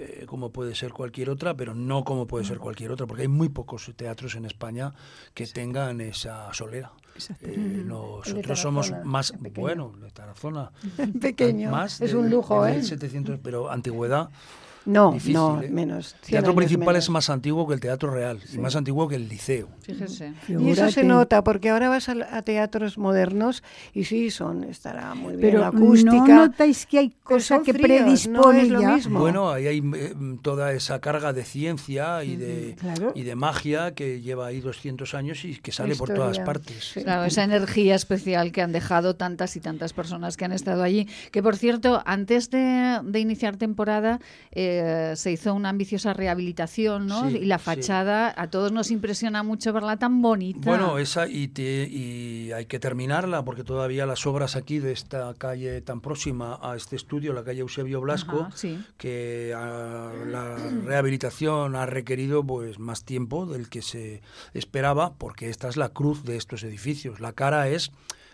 eh, 0.00 0.24
como 0.26 0.50
puede 0.50 0.74
ser 0.74 0.92
cualquier 0.92 1.30
otra, 1.30 1.54
pero 1.56 1.74
no 1.74 2.04
como 2.04 2.26
puede 2.26 2.44
ser 2.44 2.58
cualquier 2.58 2.92
otra, 2.92 3.06
porque 3.06 3.22
hay 3.22 3.28
muy 3.28 3.48
pocos 3.48 3.90
teatros 3.96 4.34
en 4.36 4.44
España 4.44 4.92
que 5.34 5.46
tengan 5.46 6.00
esa 6.00 6.52
solera. 6.54 6.92
Eh, 7.40 7.56
nosotros 7.84 8.60
somos 8.60 8.92
más, 9.04 9.32
pequeño. 9.32 9.60
bueno, 9.60 9.92
de 10.00 10.10
Tarazona. 10.10 10.70
Pequeño. 11.20 11.70
Más 11.70 12.00
es 12.00 12.12
de- 12.12 12.16
un 12.16 12.30
lujo, 12.30 12.62
de 12.62 12.72
¿eh? 12.72 12.76
1700, 12.76 13.40
pero 13.42 13.70
antigüedad. 13.70 14.30
No, 14.88 15.12
Difícil, 15.12 15.34
no, 15.34 15.60
¿eh? 15.62 15.68
menos. 15.68 16.14
El 16.14 16.24
100 16.24 16.30
teatro 16.30 16.54
principal 16.54 16.86
menos. 16.88 17.04
es 17.04 17.10
más 17.10 17.28
antiguo 17.30 17.68
que 17.68 17.74
el 17.74 17.80
teatro 17.80 18.10
real 18.10 18.40
y 18.52 18.58
más 18.58 18.74
antiguo 18.74 19.06
que 19.06 19.16
el 19.16 19.28
liceo. 19.28 19.68
Fíjese. 19.82 20.32
Y 20.48 20.70
eso 20.70 20.86
se 20.86 21.02
Figúrate. 21.02 21.04
nota, 21.04 21.44
porque 21.44 21.68
ahora 21.70 21.88
vas 21.90 22.08
a, 22.08 22.14
a 22.32 22.42
teatros 22.42 22.96
modernos 22.96 23.62
y 23.92 24.04
sí, 24.04 24.30
son 24.30 24.64
estará 24.64 25.14
muy 25.14 25.36
bien 25.36 25.40
Pero 25.42 25.60
la 25.60 25.66
acústica. 25.68 26.10
no 26.12 26.46
notáis 26.46 26.86
que 26.86 26.98
hay 27.00 27.10
cosa 27.22 27.60
que 27.62 27.74
fríos, 27.74 28.28
no 28.28 28.40
predispone 28.42 28.62
es 28.62 28.68
lo 28.70 28.80
ya. 28.80 28.94
mismo. 28.94 29.20
Bueno, 29.20 29.50
ahí 29.50 29.66
hay 29.66 29.78
eh, 29.94 30.14
toda 30.42 30.72
esa 30.72 31.00
carga 31.00 31.32
de 31.34 31.44
ciencia 31.44 32.24
y 32.24 32.36
de, 32.36 32.74
claro. 32.80 33.12
y 33.14 33.24
de 33.24 33.34
magia 33.36 33.94
que 33.94 34.22
lleva 34.22 34.46
ahí 34.46 34.60
200 34.60 35.12
años 35.14 35.44
y 35.44 35.56
que 35.56 35.70
sale 35.70 35.96
por 35.96 36.08
todas 36.08 36.30
historia, 36.38 36.44
partes. 36.46 36.84
sí. 36.94 37.02
Claro, 37.02 37.24
esa 37.24 37.44
energía 37.44 37.94
especial 37.94 38.52
que 38.52 38.62
han 38.62 38.72
dejado 38.72 39.16
tantas 39.16 39.54
y 39.56 39.60
tantas 39.60 39.92
personas 39.92 40.36
que 40.38 40.46
han 40.46 40.52
estado 40.52 40.82
allí. 40.82 41.06
Que 41.30 41.42
por 41.42 41.56
cierto, 41.56 42.02
antes 42.06 42.50
de, 42.50 43.00
de 43.04 43.20
iniciar 43.20 43.56
temporada 43.58 44.18
eh, 44.52 44.77
se 45.16 45.32
hizo 45.32 45.54
una 45.54 45.68
ambiciosa 45.70 46.12
rehabilitación, 46.12 47.06
¿no? 47.06 47.28
Sí, 47.30 47.38
y 47.38 47.44
la 47.46 47.58
sí. 47.58 47.64
fachada, 47.64 48.34
a 48.36 48.48
todos 48.50 48.72
nos 48.72 48.90
impresiona 48.90 49.42
mucho 49.42 49.72
verla 49.72 49.96
tan 49.96 50.20
bonita. 50.22 50.60
Bueno, 50.64 50.98
esa 50.98 51.26
y, 51.28 51.48
te- 51.48 51.88
y 51.90 52.52
hay 52.52 52.66
que 52.66 52.78
terminarla 52.78 53.44
porque 53.44 53.64
todavía 53.64 54.06
las 54.06 54.26
obras 54.26 54.56
aquí 54.56 54.78
de 54.78 54.92
esta 54.92 55.32
calle 55.34 55.80
tan 55.80 56.00
próxima 56.00 56.58
a 56.62 56.76
este 56.76 56.96
estudio, 56.96 57.32
la 57.32 57.44
calle 57.44 57.60
Eusebio 57.60 58.00
Blasco, 58.00 58.42
Ajá, 58.48 58.50
sí. 58.56 58.78
que 58.96 59.52
la 59.54 60.56
rehabilitación 60.84 61.76
ha 61.76 61.86
requerido 61.86 62.44
pues 62.44 62.78
más 62.78 63.04
tiempo 63.04 63.46
del 63.46 63.68
que 63.68 63.82
se 63.82 64.20
esperaba 64.54 65.14
porque 65.14 65.48
esta 65.50 65.68
es 65.68 65.76
la 65.76 65.90
cruz 65.90 66.24
de 66.24 66.36
estos 66.36 66.62
edificios. 66.62 67.20
La 67.20 67.32
cara 67.32 67.68
es 67.68 67.90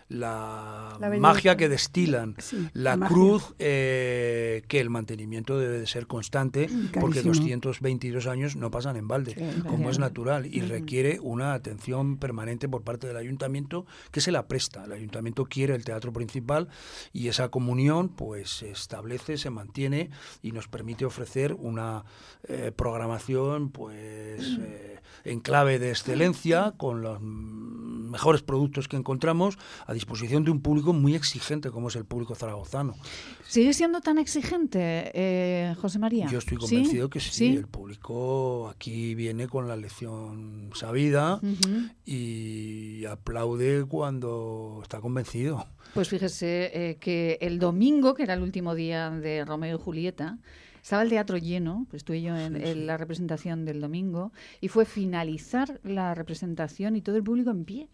la, 0.07 0.99
magia 1.19 1.57
que 1.57 1.67
destilan, 1.67 2.35
Sí, 2.37 2.69
la 2.73 2.97
cruz 2.97 3.55
eh, 3.57 4.63
que 4.67 4.79
el 4.79 4.89
mantenimiento 4.89 5.57
debe 5.57 5.79
de 5.79 5.87
ser 5.87 6.05
constante 6.05 6.67
porque 6.99 7.21
Carísimo. 7.21 7.33
222 7.33 8.27
años 8.27 8.55
no 8.55 8.69
pasan 8.69 8.97
en 8.97 9.07
balde, 9.07 9.35
como 9.67 9.89
es 9.89 9.97
natural 9.97 10.45
y 10.45 10.61
requiere 10.61 11.19
una 11.19 11.53
atención 11.53 12.17
permanente 12.17 12.69
por 12.69 12.83
parte 12.83 13.07
del 13.07 13.17
ayuntamiento 13.17 13.85
que 14.11 14.21
se 14.21 14.31
la 14.31 14.47
presta. 14.47 14.85
El 14.85 14.91
ayuntamiento 14.91 15.45
quiere 15.45 15.73
el 15.73 15.83
teatro 15.83 16.13
principal 16.13 16.69
y 17.11 17.27
esa 17.27 17.49
comunión 17.49 18.09
pues 18.09 18.49
se 18.49 18.69
establece, 18.69 19.37
se 19.37 19.49
mantiene 19.49 20.11
y 20.43 20.51
nos 20.51 20.67
permite 20.67 21.05
ofrecer 21.05 21.53
una 21.53 22.05
eh, 22.47 22.71
programación 22.75 23.69
pues 23.69 24.57
eh, 24.61 24.99
en 25.23 25.39
clave 25.39 25.79
de 25.79 25.89
excelencia 25.89 26.75
con 26.77 27.01
los 27.01 27.19
mm, 27.21 28.11
mejores 28.11 28.43
productos 28.43 28.87
que 28.87 28.97
encontramos 28.97 29.57
a 29.87 29.94
disposición 29.95 30.43
de 30.43 30.51
un 30.51 30.61
público 30.61 30.93
muy 30.93 31.15
exigente 31.15 31.71
como 31.71 31.87
es 31.87 31.95
el 31.95 32.05
público 32.05 32.35
zaragozano. 32.35 32.93
¿Sigue 33.47 33.73
siendo 33.73 34.01
tan 34.01 34.19
exigente, 34.19 35.11
eh, 35.15 35.73
José 35.81 35.97
María? 35.97 36.27
Yo 36.27 36.37
estoy 36.37 36.57
¿Sí? 36.57 36.75
convencido 36.75 37.09
que 37.09 37.19
sí, 37.19 37.55
el 37.55 37.67
público 37.67 38.69
aquí 38.69 39.15
viene 39.15 39.47
con 39.47 39.67
la 39.67 39.75
lección 39.75 40.69
sabida 40.75 41.37
Ujú. 41.37 41.89
y 42.05 43.05
aplaude 43.05 43.85
cuando 43.85 44.79
está 44.83 45.01
convencido. 45.01 45.65
Pues 45.95 46.09
fíjese 46.09 46.71
eh, 46.73 46.97
que 46.97 47.39
el 47.41 47.57
domingo, 47.57 48.13
que 48.13 48.23
era 48.23 48.35
el 48.35 48.43
último 48.43 48.75
día 48.75 49.09
de 49.09 49.45
Romeo 49.45 49.77
y 49.77 49.81
Julieta, 49.81 50.37
estaba 50.83 51.01
el 51.01 51.09
teatro 51.09 51.37
lleno, 51.37 51.87
pues 51.89 52.01
estuve 52.01 52.21
yo 52.21 52.37
en, 52.37 52.55
en 52.55 52.85
la 52.85 52.97
representación 52.97 53.65
del 53.65 53.81
domingo, 53.81 54.31
y 54.61 54.67
fue 54.67 54.85
finalizar 54.85 55.79
la 55.83 56.13
representación 56.13 56.95
y 56.95 57.01
todo 57.01 57.15
el 57.15 57.23
público 57.23 57.49
en 57.49 57.65
pie. 57.65 57.89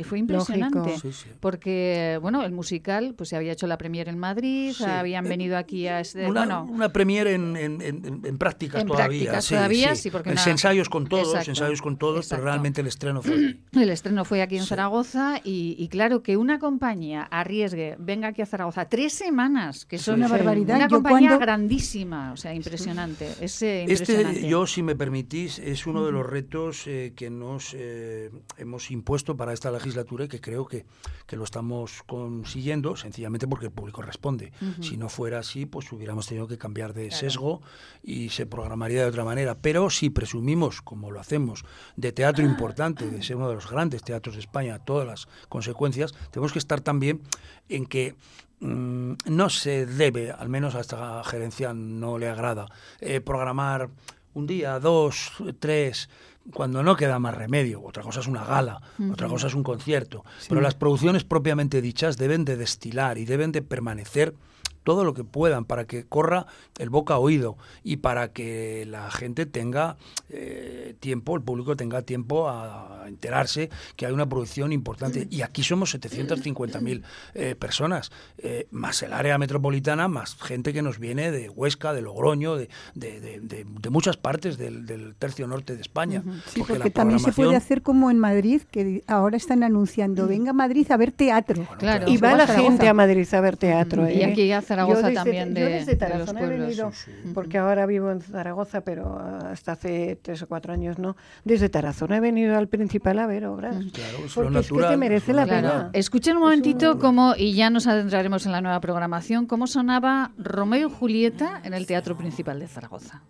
Y 0.00 0.04
fue 0.04 0.18
impresionante, 0.18 0.78
Lógico. 0.78 0.98
Sí, 1.00 1.12
sí. 1.12 1.28
porque 1.40 2.18
bueno, 2.22 2.42
el 2.44 2.52
musical 2.52 3.14
pues 3.16 3.28
se 3.28 3.36
había 3.36 3.52
hecho 3.52 3.66
la 3.66 3.76
premier 3.78 4.08
en 4.08 4.18
Madrid, 4.18 4.72
Sí. 4.76 4.84
habían 4.84 5.24
venido 5.28 5.56
aquí 5.56 5.86
a 5.86 6.00
este, 6.00 6.26
Una, 6.26 6.40
bueno, 6.40 6.68
una 6.70 6.88
premiere 6.92 7.34
en, 7.34 7.56
en, 7.56 7.80
en- 7.82 8.20
en 8.24 8.38
prácticas 8.38 8.80
En 8.82 8.88
todavía. 8.88 9.06
prácticas 9.30 9.44
sí, 9.44 9.54
todavía, 9.54 9.94
sí. 9.94 10.02
sí, 10.02 10.10
porque 10.10 10.30
una- 10.30 10.44
ensayos 10.44 10.88
con 10.88 11.06
todos, 11.06 11.28
Exacto, 11.28 11.50
ensayos 11.50 11.82
con 11.82 11.96
todos, 11.98 12.24
exacto. 12.24 12.42
pero 12.42 12.50
realmente 12.52 12.80
el 12.80 12.86
estreno 12.86 13.22
fue 13.22 13.34
aquí. 13.34 13.60
El 13.80 13.90
estreno 13.90 14.24
fue 14.24 14.42
aquí 14.42 14.56
en 14.56 14.62
Sí. 14.62 14.68
Zaragoza 14.70 15.40
y, 15.44 15.76
y 15.78 15.88
claro 15.88 16.22
que 16.22 16.36
una 16.36 16.58
compañía 16.58 17.22
arriesgue, 17.30 17.96
venga 17.98 18.28
aquí 18.28 18.42
a 18.42 18.46
Zaragoza 18.46 18.86
tres 18.88 19.12
semanas, 19.12 19.84
que 19.86 19.98
son 19.98 20.16
una 20.16 20.28
barbaridad. 20.28 20.76
una 20.76 20.88
Yo 20.88 20.96
compañía 20.96 21.30
cuando- 21.30 21.44
grandísima, 21.44 22.32
o 22.32 22.36
sea, 22.36 22.54
impresionante. 22.54 23.28
Es 23.40 23.60
eh, 23.62 23.82
impresionante. 23.82 24.32
Este, 24.38 24.48
yo, 24.48 24.66
si 24.66 24.82
me 24.82 24.96
permitís, 24.96 25.58
es 25.58 25.86
uno 25.86 26.04
de 26.06 26.12
los 26.12 26.26
retos 26.26 26.86
eh, 26.86 27.12
que 27.16 27.30
nos 27.30 27.74
eh, 27.76 28.30
hemos 28.56 28.90
impuesto 28.90 29.36
para 29.36 29.52
esta 29.52 29.70
legislatura 29.90 30.24
y 30.24 30.28
que 30.28 30.40
creo 30.40 30.66
que, 30.66 30.86
que 31.26 31.36
lo 31.36 31.44
estamos 31.44 32.02
consiguiendo, 32.06 32.96
sencillamente 32.96 33.46
porque 33.46 33.66
el 33.66 33.72
público 33.72 34.02
responde. 34.02 34.52
Si 34.80 34.96
no 34.96 35.08
fuera 35.08 35.40
así, 35.40 35.66
pues 35.66 35.90
hubiéramos 35.92 36.26
tenido 36.26 36.46
que 36.46 36.58
cambiar 36.58 36.94
de 36.94 37.10
sesgo 37.10 37.60
y 38.02 38.30
se 38.30 38.46
programaría 38.46 39.02
de 39.02 39.08
otra 39.08 39.24
manera. 39.24 39.56
Pero 39.56 39.90
si 39.90 40.10
presumimos, 40.10 40.82
como 40.82 41.10
lo 41.10 41.20
hacemos, 41.20 41.64
de 41.96 42.12
teatro 42.12 42.44
importante, 42.44 43.10
de 43.10 43.22
ser 43.22 43.36
uno 43.36 43.48
de 43.48 43.54
los 43.56 43.70
grandes 43.70 44.02
teatros 44.02 44.36
de 44.36 44.40
España, 44.40 44.78
todas 44.78 45.06
las 45.06 45.28
consecuencias, 45.48 46.14
tenemos 46.30 46.52
que 46.52 46.58
estar 46.58 46.80
también 46.80 47.22
en 47.68 47.86
que 47.86 48.14
mm, 48.60 49.12
no 49.26 49.50
se 49.50 49.86
debe, 49.86 50.30
al 50.30 50.48
menos 50.48 50.74
a 50.74 50.80
esta 50.80 51.22
gerencia 51.24 51.74
no 51.74 52.18
le 52.18 52.28
agrada, 52.28 52.66
eh, 53.00 53.20
programar 53.20 53.90
un 54.32 54.46
día, 54.46 54.78
dos, 54.78 55.32
tres, 55.58 56.08
cuando 56.52 56.82
no 56.82 56.96
queda 56.96 57.18
más 57.18 57.34
remedio. 57.34 57.82
Otra 57.82 58.02
cosa 58.02 58.20
es 58.20 58.26
una 58.26 58.44
gala, 58.44 58.80
otra 59.12 59.28
cosa 59.28 59.46
es 59.46 59.54
un 59.54 59.62
concierto. 59.62 60.24
Pero 60.48 60.60
las 60.60 60.74
producciones 60.74 61.24
propiamente 61.24 61.82
dichas 61.82 62.16
deben 62.16 62.44
de 62.44 62.56
destilar 62.56 63.18
y 63.18 63.24
deben 63.24 63.52
de 63.52 63.62
permanecer 63.62 64.34
todo 64.82 65.04
lo 65.04 65.14
que 65.14 65.24
puedan 65.24 65.64
para 65.64 65.84
que 65.86 66.04
corra 66.04 66.46
el 66.78 66.90
boca 66.90 67.14
a 67.14 67.18
oído 67.18 67.56
y 67.84 67.96
para 67.98 68.32
que 68.32 68.84
la 68.86 69.10
gente 69.10 69.46
tenga 69.46 69.96
eh, 70.28 70.94
tiempo, 71.00 71.36
el 71.36 71.42
público 71.42 71.76
tenga 71.76 72.02
tiempo 72.02 72.48
a 72.48 73.04
enterarse 73.06 73.70
que 73.96 74.06
hay 74.06 74.12
una 74.12 74.28
producción 74.28 74.72
importante. 74.72 75.26
Y 75.30 75.42
aquí 75.42 75.62
somos 75.62 75.94
750.000 75.94 77.02
eh, 77.34 77.54
personas, 77.56 78.10
eh, 78.38 78.66
más 78.70 79.02
el 79.02 79.12
área 79.12 79.36
metropolitana, 79.38 80.08
más 80.08 80.34
gente 80.36 80.72
que 80.72 80.82
nos 80.82 80.98
viene 80.98 81.30
de 81.30 81.48
Huesca, 81.48 81.92
de 81.92 82.02
Logroño, 82.02 82.56
de, 82.56 82.68
de- 82.94 83.20
de- 83.20 83.40
de- 83.40 83.66
de 83.68 83.90
muchas 83.90 84.16
partes 84.16 84.56
del, 84.58 84.86
del 84.86 85.14
tercio 85.16 85.46
norte 85.46 85.74
de 85.74 85.80
España. 85.82 86.22
Sí, 86.46 86.60
porque, 86.60 86.78
la 86.78 86.90
también 86.90 87.18
se 87.20 87.32
puede 87.32 87.56
hacer 87.56 87.82
como 87.82 88.10
en 88.10 88.18
Madrid, 88.18 88.62
que 88.70 89.02
ahora 89.06 89.36
están 89.36 89.62
anunciando, 89.62 90.26
venga 90.26 90.50
a 90.50 90.54
Madrid 90.54 90.90
a 90.90 90.96
ver 90.96 91.12
teatro. 91.12 91.66
Claro. 91.78 92.08
Y 92.08 92.16
va 92.16 92.34
la 92.34 92.46
gente 92.46 92.88
a 92.88 92.94
Madrid 92.94 93.26
a 93.32 93.40
ver 93.40 93.56
teatro. 93.56 94.08
Y 94.08 94.20
¿eh? 94.22 94.26
aquí 94.26 94.52
a 94.52 94.62
Zaragoza 94.70 95.00
Yo 95.00 95.06
desde- 95.08 95.14
también 95.16 95.48
yo 95.48 95.54
de- 95.64 95.70
desde 95.72 95.92
de 95.92 95.96
Tarazona 95.96 96.40
los 96.40 96.42
he 96.42 96.46
pueblos. 96.46 96.66
venido, 96.68 96.92
Sí, 96.92 97.10
porque 97.34 97.58
ahora 97.58 97.86
vivo 97.86 98.10
en 98.12 98.20
Zaragoza, 98.20 98.82
pero 98.82 99.18
hasta 99.18 99.72
hace 99.72 100.16
tres 100.22 100.40
o 100.42 100.46
cuatro 100.46 100.72
años 100.72 100.96
no. 100.98 101.16
Desde 101.44 101.68
Tarazona 101.68 102.18
he 102.18 102.20
venido 102.20 102.56
al 102.56 102.68
Principal 102.68 103.18
a 103.18 103.26
ver 103.26 103.46
obras. 103.46 103.74
Claro, 103.92 104.18
es 104.24 104.36
lo 104.36 104.42
porque 104.44 104.58
es 104.60 104.66
que 104.68 104.72
natural, 104.74 104.90
te 104.90 104.96
merece 104.96 105.32
la 105.32 105.46
natural. 105.46 105.62
pena. 105.62 105.90
Escuchen 105.92 106.36
un 106.36 106.42
momentito 106.44 106.98
cómo, 107.00 107.34
y 107.36 107.54
ya 107.54 107.68
nos 107.68 107.86
adentraremos 107.88 108.46
en 108.46 108.52
la 108.52 108.60
nueva 108.60 108.80
programación, 108.80 109.46
cómo 109.46 109.66
sonaba 109.66 110.30
Romeo 110.38 110.88
y 110.88 110.92
Julieta 110.92 111.60
en 111.64 111.74
el 111.74 111.86
Teatro 111.86 112.16
Principal 112.16 112.60
de 112.60 112.68
Zaragoza. 112.68 113.22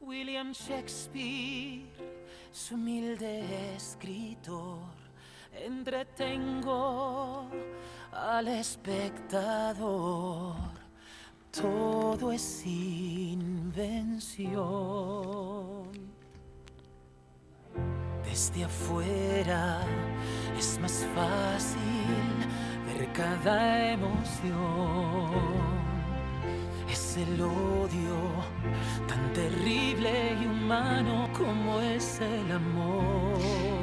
William 0.00 0.52
Shakespeare, 0.52 1.82
su 2.50 2.74
humilde 2.74 3.44
escritor, 3.76 4.78
entretengo 5.64 7.48
al 8.12 8.48
espectador. 8.48 9.06
Todo 11.50 12.32
es 12.32 12.66
invención. 12.66 14.28
Desde 18.24 18.64
afuera 18.64 19.80
es 20.58 20.78
más 20.80 21.06
fácil 21.14 21.80
ver 22.86 23.12
cada 23.12 23.92
emoción. 23.92 25.58
Es 26.90 27.16
el 27.16 27.40
odio 27.40 28.18
tan 29.06 29.32
terrible 29.32 30.36
y 30.40 30.46
humano 30.46 31.28
como 31.36 31.80
es 31.80 32.20
el 32.20 32.52
amor. 32.52 33.77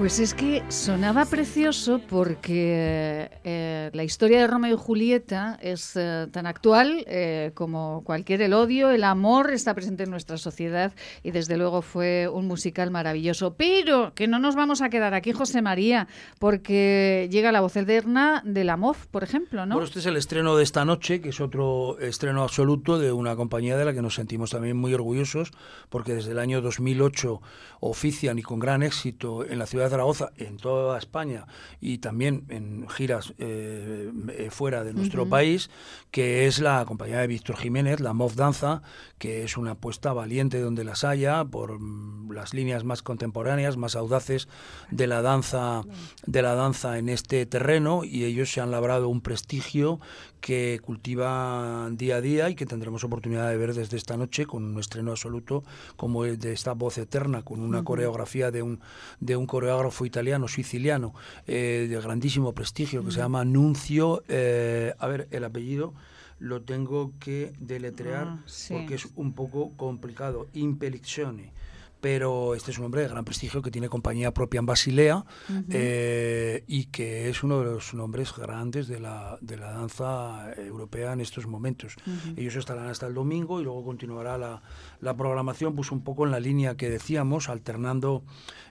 Pues 0.00 0.18
es 0.18 0.32
que 0.32 0.64
sonaba 0.68 1.26
precioso 1.26 2.00
porque 2.08 3.30
eh, 3.44 3.90
la 3.92 4.02
historia 4.02 4.40
de 4.40 4.46
Romeo 4.46 4.74
y 4.74 4.78
Julieta 4.78 5.58
es 5.60 5.94
eh, 5.94 6.26
tan 6.32 6.46
actual 6.46 7.04
eh, 7.06 7.50
como 7.52 8.02
cualquier 8.02 8.40
el 8.40 8.54
odio, 8.54 8.88
el 8.88 9.04
amor 9.04 9.50
está 9.50 9.74
presente 9.74 10.04
en 10.04 10.10
nuestra 10.10 10.38
sociedad 10.38 10.94
y 11.22 11.32
desde 11.32 11.58
luego 11.58 11.82
fue 11.82 12.28
un 12.32 12.46
musical 12.46 12.90
maravilloso. 12.90 13.56
Pero 13.58 14.14
que 14.14 14.26
no 14.26 14.38
nos 14.38 14.56
vamos 14.56 14.80
a 14.80 14.88
quedar 14.88 15.12
aquí, 15.12 15.32
José 15.32 15.60
María, 15.60 16.08
porque 16.38 17.28
llega 17.30 17.52
la 17.52 17.60
voz 17.60 17.76
eterna 17.76 18.40
de 18.46 18.64
la 18.64 18.78
MOF, 18.78 19.06
por 19.08 19.22
ejemplo, 19.22 19.66
¿no? 19.66 19.74
Bueno, 19.74 19.86
este 19.86 19.98
es 19.98 20.06
el 20.06 20.16
estreno 20.16 20.56
de 20.56 20.62
esta 20.62 20.86
noche, 20.86 21.20
que 21.20 21.28
es 21.28 21.42
otro 21.42 21.98
estreno 21.98 22.42
absoluto 22.42 22.98
de 22.98 23.12
una 23.12 23.36
compañía 23.36 23.76
de 23.76 23.84
la 23.84 23.92
que 23.92 24.00
nos 24.00 24.14
sentimos 24.14 24.48
también 24.48 24.78
muy 24.78 24.94
orgullosos, 24.94 25.50
porque 25.90 26.14
desde 26.14 26.30
el 26.30 26.38
año 26.38 26.62
2008 26.62 27.42
ofician 27.80 28.38
y 28.38 28.42
con 28.42 28.60
gran 28.60 28.82
éxito 28.82 29.44
en 29.44 29.58
la 29.58 29.66
ciudad 29.66 29.89
de 29.90 29.96
Zaragoza, 29.96 30.30
en 30.36 30.56
toda 30.56 30.98
España 30.98 31.46
y 31.80 31.98
también 31.98 32.44
en 32.48 32.88
giras 32.88 33.34
eh, 33.38 34.10
eh, 34.32 34.48
fuera 34.50 34.84
de 34.84 34.94
nuestro 34.94 35.28
país, 35.28 35.70
que 36.10 36.46
es 36.46 36.60
la 36.60 36.84
compañía 36.84 37.20
de 37.20 37.26
Víctor 37.26 37.56
Jiménez, 37.56 38.00
la 38.00 38.12
MOV 38.12 38.34
Danza, 38.34 38.82
que 39.18 39.44
es 39.44 39.56
una 39.56 39.72
apuesta 39.72 40.12
valiente 40.12 40.60
donde 40.60 40.84
las 40.84 41.04
haya, 41.04 41.44
por 41.44 41.78
mm, 41.78 42.32
las 42.32 42.54
líneas 42.54 42.84
más 42.84 43.02
contemporáneas, 43.02 43.76
más 43.76 43.96
audaces 43.96 44.48
de 44.90 45.06
la 45.06 45.22
danza, 45.22 45.82
de 46.26 46.42
la 46.42 46.54
danza 46.54 46.98
en 46.98 47.08
este 47.08 47.44
terreno, 47.46 48.04
y 48.04 48.24
ellos 48.24 48.52
se 48.52 48.60
han 48.60 48.70
labrado 48.70 49.08
un 49.08 49.20
prestigio 49.20 50.00
que 50.40 50.80
cultivan 50.82 51.96
día 51.96 52.16
a 52.16 52.20
día 52.20 52.50
y 52.50 52.54
que 52.54 52.66
tendremos 52.66 53.04
oportunidad 53.04 53.48
de 53.48 53.56
ver 53.56 53.74
desde 53.74 53.96
esta 53.96 54.16
noche 54.16 54.46
con 54.46 54.64
un 54.64 54.78
estreno 54.80 55.10
absoluto 55.10 55.62
como 55.96 56.24
el 56.24 56.38
de 56.38 56.52
esta 56.52 56.72
voz 56.72 56.98
eterna, 56.98 57.42
con 57.42 57.60
una 57.60 57.84
coreografía 57.84 58.50
de 58.50 58.62
un, 58.62 58.80
de 59.20 59.36
un 59.36 59.46
coreógrafo 59.46 60.06
italiano, 60.06 60.48
siciliano, 60.48 61.14
eh, 61.46 61.86
de 61.88 62.00
grandísimo 62.00 62.52
prestigio, 62.54 63.04
que 63.04 63.10
se 63.10 63.18
llama 63.18 63.44
Nuncio, 63.44 64.22
eh, 64.28 64.94
a 64.98 65.06
ver, 65.06 65.28
el 65.30 65.44
apellido 65.44 65.94
lo 66.38 66.62
tengo 66.62 67.12
que 67.20 67.52
deletrear 67.58 68.26
Ah, 68.28 68.42
sí. 68.46 68.72
porque 68.74 68.94
es 68.94 69.08
un 69.14 69.34
poco 69.34 69.72
complicado, 69.76 70.48
Impelizione 70.54 71.52
pero 72.00 72.54
este 72.54 72.70
es 72.70 72.78
un 72.78 72.86
hombre 72.86 73.02
de 73.02 73.08
gran 73.08 73.24
prestigio 73.24 73.62
que 73.62 73.70
tiene 73.70 73.88
compañía 73.88 74.32
propia 74.32 74.58
en 74.58 74.66
Basilea 74.66 75.24
eh, 75.70 76.64
y 76.66 76.86
que 76.86 77.28
es 77.28 77.42
uno 77.42 77.58
de 77.60 77.66
los 77.66 77.94
nombres 77.94 78.34
grandes 78.34 78.88
de 78.88 79.00
la, 79.00 79.38
de 79.40 79.56
la 79.56 79.72
danza 79.72 80.52
europea 80.56 81.12
en 81.12 81.20
estos 81.20 81.46
momentos. 81.46 81.96
Ellos 82.36 82.56
estarán 82.56 82.88
hasta 82.88 83.06
el 83.06 83.14
domingo 83.14 83.60
y 83.60 83.64
luego 83.64 83.84
continuará 83.84 84.38
la, 84.38 84.62
la 85.00 85.16
programación. 85.16 85.74
Pues 85.74 85.92
un 85.92 86.02
poco 86.02 86.24
en 86.24 86.30
la 86.30 86.40
línea 86.40 86.76
que 86.76 86.90
decíamos, 86.90 87.48
alternando 87.48 88.24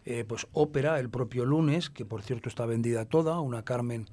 eh, 0.06 0.26
pues 0.28 0.48
ópera 0.54 1.00
el 1.00 1.10
propio 1.10 1.46
lunes, 1.46 1.90
que 1.90 2.06
por 2.06 2.22
cierto 2.24 2.50
está 2.50 2.66
vendida 2.66 3.06
toda, 3.06 3.40
una 3.40 3.64
Carmen 3.64 4.08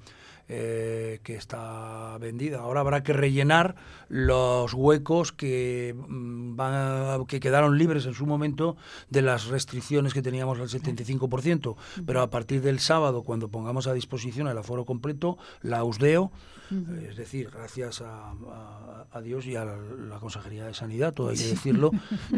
eh, 0.49 1.19
que 1.23 1.35
está 1.35 2.17
vendida. 2.19 2.59
Ahora 2.59 2.79
habrá 2.81 3.03
que 3.03 3.13
rellenar 3.13 3.75
los 4.09 4.73
huecos 4.73 5.31
que, 5.31 5.93
mm, 6.07 6.55
van 6.55 6.73
a- 6.73 7.17
que 7.27 7.39
quedaron 7.39 7.77
libres 7.77 8.05
en 8.05 8.13
su 8.13 8.25
momento 8.25 8.77
de 9.09 9.21
las 9.21 9.47
restricciones 9.47 10.13
que 10.13 10.21
teníamos 10.21 10.59
al 10.59 10.69
75%. 10.69 11.75
Pero 12.05 12.21
a 12.21 12.29
partir 12.29 12.61
del 12.61 12.79
sábado, 12.79 13.23
cuando 13.23 13.49
pongamos 13.49 13.87
a 13.87 13.93
disposición 13.93 14.47
el 14.47 14.57
aforo 14.57 14.85
completo, 14.85 15.37
la 15.61 15.83
USDEO, 15.83 16.31
eh, 16.71 17.07
es 17.11 17.15
decir, 17.17 17.49
gracias 17.49 18.01
a, 18.01 18.31
a- 18.31 19.05
a 19.11 19.21
Dios 19.21 19.45
y 19.45 19.55
a 19.55 19.63
la, 19.65 19.77
la 19.77 20.19
Consejería 20.19 20.65
de 20.65 20.73
Sanidad, 20.73 21.13
todo 21.13 21.29
hay 21.29 21.37
que 21.37 21.47
decirlo, 21.47 21.91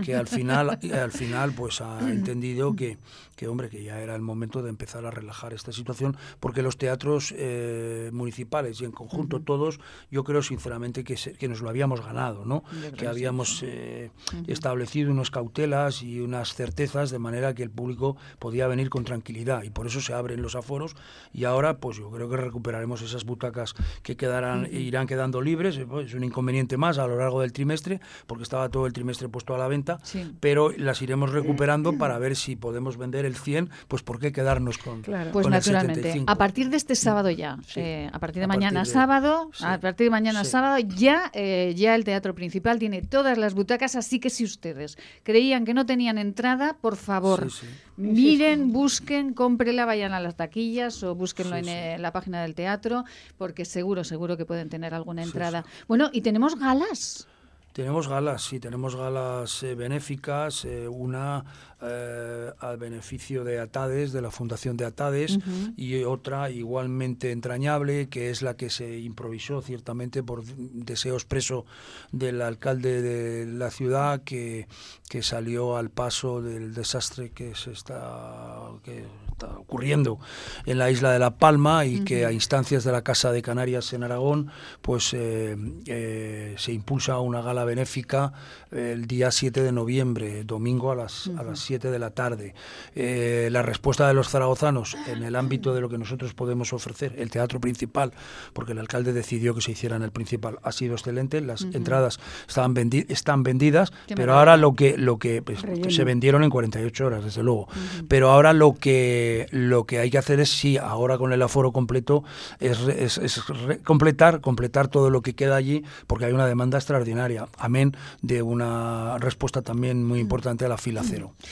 que 0.03 0.16
al 0.16 0.28
final, 0.28 0.70
al 0.93 1.12
final 1.12 1.51
pues 1.53 1.82
ha 1.82 1.99
entendido 2.12 2.76
que, 2.76 2.97
que, 3.36 3.47
hombre, 3.47 3.70
que 3.70 3.84
ya 3.84 3.99
era 3.99 4.16
el 4.16 4.22
momento 4.22 4.62
de 4.62 4.70
empezar 4.70 5.05
a 5.05 5.12
relajar 5.12 5.53
esta 5.53 5.72
situación, 5.72 6.16
porque 6.39 6.62
los 6.62 6.78
teatros 6.78 7.34
eh, 7.36 7.98
municipales 8.11 8.79
y 8.81 8.85
en 8.85 8.91
conjunto 8.91 9.41
todos, 9.41 9.79
yo 10.11 10.23
creo 10.23 10.41
sinceramente 10.41 11.03
que, 11.03 11.17
se- 11.17 11.33
que 11.33 11.47
nos 11.47 11.61
lo 11.61 11.69
habíamos 11.69 12.01
ganado, 12.05 12.45
¿no? 12.45 12.63
Que 12.97 13.07
habíamos 13.07 13.61
eh, 13.63 14.11
establecido 14.47 15.11
unas 15.11 15.29
cautelas 15.31 16.01
y 16.03 16.19
unas 16.19 16.53
certezas 16.53 17.11
de 17.11 17.19
manera 17.19 17.53
que 17.53 17.63
el 17.63 17.69
público 17.69 18.17
podía 18.39 18.67
venir 18.67 18.89
con 18.89 19.03
tranquilidad 19.03 19.63
y 19.63 19.69
por 19.69 19.87
eso 19.87 20.01
se 20.01 20.13
abren 20.13 20.41
los 20.41 20.55
aforos 20.55 20.95
y 21.33 21.43
ahora 21.45 21.77
pues 21.77 21.97
yo 21.97 22.09
creo 22.09 22.29
que 22.29 22.37
recuperaremos 22.37 23.01
esas 23.01 23.25
butacas 23.25 23.73
que 24.03 24.15
quedarán 24.17 24.65
e 24.65 24.79
irán 24.79 25.07
quedando 25.07 25.41
libres, 25.41 25.77
eh, 25.77 25.85
pues, 25.87 26.07
es 26.07 26.13
un 26.13 26.23
inconveniente 26.23 26.77
más 26.77 26.97
a 26.97 27.07
lo 27.07 27.17
largo 27.17 27.41
del 27.41 27.51
trimestre 27.53 27.99
porque 28.27 28.43
estaba 28.43 28.69
todo 28.69 28.85
el 28.85 28.93
trimestre 28.93 29.29
puesto 29.29 29.53
a 29.55 29.57
la 29.57 29.67
venta, 29.67 29.99
Sí. 30.03 30.31
pero 30.39 30.71
las 30.71 31.01
iremos 31.01 31.31
recuperando 31.31 31.97
para 31.97 32.17
ver 32.19 32.35
si 32.35 32.55
podemos 32.55 32.97
vender 32.97 33.25
el 33.25 33.35
100, 33.35 33.69
pues 33.87 34.03
por 34.03 34.19
qué 34.19 34.31
quedarnos 34.31 34.77
con, 34.77 35.01
Claro. 35.01 35.31
Pues 35.31 35.43
con 35.43 35.53
el 35.53 35.59
naturalmente, 35.59 36.01
75. 36.01 36.31
a 36.31 36.35
partir 36.35 36.69
de 36.69 36.77
este 36.77 36.95
sábado 36.95 37.29
ya, 37.29 37.57
Sí. 37.67 37.79
eh, 37.79 37.88
a 38.11 38.19
partir 38.19 38.39
de 38.41 38.45
A 38.45 38.47
mañana 38.47 38.79
partir 38.81 38.93
de- 38.93 38.99
sábado, 38.99 39.49
sí. 39.53 39.63
a 39.65 39.79
partir 39.79 40.05
de 40.07 40.11
mañana 40.11 40.43
Sí. 40.43 40.51
sábado 40.51 40.77
ya, 40.79 41.31
eh, 41.33 41.73
ya 41.75 41.95
el 41.95 42.03
teatro 42.03 42.33
principal 42.35 42.79
tiene 42.79 43.01
todas 43.01 43.37
las 43.37 43.53
butacas, 43.53 43.95
así 43.95 44.19
que 44.19 44.29
si 44.29 44.43
ustedes 44.43 44.97
creían 45.23 45.65
que 45.65 45.73
no 45.73 45.85
tenían 45.85 46.17
entrada, 46.17 46.77
por 46.81 46.95
favor, 46.95 47.51
Sí, 47.51 47.67
miren, 47.97 48.71
busquen, 48.71 49.33
cómprela, 49.33 49.85
vayan 49.85 50.13
a 50.13 50.19
las 50.19 50.35
taquillas 50.35 51.03
o 51.03 51.15
búsquenlo 51.15 51.55
en 51.57 51.67
eh, 51.67 51.97
la 51.99 52.11
página 52.11 52.41
del 52.41 52.55
teatro, 52.55 53.03
porque 53.37 53.65
seguro, 53.65 54.03
seguro 54.03 54.37
que 54.37 54.45
pueden 54.45 54.69
tener 54.69 54.93
alguna 54.93 55.23
entrada. 55.23 55.65
Bueno, 55.87 56.09
y 56.13 56.21
tenemos 56.21 56.57
galas. 56.57 57.27
Tenemos 57.73 58.07
galas, 58.07 58.41
sí, 58.43 58.59
tenemos 58.59 58.95
galas 58.95 59.61
eh, 59.63 59.75
benéficas, 59.75 60.65
eh, 60.65 60.87
una 60.87 61.45
eh, 61.82 62.51
al 62.59 62.77
beneficio 62.77 63.43
de 63.43 63.59
Atades, 63.59 64.11
de 64.11 64.21
la 64.21 64.32
Fundación 64.32 64.75
de 64.75 64.86
Atades, 64.86 65.39
y 65.77 66.03
otra 66.03 66.49
igualmente 66.49 67.32
entrañable, 67.32 68.09
que 68.09 68.30
es 68.30 68.41
la 68.41 68.55
que 68.55 68.69
se 68.69 68.99
improvisó 68.99 69.61
ciertamente 69.61 70.21
por 70.21 70.43
deseo 70.43 71.13
expreso 71.15 71.65
del 72.11 72.41
alcalde 72.41 73.01
de 73.01 73.45
la 73.45 73.71
ciudad, 73.71 74.23
que, 74.23 74.67
que 75.09 75.23
salió 75.23 75.77
al 75.77 75.89
paso 75.89 76.41
del 76.41 76.73
desastre 76.73 77.32
que 77.32 77.55
se 77.55 77.71
está, 77.71 78.57
que 78.84 79.05
está 79.32 79.57
ocurriendo 79.57 80.19
en 80.65 80.77
la 80.77 80.91
isla 80.91 81.11
de 81.11 81.19
La 81.19 81.38
Palma 81.38 81.86
y 81.86 82.03
que 82.03 82.25
a 82.25 82.32
instancias 82.32 82.84
de 82.84 82.91
la 82.91 83.03
Casa 83.03 83.32
de 83.32 83.41
Canarias 83.41 83.93
en 83.93 84.03
Aragón, 84.03 84.51
pues 84.82 85.13
eh, 85.13 85.55
eh, 85.86 86.55
se 86.57 86.73
impulsa 86.73 87.19
una 87.19 87.41
gala 87.41 87.63
benéfica 87.63 88.34
el 88.71 89.07
día 89.07 89.32
7 89.32 89.63
de 89.63 89.71
noviembre, 89.71 90.43
domingo 90.43 90.91
a 90.91 90.95
las, 90.95 91.30
a 91.38 91.43
las 91.43 91.59
7 91.70 91.91
de 91.91 91.99
la 91.99 92.09
tarde. 92.09 92.55
Eh, 92.95 93.49
la 93.51 93.61
respuesta 93.61 94.07
de 94.07 94.15
los 94.15 94.28
zaragozanos 94.30 94.97
en 95.07 95.22
el 95.24 95.36
ámbito 95.36 95.74
de 95.76 95.82
lo 95.82 95.88
que 95.89 95.99
nosotros 95.99 96.34
podemos 96.34 96.74
ofrecer, 96.74 97.13
el 97.20 97.30
teatro 97.30 97.59
principal, 97.59 98.11
porque 98.53 98.72
el 98.72 98.80
alcalde 98.80 99.13
decidió 99.13 99.53
que 99.53 99.61
se 99.61 99.72
hiciera 99.74 99.95
en 99.95 100.01
el 100.01 100.11
principal, 100.11 100.57
ha 100.63 100.72
sido 100.72 100.95
excelente. 100.95 101.41
Las 101.41 101.61
entradas 101.61 102.20
estaban 102.47 102.74
vendi- 102.74 103.05
están 103.09 103.43
vendidas, 103.43 103.91
Qué 104.07 104.15
pero 104.15 104.34
maravilla. 104.34 104.39
ahora 104.39 104.57
lo 104.57 104.74
que, 104.74 104.97
lo 104.97 105.20
que 105.20 105.43
pues, 105.43 105.59
se 105.93 106.03
vendieron 106.03 106.43
en 106.43 106.49
48 106.49 107.05
horas, 107.05 107.24
desde 107.24 107.43
luego. 107.43 107.67
Pero 108.07 108.32
ahora 108.32 108.51
lo 108.53 108.74
que, 108.74 109.45
lo 109.51 109.86
que 109.86 109.99
hay 109.99 110.09
que 110.09 110.17
hacer 110.17 110.39
es, 110.39 110.49
sí, 110.49 110.78
ahora 110.78 111.20
con 111.20 111.32
el 111.34 111.41
aforo 111.43 111.72
completo, 111.72 112.24
es, 112.59 112.80
es- 112.88 113.20
es 113.20 113.47
re- 113.47 113.78
completar, 113.84 114.41
completar 114.41 114.88
todo 114.88 115.11
lo 115.11 115.22
que 115.22 115.36
queda 115.36 115.55
allí, 115.55 115.84
porque 116.07 116.26
hay 116.26 116.34
una 116.34 116.47
demanda 116.47 116.80
extraordinaria. 116.80 117.47
Amén 117.59 117.95
de 118.24 118.41
una 118.41 119.17
respuesta 119.20 119.61
también 119.61 120.03
muy 120.03 120.20
importante 120.20 120.65
a 120.65 120.67
la 120.70 120.78
fila 120.78 121.01
cero. 121.05 121.34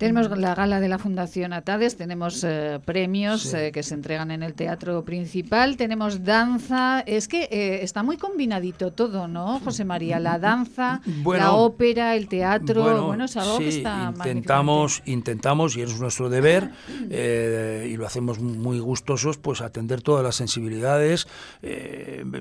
Tenemos 0.00 0.30
la 0.38 0.54
gala 0.54 0.80
de 0.80 0.88
la 0.88 0.98
Fundación 0.98 1.52
Atades, 1.52 1.94
tenemos 1.94 2.42
eh, 2.42 2.80
premios 2.86 3.42
Sí. 3.42 3.54
eh, 3.54 3.70
que 3.70 3.82
se 3.82 3.92
entregan 3.92 4.30
en 4.30 4.42
el 4.42 4.54
teatro 4.54 5.04
principal, 5.04 5.76
tenemos 5.76 6.24
danza. 6.24 7.00
Es 7.00 7.28
que 7.28 7.42
eh, 7.50 7.82
está 7.82 8.02
muy 8.02 8.16
combinadito 8.16 8.92
todo, 8.92 9.28
¿no, 9.28 9.60
José 9.60 9.84
María? 9.84 10.18
La 10.18 10.38
danza, 10.38 11.02
la 11.26 11.52
ópera, 11.52 12.16
el 12.16 12.28
teatro. 12.28 13.08
Bueno, 13.08 13.26
es 13.26 13.36
algo 13.36 13.58
que 13.58 13.68
está 13.68 14.14
intentamos, 14.16 15.02
intentamos, 15.04 15.76
y 15.76 15.82
es 15.82 16.00
nuestro 16.00 16.30
deber, 16.30 16.70
eh, 17.10 17.86
y 17.92 17.96
lo 17.98 18.06
hacemos 18.06 18.38
muy 18.40 18.78
gustosos, 18.78 19.36
pues 19.36 19.60
atender 19.60 20.00
todas 20.00 20.24
las 20.24 20.34
sensibilidades, 20.34 21.28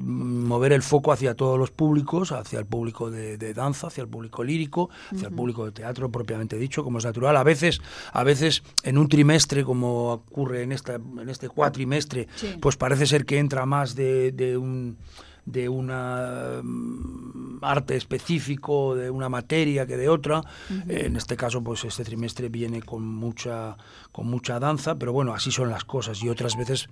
mover 0.01 0.71
el 0.71 0.81
foco 0.81 1.11
hacia 1.11 1.35
todos 1.35 1.59
los 1.59 1.71
públicos, 1.71 2.31
hacia 2.31 2.59
el 2.59 2.65
público 2.65 3.11
de, 3.11 3.37
de 3.37 3.53
danza, 3.53 3.87
hacia 3.87 4.03
el 4.03 4.07
público 4.07 4.45
lírico, 4.45 4.89
hacia 5.13 5.27
el 5.27 5.33
público 5.35 5.65
de 5.65 5.73
teatro 5.73 6.09
propiamente 6.09 6.55
dicho, 6.57 6.85
como 6.85 6.99
es 6.99 7.03
natural. 7.05 7.35
A 7.35 7.48
veces, 7.49 7.81
a 8.13 8.23
veces 8.23 8.61
en 8.83 8.97
un 8.97 9.07
trimestre, 9.07 9.63
como 9.63 10.11
ocurre 10.13 10.63
en 10.63 10.71
esta, 10.71 10.93
en 10.95 11.29
este 11.29 11.47
cuatrimestre, 11.49 12.27
Sí. 12.35 12.47
pues 12.61 12.75
parece 12.77 13.05
ser 13.05 13.25
que 13.25 13.37
entra 13.39 13.65
más 13.65 13.95
de, 13.95 14.31
de 14.31 14.57
un 14.57 14.97
de 15.45 15.67
una 15.67 16.59
mm, 16.61 17.59
arte 17.63 17.95
específico, 17.95 18.93
de 18.95 19.09
una 19.09 19.29
materia 19.29 19.87
que 19.87 19.97
de 19.97 20.07
otra. 20.07 20.41
Eh, 20.87 21.05
en 21.07 21.15
este 21.15 21.35
caso, 21.35 21.63
pues 21.63 21.85
este 21.85 22.03
trimestre 22.03 22.49
viene 22.49 22.83
con 22.83 23.01
mucha, 23.03 23.75
con 24.11 24.27
mucha 24.27 24.59
danza, 24.59 24.95
pero 24.99 25.11
bueno, 25.11 25.33
así 25.33 25.49
son 25.51 25.69
las 25.71 25.85
cosas. 25.85 26.21
Y 26.21 26.29
otras 26.29 26.55
veces, 26.55 26.87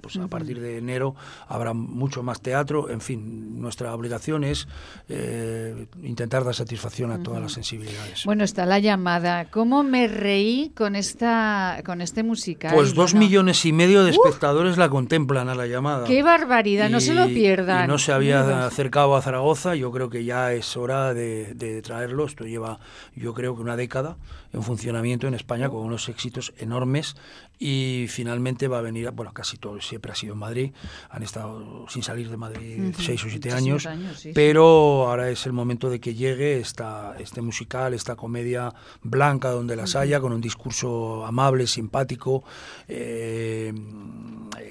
pues 0.00 0.16
a 0.16 0.28
partir 0.28 0.60
de 0.60 0.78
enero 0.78 1.14
habrá 1.46 1.72
mucho 1.72 2.22
más 2.22 2.40
teatro. 2.40 2.90
En 2.90 3.00
fin, 3.00 3.60
nuestra 3.60 3.94
obligación 3.94 4.44
es 4.44 4.68
eh, 5.08 5.86
intentar 6.02 6.44
dar 6.44 6.54
satisfacción 6.54 7.12
a 7.12 7.22
todas 7.22 7.40
las 7.40 7.52
sensibilidades. 7.52 8.24
Bueno, 8.24 8.44
está 8.44 8.66
la 8.66 8.78
llamada. 8.78 9.46
¿Cómo 9.50 9.82
me 9.82 10.08
reí 10.08 10.72
con 10.76 10.96
esta 10.96 11.82
con 11.84 12.00
este 12.00 12.22
musical? 12.22 12.74
Pues 12.74 12.94
dos 12.94 13.14
millones 13.14 13.64
y 13.64 13.72
medio 13.72 14.04
de 14.04 14.10
espectadores 14.10 14.78
la 14.78 14.88
contemplan 14.88 15.48
a 15.48 15.54
la 15.54 15.66
llamada. 15.66 16.06
¡Qué 16.06 16.22
barbaridad! 16.22 16.90
No 16.90 17.00
se 17.00 17.14
lo 17.14 17.26
pierdan. 17.26 17.84
y 17.84 17.88
no 17.88 17.98
se 17.98 18.12
había 18.12 18.66
acercado 18.66 19.16
a 19.16 19.22
Zaragoza, 19.22 19.74
yo 19.74 19.90
creo 19.92 20.10
que 20.10 20.24
ya 20.24 20.52
es 20.52 20.76
hora 20.76 21.14
de, 21.14 21.54
de 21.54 21.82
traerlo. 21.82 22.26
Esto 22.26 22.44
lleva, 22.44 22.78
yo 23.14 23.34
creo 23.34 23.54
que 23.54 23.62
una 23.62 23.76
década 23.76 24.16
en 24.52 24.62
funcionamiento 24.62 25.26
en 25.26 25.34
España 25.34 25.68
con 25.68 25.80
unos 25.80 26.08
éxitos 26.08 26.52
enormes 26.58 27.16
y 27.58 28.06
finalmente 28.08 28.68
va 28.68 28.78
a 28.78 28.82
venir, 28.82 29.10
bueno, 29.10 29.32
casi 29.32 29.56
todo 29.56 29.80
siempre 29.80 30.12
ha 30.12 30.14
sido 30.14 30.34
en 30.34 30.38
Madrid, 30.38 30.72
han 31.10 31.22
estado 31.22 31.86
sin 31.88 32.02
salir 32.02 32.30
de 32.30 32.36
Madrid 32.36 32.94
seis 32.98 33.24
o 33.24 33.28
siete 33.28 33.52
años, 33.52 33.88
pero 34.34 35.08
ahora 35.08 35.30
es 35.30 35.46
el 35.46 35.52
momento 35.52 35.90
de 35.90 36.00
que 36.00 36.14
llegue 36.14 36.58
esta, 36.58 37.14
este 37.18 37.42
musical, 37.42 37.94
esta 37.94 38.16
comedia 38.16 38.72
blanca 39.02 39.50
donde 39.50 39.76
las 39.76 39.96
haya, 39.96 40.20
con 40.20 40.32
un 40.32 40.40
discurso 40.40 41.24
amable, 41.26 41.66
simpático, 41.66 42.44
eh, 42.86 43.72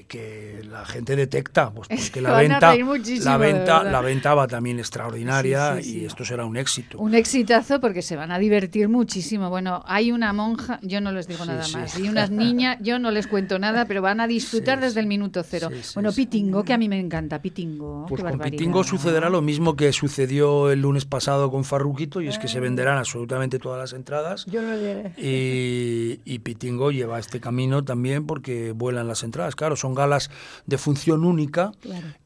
que 0.07 0.61
la 0.69 0.85
gente 0.85 1.15
detecta, 1.15 1.71
pues 1.71 1.87
porque 1.89 2.21
la 2.21 2.37
venta, 2.37 2.75
la 2.75 3.37
venta, 3.37 3.83
la 3.83 4.01
venta 4.01 4.33
va 4.33 4.47
también 4.47 4.79
extraordinaria 4.79 5.79
y 5.81 6.05
esto 6.05 6.23
será 6.23 6.45
un 6.45 6.57
éxito. 6.57 6.97
Un 6.97 7.13
exitazo 7.13 7.79
porque 7.79 8.01
se 8.01 8.15
van 8.15 8.31
a 8.31 8.39
divertir 8.39 8.89
muchísimo. 8.89 9.49
Bueno, 9.49 9.83
hay 9.85 10.11
una 10.11 10.33
monja, 10.33 10.79
yo 10.81 11.01
no 11.01 11.11
les 11.11 11.27
digo 11.27 11.45
nada 11.45 11.67
más, 11.67 11.99
y 11.99 12.07
unas 12.07 12.31
niñas, 12.31 12.76
yo 12.81 12.99
no 12.99 13.11
les 13.11 13.27
cuento 13.27 13.59
nada, 13.59 13.85
pero 13.85 14.01
van 14.01 14.19
a 14.19 14.27
disfrutar 14.27 14.79
desde 14.79 14.99
el 14.99 15.07
minuto 15.07 15.43
cero. 15.43 15.69
bueno, 15.95 16.11
Pitingo, 16.11 16.63
que 16.63 16.73
a 16.73 16.77
mí 16.77 16.89
me 16.89 16.99
encanta, 16.99 17.41
Pitingo. 17.41 18.05
Pues 18.07 18.23
con 18.23 18.39
Pitingo 18.39 18.83
sucederá 18.83 19.29
lo 19.29 19.41
mismo 19.41 19.75
que 19.75 19.91
sucedió 19.93 20.71
el 20.71 20.81
lunes 20.81 21.05
pasado 21.05 21.51
con 21.51 21.63
Farruquito 21.63 22.21
y 22.21 22.27
es 22.27 22.37
que 22.37 22.47
se 22.47 22.59
venderán 22.59 22.97
absolutamente 22.97 23.59
todas 23.59 23.79
las 23.79 23.93
entradas. 23.93 24.45
Yo 24.45 24.61
no 24.61 24.75
y, 25.17 26.19
y 26.23 26.39
Pitingo 26.39 26.91
lleva 26.91 27.19
este 27.19 27.39
camino 27.39 27.83
también 27.83 28.25
porque 28.25 28.71
vuelan 28.71 29.07
las 29.07 29.23
entradas. 29.23 29.55
Claro, 29.55 29.75
son 29.75 29.93
galas 29.93 30.29
de 30.65 30.77
función 30.77 31.23
única 31.23 31.71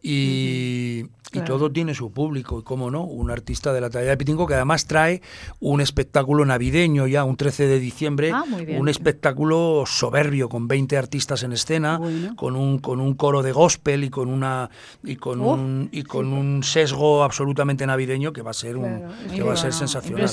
y, 0.02 1.06
todo 1.46 1.72
tiene 1.72 1.96
su 1.96 2.12
público. 2.12 2.60
Y 2.60 2.64
cómo 2.64 2.92
no, 2.92 3.04
un 3.04 3.32
artista 3.32 3.72
de 3.74 3.82
la 3.82 3.90
talla 3.90 4.10
de 4.10 4.18
Pitingo 4.18 4.48
que 4.48 4.56
además 4.56 4.86
trae 4.86 5.22
un 5.60 5.82
espectáculo 5.82 6.46
navideño 6.46 7.08
ya, 7.08 7.24
un 7.24 7.38
13 7.38 7.68
de 7.68 7.80
diciembre, 7.80 8.32
ah, 8.34 8.44
un 8.78 8.90
espectáculo 8.90 9.86
soberbio 9.88 10.41
con 10.50 10.68
20 10.68 10.98
artistas 10.98 11.44
en 11.44 11.54
escena, 11.54 12.00
con, 12.36 12.56
un, 12.56 12.80
con 12.80 13.00
un 13.00 13.14
coro 13.14 13.42
de 13.42 13.52
gospel 13.52 14.04
y 14.04 14.10
con, 14.10 14.30
una, 14.30 14.70
y 15.04 15.16
con, 15.16 15.42
oh, 15.42 15.54
un, 15.54 15.90
y 15.92 16.04
con 16.04 16.34
un 16.34 16.64
sesgo 16.64 17.24
absolutamente 17.24 17.86
navideño 17.86 18.34
que 18.34 18.42
va 18.42 18.52
a 18.52 18.54
ser, 18.54 18.78
un, 18.78 19.08
que 19.34 19.44
va 19.44 19.54
a 19.54 19.58
ser 19.58 19.74
sensacional. 19.74 20.30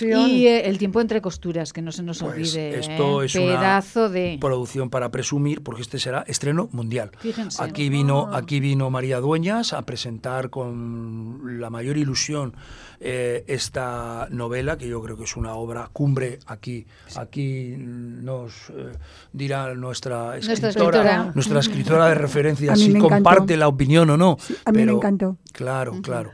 Y 0.00 0.46
eh, 0.46 0.68
el 0.68 0.78
tiempo 0.78 1.00
entre 1.00 1.20
costuras, 1.20 1.72
que 1.72 1.82
no 1.82 1.92
se 1.92 2.02
nos 2.02 2.20
pues 2.20 2.32
olvide. 2.32 2.78
Esto 2.78 3.22
¿eh? 3.22 3.26
es 3.26 3.32
Pedazo 3.32 4.06
una 4.06 4.08
de... 4.10 4.38
producción 4.40 4.90
para 4.90 5.10
presumir, 5.10 5.62
porque 5.62 5.82
este 5.82 5.98
será 5.98 6.24
estreno 6.26 6.68
mundial. 6.72 7.10
Aquí 7.58 7.88
vino, 7.88 8.28
ah. 8.32 8.38
aquí 8.38 8.60
vino 8.60 8.90
María 8.90 9.20
Dueñas 9.20 9.72
a 9.72 9.82
presentar 9.82 10.50
con 10.50 11.60
la 11.60 11.70
mayor 11.70 11.96
ilusión 11.96 12.54
eh, 13.00 13.44
esta 13.46 14.28
novela, 14.30 14.76
que 14.76 14.86
yo 14.86 15.02
creo 15.02 15.16
que 15.16 15.24
es 15.24 15.36
una 15.36 15.54
obra 15.54 15.88
cumbre 15.92 16.38
aquí. 16.46 16.86
Aquí 17.16 17.74
nos 17.76 18.70
eh, 18.70 18.92
dirá 19.32 19.74
nuestra 19.74 20.36
escritora, 20.36 21.32
nuestra 21.34 21.60
escritora, 21.60 22.08
de 22.08 22.14
referencia 22.14 22.76
si 22.76 22.92
comparte 22.98 23.56
la 23.56 23.68
opinión 23.68 24.10
o 24.10 24.16
no. 24.16 24.36
a 24.64 24.72
mí 24.72 24.84
me 24.84 24.92
encantó. 24.92 25.36
Claro, 25.52 26.00
claro 26.02 26.30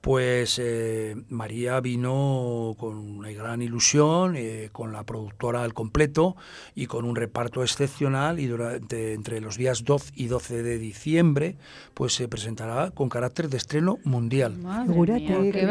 pues 0.00 0.60
eh, 0.62 1.16
María 1.30 1.80
vino 1.80 2.76
con 2.78 2.96
una 2.96 3.32
gran 3.32 3.60
ilusión, 3.60 4.36
eh, 4.36 4.68
con 4.70 4.92
la 4.92 5.02
productora 5.02 5.64
al 5.64 5.74
completo 5.74 6.36
y 6.76 6.86
con 6.86 7.04
un 7.04 7.16
reparto 7.16 7.62
excepcional 7.62 8.38
y 8.38 8.46
durante 8.46 9.14
entre 9.14 9.40
los 9.40 9.56
días 9.56 9.84
12 9.84 10.12
y 10.14 10.26
12 10.28 10.62
de 10.62 10.78
diciembre 10.78 11.56
pues 11.92 12.14
se 12.14 12.28
presentará 12.28 12.92
con 12.92 13.08
carácter 13.08 13.48
de 13.48 13.56
estreno 13.56 13.98
mundial. 14.04 14.54
Figúrate, 14.86 15.26
qué, 15.50 15.66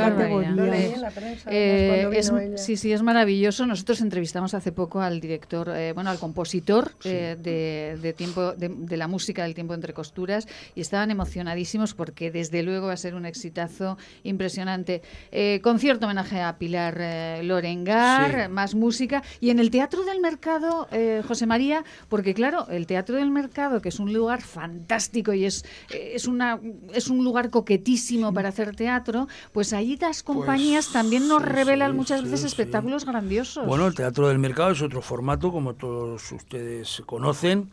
eh, 1.48 2.58
sí, 2.58 2.76
sí, 2.76 2.92
es 2.92 3.04
maravilloso. 3.04 3.66
Nosotros 3.66 4.02
entrevistamos 4.02 4.54
hace 4.54 4.72
poco 4.72 5.00
al 5.00 5.22
director, 5.22 5.72
bueno, 5.94 6.10
al 6.10 6.20
compositor 6.20 6.98
de, 7.00 8.14
tiempo 8.18 8.54
de, 8.54 8.98
la 8.98 9.08
música 9.08 9.44
del 9.44 9.54
tiempo 9.54 9.74
entre 9.74 9.94
costuras 9.94 10.48
y 10.76 10.82
estaban 10.82 11.10
emocionadísimos 11.12 11.94
porque 11.94 12.32
desde 12.32 12.64
luego 12.64 12.88
va 12.88 12.94
a 12.94 12.98
ser 12.98 13.16
un 13.16 13.26
exitazo 13.26 13.98
impresionante. 14.26 15.02
Eh, 15.32 15.62
concierto 15.64 16.06
homenaje 16.06 16.42
a 16.42 16.58
Pilar 16.58 16.98
eh, 17.00 17.42
Lorengar, 17.44 18.50
más 18.50 18.76
música. 18.76 19.24
Y 19.40 19.50
en 19.50 19.60
el 19.60 19.72
Teatro 19.72 20.04
del 20.04 20.20
Mercado, 20.20 20.88
eh, 20.92 21.24
José 21.28 21.46
María, 21.46 21.84
porque 22.10 22.34
claro, 22.34 22.68
el 22.70 22.88
Teatro 22.88 23.16
del 23.16 23.32
Mercado, 23.32 23.82
que 23.82 23.90
es 23.90 24.00
un 24.00 24.14
lugar 24.14 24.42
fantástico 24.42 25.34
y 25.34 25.46
es, 25.46 25.66
es, 25.90 26.28
una, 26.28 26.60
es 26.94 27.08
un 27.08 27.24
lugar 27.24 27.50
coquetísimo 27.50 28.34
para 28.34 28.50
hacer 28.50 28.76
teatro, 28.76 29.28
pues 29.54 29.74
allí 29.74 29.98
las 29.98 30.24
compañías 30.24 30.86
pues 30.86 30.94
también 30.94 31.28
nos 31.28 31.42
revelan 31.42 31.96
muchas 31.96 32.24
veces 32.24 32.44
espectáculos 32.44 33.06
grandiosos. 33.06 33.66
Bueno, 33.66 33.88
el 33.88 33.96
Teatro 33.96 34.28
del 34.28 34.40
Mercado 34.40 34.72
es 34.72 34.82
otro 34.82 35.02
formato, 35.02 35.52
como 35.52 35.74
todos 35.74 36.32
ustedes 36.32 37.02
conocen. 37.06 37.72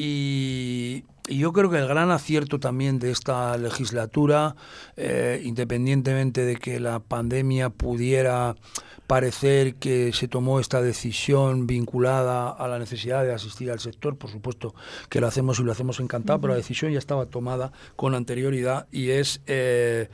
Y, 0.00 1.04
yo 1.28 1.52
creo 1.52 1.68
que 1.70 1.76
el 1.76 1.88
gran 1.88 2.10
acierto 2.10 2.58
también 2.58 2.98
de 2.98 3.10
esta 3.10 3.58
legislatura, 3.58 4.54
eh, 5.00 5.40
independientemente 5.44 6.44
de 6.44 6.56
que 6.56 6.80
la 6.80 6.98
pandemia 6.98 7.70
pudiera 7.70 8.56
parecer 9.06 9.76
que 9.76 10.12
se 10.12 10.26
tomó 10.26 10.58
esta 10.58 10.82
decisión 10.82 11.68
vinculada 11.68 12.50
a 12.50 12.66
la 12.66 12.78
necesidad 12.78 13.22
de 13.22 13.32
asistir 13.32 13.70
al 13.70 13.78
sector, 13.78 14.18
por 14.18 14.28
supuesto 14.28 14.74
que 15.08 15.20
lo 15.20 15.28
hacemos 15.28 15.60
y 15.60 15.62
lo 15.62 15.72
hacemos 15.72 16.00
encantado, 16.00 16.40
pero 16.40 16.52
la 16.52 16.58
decisión 16.58 16.92
ya 16.92 16.98
estaba 16.98 17.26
tomada 17.26 17.72
con 17.96 18.14
anterioridad 18.14 18.86
y 18.90 19.10
es... 19.10 19.40
Eh, 19.46 20.08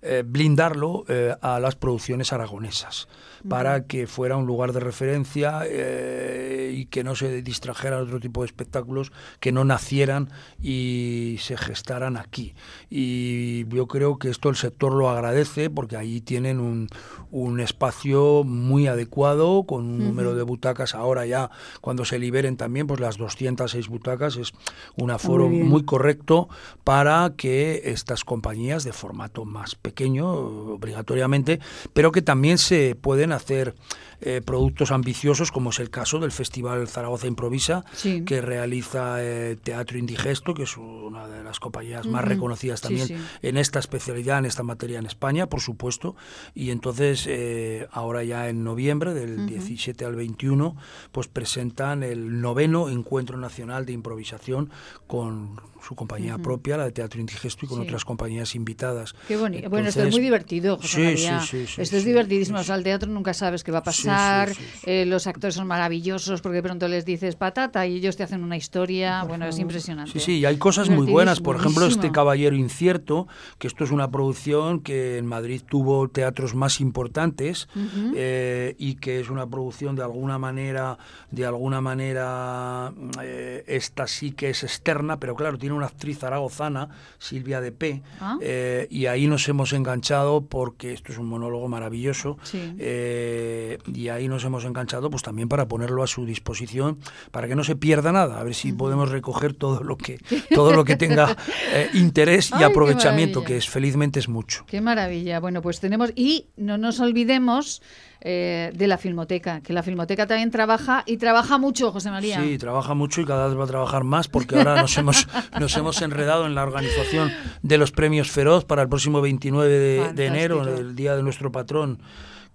eh, 0.00 0.22
blindarlo 0.24 1.04
eh, 1.08 1.34
a 1.40 1.58
las 1.58 1.74
producciones 1.74 2.32
aragonesas 2.32 3.08
para 3.48 3.86
que 3.86 4.06
fuera 4.06 4.36
un 4.36 4.46
lugar 4.46 4.72
de 4.72 4.78
referencia 4.78 5.62
eh, 5.64 6.72
y 6.72 6.86
que 6.86 7.02
no 7.02 7.16
se 7.16 7.42
distrajeran 7.42 8.02
otro 8.02 8.20
tipo 8.20 8.42
de 8.42 8.46
espectáculos 8.46 9.10
que 9.40 9.50
no 9.50 9.64
nacieran 9.64 10.30
y 10.62 11.36
se 11.40 11.56
gestaran 11.56 12.16
aquí. 12.16 12.54
Y 12.88 13.66
yo 13.74 13.88
creo 13.88 14.17
que 14.18 14.28
esto 14.28 14.48
el 14.48 14.56
sector 14.56 14.92
lo 14.92 15.10
agradece 15.10 15.70
porque 15.70 15.96
ahí 15.96 16.20
tienen 16.20 16.60
un, 16.60 16.88
un 17.30 17.60
espacio 17.60 18.44
muy 18.44 18.86
adecuado 18.86 19.64
con 19.64 19.84
un 19.84 19.98
número 19.98 20.34
de 20.34 20.42
butacas. 20.42 20.94
Ahora 20.94 21.26
ya 21.26 21.50
cuando 21.80 22.04
se 22.04 22.18
liberen 22.18 22.56
también 22.56 22.86
pues 22.86 23.00
las 23.00 23.16
206 23.16 23.88
butacas 23.88 24.36
es 24.36 24.52
un 24.96 25.10
aforo 25.10 25.48
muy, 25.48 25.84
correcto 25.84 26.48
para 26.84 27.32
que 27.36 27.82
estas 27.84 28.24
compañías 28.24 28.84
de 28.84 28.92
formato 28.92 29.44
más 29.44 29.74
pequeño 29.74 30.28
obligatoriamente 30.28 31.60
pero 31.92 32.12
que 32.12 32.22
también 32.22 32.58
se 32.58 32.94
pueden 32.94 33.32
hacer 33.32 33.74
eh, 34.20 34.40
productos 34.44 34.90
ambiciosos, 34.90 35.52
como 35.52 35.70
es 35.70 35.78
el 35.78 35.90
caso 35.90 36.18
del 36.18 36.32
Festival 36.32 36.88
Zaragoza 36.88 37.26
Improvisa, 37.26 37.84
que 38.26 38.40
realiza 38.40 39.22
eh, 39.22 39.56
Teatro 39.62 39.98
Indigesto, 39.98 40.54
que 40.54 40.64
es 40.64 40.76
una 40.76 41.28
de 41.28 41.44
las 41.44 41.60
compañías 41.60 42.06
más 42.06 42.24
reconocidas 42.24 42.80
también 42.80 43.08
en 43.42 43.56
esta 43.56 43.78
especialidad, 43.78 44.38
en 44.38 44.46
esta 44.46 44.62
materia 44.62 44.98
en 44.98 45.06
España, 45.06 45.48
por 45.48 45.60
supuesto. 45.60 46.16
Y 46.54 46.70
entonces, 46.70 47.26
eh, 47.28 47.86
ahora 47.92 48.24
ya 48.24 48.48
en 48.48 48.64
noviembre, 48.64 49.14
del 49.14 49.46
17 49.46 50.04
al 50.04 50.16
21, 50.16 50.76
pues 51.12 51.28
presentan 51.28 52.02
el 52.02 52.40
noveno 52.40 52.88
Encuentro 52.88 53.38
Nacional 53.38 53.86
de 53.86 53.92
Improvisación 53.92 54.70
con 55.06 55.60
su 55.82 55.94
compañía 55.94 56.38
propia, 56.38 56.76
la 56.76 56.84
de 56.84 56.92
Teatro 56.92 57.20
Indigesto, 57.20 57.66
y 57.66 57.68
con 57.68 57.80
otras 57.80 58.04
compañías 58.04 58.54
invitadas. 58.54 59.14
Qué 59.26 59.36
bonito. 59.36 59.68
bueno, 59.70 59.88
esto 59.88 60.02
es 60.02 60.14
muy 60.14 60.22
divertido, 60.22 60.76
José 60.76 61.04
María. 61.04 61.42
esto 61.42 61.96
es 61.96 62.04
divertidísimo. 62.04 62.58
O 62.58 62.64
sea, 62.64 62.74
al 62.74 62.82
teatro 62.82 63.10
nunca 63.10 63.34
sabes 63.34 63.64
qué 63.64 63.72
va 63.72 63.78
a 63.78 63.82
pasar. 63.82 64.52
Eh, 64.84 65.04
los 65.06 65.26
actores 65.26 65.54
son 65.54 65.66
maravillosos 65.66 66.40
porque 66.40 66.56
de 66.56 66.62
pronto 66.62 66.88
les 66.88 67.04
dices 67.04 67.36
patata 67.36 67.86
y 67.86 67.96
ellos 67.96 68.16
te 68.16 68.22
hacen 68.22 68.42
una 68.42 68.56
historia. 68.56 69.24
Bueno, 69.24 69.46
es 69.46 69.58
impresionante. 69.58 70.12
Sí, 70.12 70.20
sí, 70.20 70.38
y 70.38 70.44
hay 70.44 70.56
cosas 70.56 70.88
muy 70.88 71.06
buenas. 71.06 71.40
Por 71.40 71.56
ejemplo, 71.56 71.86
este 71.86 72.10
Caballero 72.10 72.56
Incierto, 72.56 73.28
que 73.58 73.66
esto 73.66 73.84
es 73.84 73.90
una 73.90 74.10
producción 74.10 74.80
que 74.80 75.18
en 75.18 75.26
Madrid 75.26 75.62
tuvo 75.68 76.08
teatros 76.08 76.54
más 76.54 76.80
importantes 76.80 77.68
eh, 78.14 78.74
y 78.78 78.96
que 78.96 79.20
es 79.20 79.30
una 79.30 79.46
producción 79.46 79.96
de 79.96 80.02
alguna 80.02 80.38
manera, 80.38 80.98
de 81.30 81.46
alguna 81.46 81.80
manera, 81.80 82.92
eh, 83.22 83.64
esta 83.66 84.06
sí 84.06 84.32
que 84.32 84.50
es 84.50 84.62
externa, 84.62 85.18
pero 85.18 85.34
claro, 85.34 85.58
tiene 85.58 85.67
una 85.72 85.86
actriz 85.86 86.18
zaragozana, 86.18 86.88
Silvia 87.18 87.60
de 87.60 87.72
P, 87.72 88.02
ah. 88.20 88.38
eh, 88.40 88.86
y 88.90 89.06
ahí 89.06 89.26
nos 89.26 89.48
hemos 89.48 89.72
enganchado 89.72 90.46
porque 90.46 90.92
esto 90.92 91.12
es 91.12 91.18
un 91.18 91.26
monólogo 91.26 91.68
maravilloso, 91.68 92.38
eh, 92.54 93.78
y 93.86 94.08
ahí 94.08 94.28
nos 94.28 94.44
hemos 94.44 94.64
enganchado 94.64 95.10
pues 95.10 95.22
también 95.22 95.48
para 95.48 95.68
ponerlo 95.68 96.02
a 96.02 96.06
su 96.06 96.24
disposición, 96.24 96.98
para 97.30 97.48
que 97.48 97.54
no 97.54 97.64
se 97.64 97.76
pierda 97.76 98.12
nada, 98.12 98.40
a 98.40 98.44
ver 98.44 98.54
si 98.54 98.72
podemos 98.72 99.10
recoger 99.10 99.54
todo 99.54 99.82
lo 99.82 99.96
que, 99.96 100.18
todo 100.54 100.72
lo 100.72 100.84
que 100.84 100.96
tenga 100.96 101.36
eh, 101.72 101.90
interés 101.94 102.50
y 102.58 102.62
aprovechamiento, 102.62 103.44
que 103.44 103.56
es 103.56 103.68
felizmente 103.68 104.18
es 104.18 104.28
mucho. 104.28 104.64
Qué 104.66 104.80
maravilla. 104.80 105.40
Bueno, 105.40 105.62
pues 105.62 105.80
tenemos, 105.80 106.12
y 106.14 106.46
no 106.56 106.78
nos 106.78 107.00
olvidemos 107.00 107.82
eh, 108.20 108.72
de 108.74 108.86
la 108.88 108.98
Filmoteca, 108.98 109.60
que 109.60 109.72
la 109.72 109.82
Filmoteca 109.82 110.26
también 110.26 110.50
trabaja 110.50 111.04
y 111.06 111.18
trabaja 111.18 111.56
mucho, 111.58 111.92
José 111.92 112.10
María. 112.10 112.42
Sí, 112.42 112.58
trabaja 112.58 112.94
mucho 112.94 113.20
y 113.20 113.24
cada 113.24 113.46
vez 113.46 113.56
va 113.56 113.64
a 113.64 113.68
trabajar 113.68 114.04
más 114.04 114.28
porque 114.28 114.56
ahora 114.56 114.80
nos 114.80 114.96
hemos, 114.98 115.28
nos 115.58 115.76
hemos 115.76 116.02
enredado 116.02 116.46
en 116.46 116.54
la 116.54 116.62
organización 116.64 117.32
de 117.62 117.78
los 117.78 117.92
premios 117.92 118.30
Feroz 118.30 118.64
para 118.64 118.82
el 118.82 118.88
próximo 118.88 119.20
29 119.20 120.12
de, 120.12 120.26
enero, 120.26 120.62
el 120.62 120.96
día 120.96 121.14
de 121.14 121.22
nuestro 121.22 121.52
patrón 121.52 122.00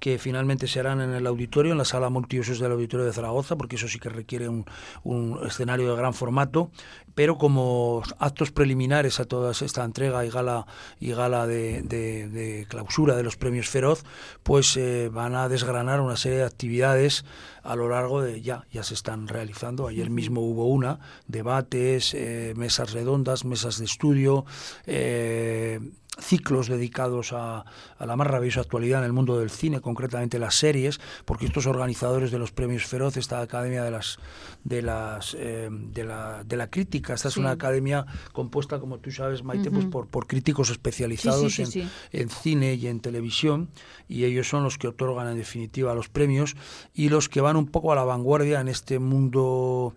que 0.03 0.19
finalmente 0.19 0.67
se 0.67 0.81
harán 0.81 0.99
en 0.99 1.13
el 1.13 1.25
auditorio, 1.25 1.71
en 1.71 1.77
la 1.77 1.85
sala 1.85 2.09
multiusos 2.09 2.59
del 2.59 2.73
auditorio 2.73 3.05
de 3.05 3.13
Zaragoza, 3.13 3.55
porque 3.55 3.77
eso 3.77 3.87
sí 3.87 3.99
que 3.99 4.09
requiere 4.09 4.49
un, 4.49 4.65
un 5.05 5.39
escenario 5.47 5.89
de 5.89 5.95
gran 5.95 6.13
formato, 6.13 6.71
pero 7.15 7.37
como 7.37 8.03
actos 8.19 8.51
preliminares 8.51 9.21
a 9.21 9.25
toda 9.25 9.53
esta 9.53 9.81
entrega 9.81 10.25
y 10.25 10.29
gala 10.29 10.67
y 10.99 11.13
gala 11.13 11.47
de, 11.47 11.83
de, 11.83 12.65
clausura 12.67 13.15
de 13.15 13.23
los 13.23 13.37
premios 13.37 13.69
Feroz, 13.69 14.03
pues 14.43 14.75
eh, 14.75 15.07
van 15.07 15.35
a 15.35 15.47
desgranar 15.47 16.01
una 16.01 16.17
serie 16.17 16.39
de 16.39 16.45
actividades 16.45 17.23
a 17.63 17.77
lo 17.77 17.87
largo 17.87 18.21
de 18.21 18.41
ya, 18.41 18.65
ya 18.73 18.83
se 18.83 18.95
están 18.95 19.29
realizando. 19.29 19.87
Ayer 19.87 20.09
mismo 20.09 20.41
hubo 20.41 20.67
una, 20.67 20.99
debates, 21.27 22.13
eh, 22.13 22.53
mesas 22.57 22.91
redondas, 22.91 23.45
mesas 23.45 23.79
de 23.79 23.85
estudio, 23.85 24.45
eh, 24.85 25.79
ciclos 26.20 26.68
dedicados 26.68 27.34
a, 27.34 27.66
la 27.99 28.16
más 28.16 28.28
rabiosa 28.28 28.61
actualidad 28.61 28.99
en 28.99 29.05
el 29.05 29.14
mundo 29.14 29.39
del 29.39 29.49
cine, 29.49 29.82
concretamente 29.82 30.39
las 30.39 30.55
series, 30.55 30.99
porque 31.26 31.45
estos 31.45 31.66
organizadores 31.66 32.32
de 32.32 32.39
los 32.39 32.51
premios 32.51 32.86
Feroz, 32.86 33.18
esta 33.18 33.41
Academia 33.41 33.84
de 33.84 33.91
las 33.91 34.20
de 34.64 34.82
las 34.82 35.36
eh, 35.39 35.70
de, 35.72 36.03
la, 36.03 36.43
de 36.43 36.57
la 36.57 36.70
crítica, 36.70 37.14
esta 37.14 37.28
es 37.30 37.38
una 37.38 37.51
academia 37.51 38.05
compuesta, 38.32 38.80
como 38.80 38.99
tú 38.99 39.11
sabes, 39.11 39.43
Maite, 39.43 39.72
pues 39.72 39.86
por, 39.86 40.07
por 40.07 40.28
críticos 40.28 40.70
especializados 40.70 41.59
en, 41.59 41.89
en, 42.11 42.30
cine 42.30 42.76
y 42.76 42.88
en 42.88 42.99
televisión, 42.99 43.70
y 44.07 44.26
ellos 44.26 44.47
son 44.47 44.64
los 44.64 44.78
que 44.78 44.88
otorgan 44.88 45.28
en 45.28 45.38
definitiva 45.38 45.95
los 45.95 46.09
premios 46.09 46.55
y 46.93 47.09
los 47.09 47.30
que 47.30 47.41
van 47.41 47.55
un 47.55 47.68
poco 47.68 47.91
a 47.91 47.95
la 47.95 48.03
vanguardia 48.03 48.61
en 48.61 48.68
este 48.68 48.99
mundo 48.99 49.93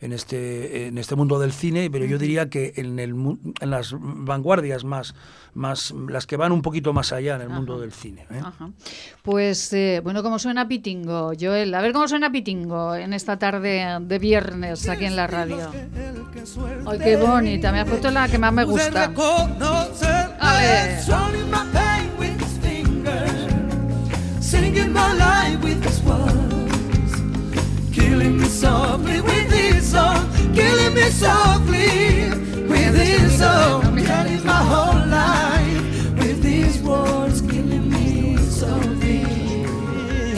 en 0.00 0.12
este, 0.12 0.88
en 0.88 0.98
este 0.98 1.14
mundo 1.14 1.38
del 1.38 1.52
cine, 1.52 1.88
pero 1.90 2.04
yo 2.04 2.18
diría 2.18 2.50
que 2.50 2.74
en, 2.76 2.98
el, 2.98 3.14
en 3.60 3.70
las 3.70 3.94
vanguardias 3.98 4.84
más, 4.84 5.14
más, 5.54 5.94
las 6.08 6.26
que 6.26 6.36
van 6.36 6.52
un 6.52 6.60
poquito 6.62 6.92
más 6.92 7.12
allá 7.12 7.36
en 7.36 7.42
el 7.42 7.48
mundo 7.48 7.80
del 7.80 7.92
cine. 7.92 8.26
¿eh? 8.30 8.42
Pues 9.22 9.72
eh, 9.72 10.00
bueno, 10.04 10.22
¿cómo 10.22 10.38
suena 10.38 10.68
Pitingo, 10.68 11.32
Joel? 11.38 11.74
A 11.74 11.80
ver 11.80 11.92
cómo 11.92 12.08
suena 12.08 12.30
Pitingo 12.30 12.94
en 12.94 13.14
esta 13.14 13.38
tarde 13.38 13.98
de 14.00 14.18
viernes 14.18 14.88
aquí 14.88 15.06
en 15.06 15.16
la 15.16 15.26
radio. 15.26 15.70
¡Ay, 16.86 16.98
qué 16.98 17.16
bonita! 17.16 17.72
Me 17.72 17.80
ha 17.80 17.84
puesto 17.86 18.10
la 18.10 18.28
que 18.28 18.38
más 18.38 18.52
me 18.52 18.64
gusta. 18.64 19.10
A 20.38 20.58
ver. 20.60 21.00
Killing 28.18 28.38
me 28.38 28.46
softly 28.46 29.20
with 29.20 29.52
his 29.52 29.90
song, 29.90 30.26
killing 30.54 30.94
me 30.94 31.02
softly 31.10 32.30
with 32.66 32.94
his 32.94 33.38
song, 33.38 33.82
telling 33.96 34.46
my 34.46 34.62
whole 34.72 35.06
life. 35.08 36.14
With 36.18 36.42
these 36.42 36.80
words, 36.80 37.42
killing 37.42 37.90
me 37.90 38.38
softly. 38.38 38.95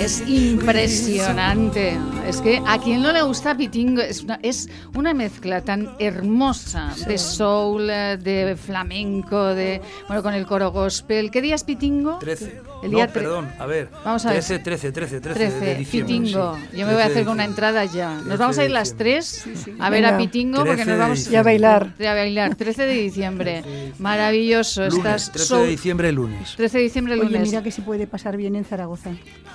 Es 0.09 0.27
impresionante. 0.27 1.99
Es 2.27 2.41
que 2.41 2.63
a 2.67 2.79
quien 2.79 3.03
no 3.03 3.13
le 3.13 3.21
gusta 3.21 3.55
Pitingo 3.55 4.01
es 4.01 4.23
una, 4.23 4.41
es 4.43 4.71
una 4.95 5.13
mezcla 5.13 5.61
tan 5.61 5.97
hermosa 5.99 6.95
de 7.07 7.19
soul, 7.19 7.89
de 7.89 8.57
flamenco, 8.59 9.49
de 9.49 9.83
bueno 10.07 10.23
con 10.23 10.33
el 10.33 10.47
coro 10.47 10.73
gospel. 10.73 11.31
¿Qué 11.31 11.43
día 11.43 11.57
es 11.57 11.65
Pitingo? 11.65 12.21
13. 12.21 12.63
El 12.83 12.91
día 12.93 13.07
no, 13.07 13.13
perdón, 13.13 13.49
a 13.59 13.67
ver. 13.67 13.91
Vamos 14.03 14.25
a 14.25 14.31
13, 14.31 14.55
ver. 14.55 14.63
13, 14.63 14.93
13, 14.93 15.21
13, 15.21 15.39
13 15.39 15.65
de 15.65 15.75
diciembre. 15.75 16.15
Pitingo. 16.15 16.57
Sí. 16.57 16.79
Yo 16.79 16.87
me 16.87 16.93
voy 16.95 17.03
a 17.03 17.07
hacer 17.07 17.25
con 17.25 17.35
una 17.35 17.45
entrada 17.45 17.85
ya. 17.85 18.15
Nos 18.25 18.39
vamos 18.39 18.57
a 18.57 18.65
ir 18.65 18.71
las 18.71 18.97
tres 18.97 19.27
sí, 19.27 19.57
sí. 19.57 19.75
a 19.79 19.91
ver 19.91 20.05
Venga. 20.05 20.15
a 20.15 20.19
Pitingo 20.19 20.65
porque 20.65 20.87
nos 20.87 20.99
vamos 20.99 21.35
a 21.35 21.43
bailar. 21.43 21.93
A 22.01 22.15
bailar. 22.15 22.55
13 22.55 22.83
de 22.85 22.95
diciembre. 22.95 23.93
Maravilloso. 23.99 24.89
Lunes, 24.89 24.97
Estás 24.97 25.33
13 25.33 25.57
de 25.57 25.67
diciembre 25.67 26.13
lunes. 26.13 26.55
13 26.57 26.79
de 26.79 26.85
diciembre 26.85 27.17
lunes. 27.17 27.33
Oye, 27.33 27.41
mira 27.41 27.63
que 27.63 27.71
se 27.71 27.83
puede 27.83 28.07
pasar 28.07 28.39
bien 28.39 28.57
en 28.57 28.65
Zaragoza. 28.65 29.11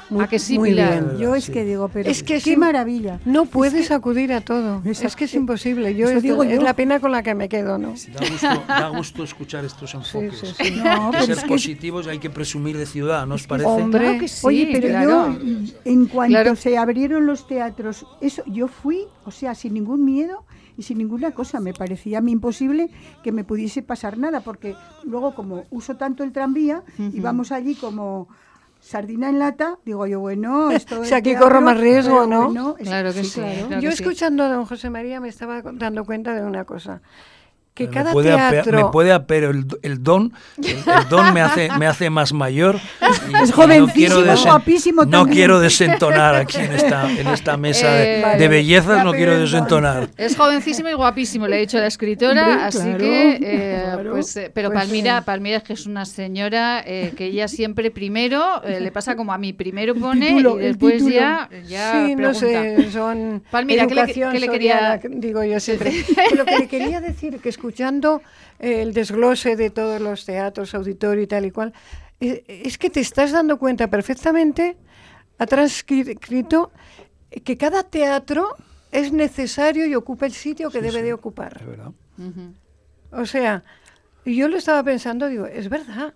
Muy, 0.09 0.25
¿A 0.25 0.27
que 0.27 0.37
muy? 0.51 0.73
Bien. 0.73 1.17
Yo 1.17 1.35
es 1.35 1.49
que 1.49 1.63
digo, 1.63 1.89
pero 1.89 2.09
es 2.09 2.23
que 2.23 2.41
qué 2.41 2.57
maravilla. 2.57 3.19
No 3.25 3.45
puedes 3.45 3.73
es 3.73 3.87
que, 3.87 3.93
acudir 3.93 4.33
a 4.33 4.41
todo. 4.41 4.81
Es 4.85 5.15
que 5.15 5.25
es 5.25 5.33
imposible. 5.33 5.95
Yo, 5.95 6.09
es, 6.09 6.23
digo, 6.23 6.43
es 6.43 6.61
la 6.61 6.75
pena 6.75 6.99
con 6.99 7.11
la 7.11 7.23
que 7.23 7.35
me 7.35 7.49
quedo, 7.49 7.77
¿no? 7.77 7.93
Da 8.13 8.29
gusto, 8.29 8.63
da 8.67 8.87
gusto 8.89 9.23
escuchar 9.23 9.65
estos 9.65 9.93
enfoques. 9.93 10.39
Sí, 10.39 10.47
sí, 10.47 10.63
sí. 10.65 10.81
No, 10.83 11.07
hay 11.07 11.11
que 11.11 11.25
ser 11.25 11.37
es 11.37 11.43
positivos 11.43 12.07
y 12.07 12.09
hay 12.09 12.19
que 12.19 12.29
presumir 12.29 12.77
de 12.77 12.85
ciudad, 12.85 13.25
¿no 13.25 13.35
os 13.35 13.47
parece? 13.47 13.67
Hombre, 13.69 14.17
que 14.19 14.27
sí, 14.27 14.45
Oye, 14.45 14.69
pero 14.71 14.87
claro. 14.89 15.37
yo, 15.39 15.73
en 15.85 16.05
cuanto 16.07 16.33
claro. 16.33 16.55
se 16.55 16.77
abrieron 16.77 17.25
los 17.25 17.47
teatros, 17.47 18.05
eso 18.21 18.43
yo 18.45 18.67
fui, 18.67 19.05
o 19.25 19.31
sea, 19.31 19.55
sin 19.55 19.73
ningún 19.73 20.05
miedo 20.05 20.45
y 20.77 20.83
sin 20.83 20.97
ninguna 20.97 21.31
cosa. 21.31 21.59
Me 21.59 21.73
parecía 21.73 22.19
a 22.19 22.21
mí 22.21 22.31
imposible 22.31 22.89
que 23.23 23.31
me 23.31 23.43
pudiese 23.43 23.81
pasar 23.81 24.17
nada, 24.17 24.41
porque 24.41 24.75
luego, 25.03 25.35
como 25.35 25.65
uso 25.69 25.95
tanto 25.95 26.23
el 26.23 26.31
tranvía, 26.31 26.83
uh 26.97 27.01
-huh. 27.01 27.15
íbamos 27.15 27.51
allí 27.51 27.75
como 27.75 28.27
sardina 28.83 29.29
en 29.29 29.39
lata, 29.39 29.79
digo 29.85 30.05
yo, 30.05 30.19
bueno, 30.19 30.69
esto 30.71 31.01
o 31.01 31.05
sea, 31.05 31.19
aquí 31.19 31.35
corro 31.35 31.61
más 31.61 31.79
riesgo, 31.79 32.27
¿no? 32.27 32.45
Bueno, 32.47 32.75
claro 32.75 33.13
que 33.13 33.23
sí. 33.23 33.39
Claro. 33.39 33.67
Claro 33.67 33.81
yo 33.81 33.89
que 33.89 33.95
escuchando 33.95 34.43
a 34.43 34.49
don 34.49 34.65
José 34.65 34.89
María 34.89 35.19
me 35.19 35.29
estaba 35.29 35.61
dando 35.61 36.05
cuenta 36.05 36.35
de 36.35 36.43
una 36.43 36.65
cosa 36.65 37.01
que 37.73 37.87
me 37.87 37.93
cada 37.93 38.11
puede 38.11 38.35
teatro 38.35 38.77
me 38.85 38.91
puede 38.91 39.19
pero 39.21 39.51
el, 39.51 39.65
el 39.81 40.03
don 40.03 40.33
el, 40.57 40.65
el, 40.69 41.09
don 41.09 41.33
me 41.33 41.41
hace 41.41 41.69
me 41.77 41.87
hace 41.87 42.09
más 42.09 42.33
mayor 42.33 42.79
y, 43.31 43.43
es 43.43 43.51
jovencísimo 43.51 44.19
no 44.19 44.25
desen, 44.25 44.45
guapísimo 44.45 45.05
no 45.05 45.09
también. 45.09 45.35
quiero 45.35 45.59
desentonar 45.59 46.35
aquí 46.35 46.57
en 46.57 46.73
esta 46.73 47.09
en 47.11 47.27
esta 47.27 47.57
mesa 47.57 48.01
eh, 48.01 48.17
de, 48.17 48.21
vale, 48.21 48.39
de, 48.39 48.47
bellezas 48.47 49.03
no 49.03 49.11
quiero 49.11 49.37
desentonar 49.39 50.09
es 50.17 50.35
jovencísimo 50.35 50.89
y 50.89 50.93
guapísimo 50.93 51.47
le 51.47 51.55
ha 51.55 51.59
dicho 51.59 51.77
la 51.77 51.87
escritora 51.87 52.43
Hombre, 52.43 52.63
así 52.63 52.79
claro, 52.79 52.97
que 52.97 53.39
eh, 53.41 53.81
claro. 53.83 54.11
pues 54.11 54.35
eh, 54.37 54.51
pero 54.53 54.69
Pues, 54.69 54.83
Palmira 54.83 55.17
eh. 55.17 55.21
Palmira 55.25 55.57
es 55.57 55.63
que 55.63 55.73
es 55.73 55.85
una 55.85 56.05
señora 56.05 56.83
eh, 56.85 57.13
que 57.15 57.25
ella 57.25 57.47
siempre 57.47 57.91
primero 57.91 58.63
eh, 58.63 58.79
le 58.79 58.91
pasa 58.91 59.15
como 59.15 59.33
a 59.33 59.37
mí 59.37 59.53
primero 59.53 59.95
pone 59.95 60.27
título, 60.29 60.59
y 60.59 60.63
después 60.65 61.05
ya 61.05 61.49
ya 61.67 61.91
sí, 61.91 62.15
pregunta. 62.15 62.21
no 62.21 62.33
sé, 62.33 62.91
son 62.91 63.43
Palmira, 63.51 63.87
¿qué 63.87 63.95
le, 63.95 64.05
qué 64.05 64.39
le 64.39 64.47
quería 64.49 64.99
soriana, 65.01 65.19
digo 65.21 65.43
yo 65.43 65.59
siempre. 65.59 65.91
Lo 66.35 66.45
que 66.45 66.59
le 66.59 66.67
quería 66.67 67.01
decir 67.01 67.39
que 67.39 67.49
escuchando 67.63 68.21
el 68.59 68.93
desglose 68.93 69.55
de 69.55 69.69
todos 69.69 70.01
los 70.01 70.25
teatros, 70.25 70.75
auditorio 70.75 71.23
y 71.23 71.27
tal 71.27 71.45
y 71.45 71.51
cual, 71.51 71.71
es, 72.19 72.41
es 72.45 72.77
que 72.77 72.89
te 72.89 72.99
estás 72.99 73.31
dando 73.31 73.57
cuenta 73.57 73.87
perfectamente, 73.89 74.75
ha 75.39 75.45
transcrito 75.45 76.71
que 77.45 77.57
cada 77.57 77.83
teatro 77.83 78.49
es 78.91 79.13
necesario 79.13 79.85
y 79.85 79.95
ocupa 79.95 80.25
el 80.25 80.33
sitio 80.33 80.69
que 80.69 80.79
Sí, 80.79 80.83
debe 80.83 80.99
sí, 80.99 81.05
de 81.05 81.13
ocupar. 81.13 81.57
es 81.61 81.65
verdad. 81.65 81.91
O 83.13 83.25
sea, 83.25 83.63
yo 84.25 84.49
lo 84.49 84.57
estaba 84.57 84.83
pensando, 84.83 85.29
digo, 85.29 85.45
es 85.45 85.69
verdad, 85.69 86.15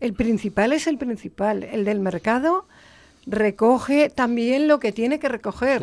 el 0.00 0.14
principal 0.14 0.72
es 0.72 0.88
el 0.88 0.98
principal, 0.98 1.62
el 1.62 1.84
del 1.84 2.00
mercado 2.00 2.66
recoge 3.26 4.10
también 4.10 4.66
lo 4.66 4.80
que 4.80 4.92
tiene 4.92 5.18
que 5.18 5.28
recoger. 5.28 5.82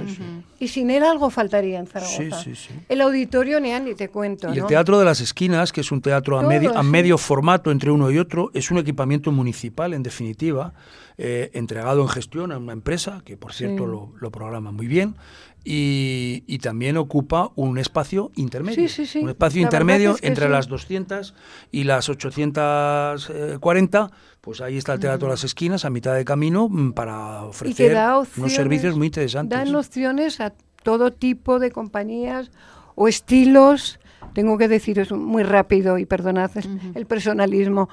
Y 0.60 0.70
sin 0.70 0.90
él 0.90 1.04
algo 1.04 1.30
faltaría 1.30 1.80
en 1.80 1.88
Zaragoza. 1.88 2.44
Sí. 2.44 2.54
El 2.90 3.02
auditorio 3.02 3.60
ni, 3.60 3.72
ni 3.80 3.96
te 3.96 4.10
cuento. 4.10 4.54
Y 4.54 4.60
el. 4.60 4.66
Teatro 4.66 5.00
de 5.00 5.06
las 5.06 5.22
Esquinas, 5.22 5.72
que 5.72 5.82
es 5.82 5.92
un 5.92 6.02
teatro 6.02 6.40
a 6.40 6.44
medio, 6.44 6.78
a 6.78 6.84
medio 6.84 7.18
formato 7.18 7.72
entre 7.72 7.92
uno 7.92 8.12
y 8.12 8.18
otro, 8.18 8.52
es 8.54 8.72
un 8.72 8.80
equipamiento 8.80 9.32
municipal, 9.32 9.94
en 9.94 10.04
definitiva, 10.04 10.74
eh, 11.18 11.52
entregado 11.54 12.02
en 12.02 12.10
gestión 12.10 12.52
a 12.52 12.58
una 12.58 12.74
empresa, 12.74 13.22
que 13.24 13.38
por 13.38 13.54
cierto 13.54 13.86
lo, 13.86 14.14
lo 14.20 14.32
programa 14.32 14.72
muy 14.72 14.88
bien, 14.88 15.16
y, 15.64 16.44
y 16.48 16.60
también 16.60 16.96
ocupa 16.96 17.52
un 17.56 17.78
espacio 17.78 18.32
intermedio. 18.36 18.88
Sí, 18.88 18.90
sí, 18.90 19.06
sí. 19.06 19.20
Un 19.20 19.30
espacio 19.30 19.62
La 19.62 19.68
intermedio 19.68 20.12
es 20.12 20.22
que 20.22 20.28
entre 20.28 20.48
las 20.48 20.68
200 20.68 21.34
y 21.72 21.84
las 21.84 22.08
840, 22.08 24.12
pues 24.48 24.62
ahí 24.62 24.78
está 24.78 24.94
el 24.94 25.02
Teatro 25.02 25.28
de 25.28 25.34
las 25.34 25.44
Esquinas, 25.44 25.84
a 25.84 25.90
mitad 25.90 26.16
de 26.16 26.24
camino, 26.24 26.70
mm, 26.70 26.94
para 26.94 27.44
ofrecer 27.44 27.92
da 27.94 28.16
unos 28.16 28.30
opciones, 28.30 28.54
servicios 28.54 28.96
muy 28.96 29.08
interesantes. 29.08 29.60
Dan 29.60 29.76
opciones 29.76 30.40
a 30.40 30.54
todo 30.84 31.12
tipo 31.12 31.60
de 31.60 31.70
compañías 31.70 32.50
o 32.96 33.10
estilos. 33.10 34.00
Tengo 34.32 34.58
que 34.58 34.70
deciros 34.70 35.12
muy 35.12 35.44
rápido 35.44 35.98
y 35.98 36.06
perdonad 36.06 36.52
el- 36.56 36.80
el 36.96 37.06
personalismo. 37.06 37.90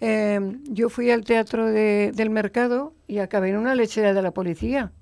Eh, 0.00 0.38
yo 0.70 0.90
fui 0.90 1.10
al 1.10 1.24
teatro 1.24 1.66
de- 1.66 2.12
del 2.14 2.30
mercado 2.30 2.94
y 3.08 3.18
acabé 3.18 3.48
en 3.50 3.56
una 3.56 3.74
lechera 3.74 4.14
de 4.14 4.22
la 4.22 4.30
policía, 4.30 4.92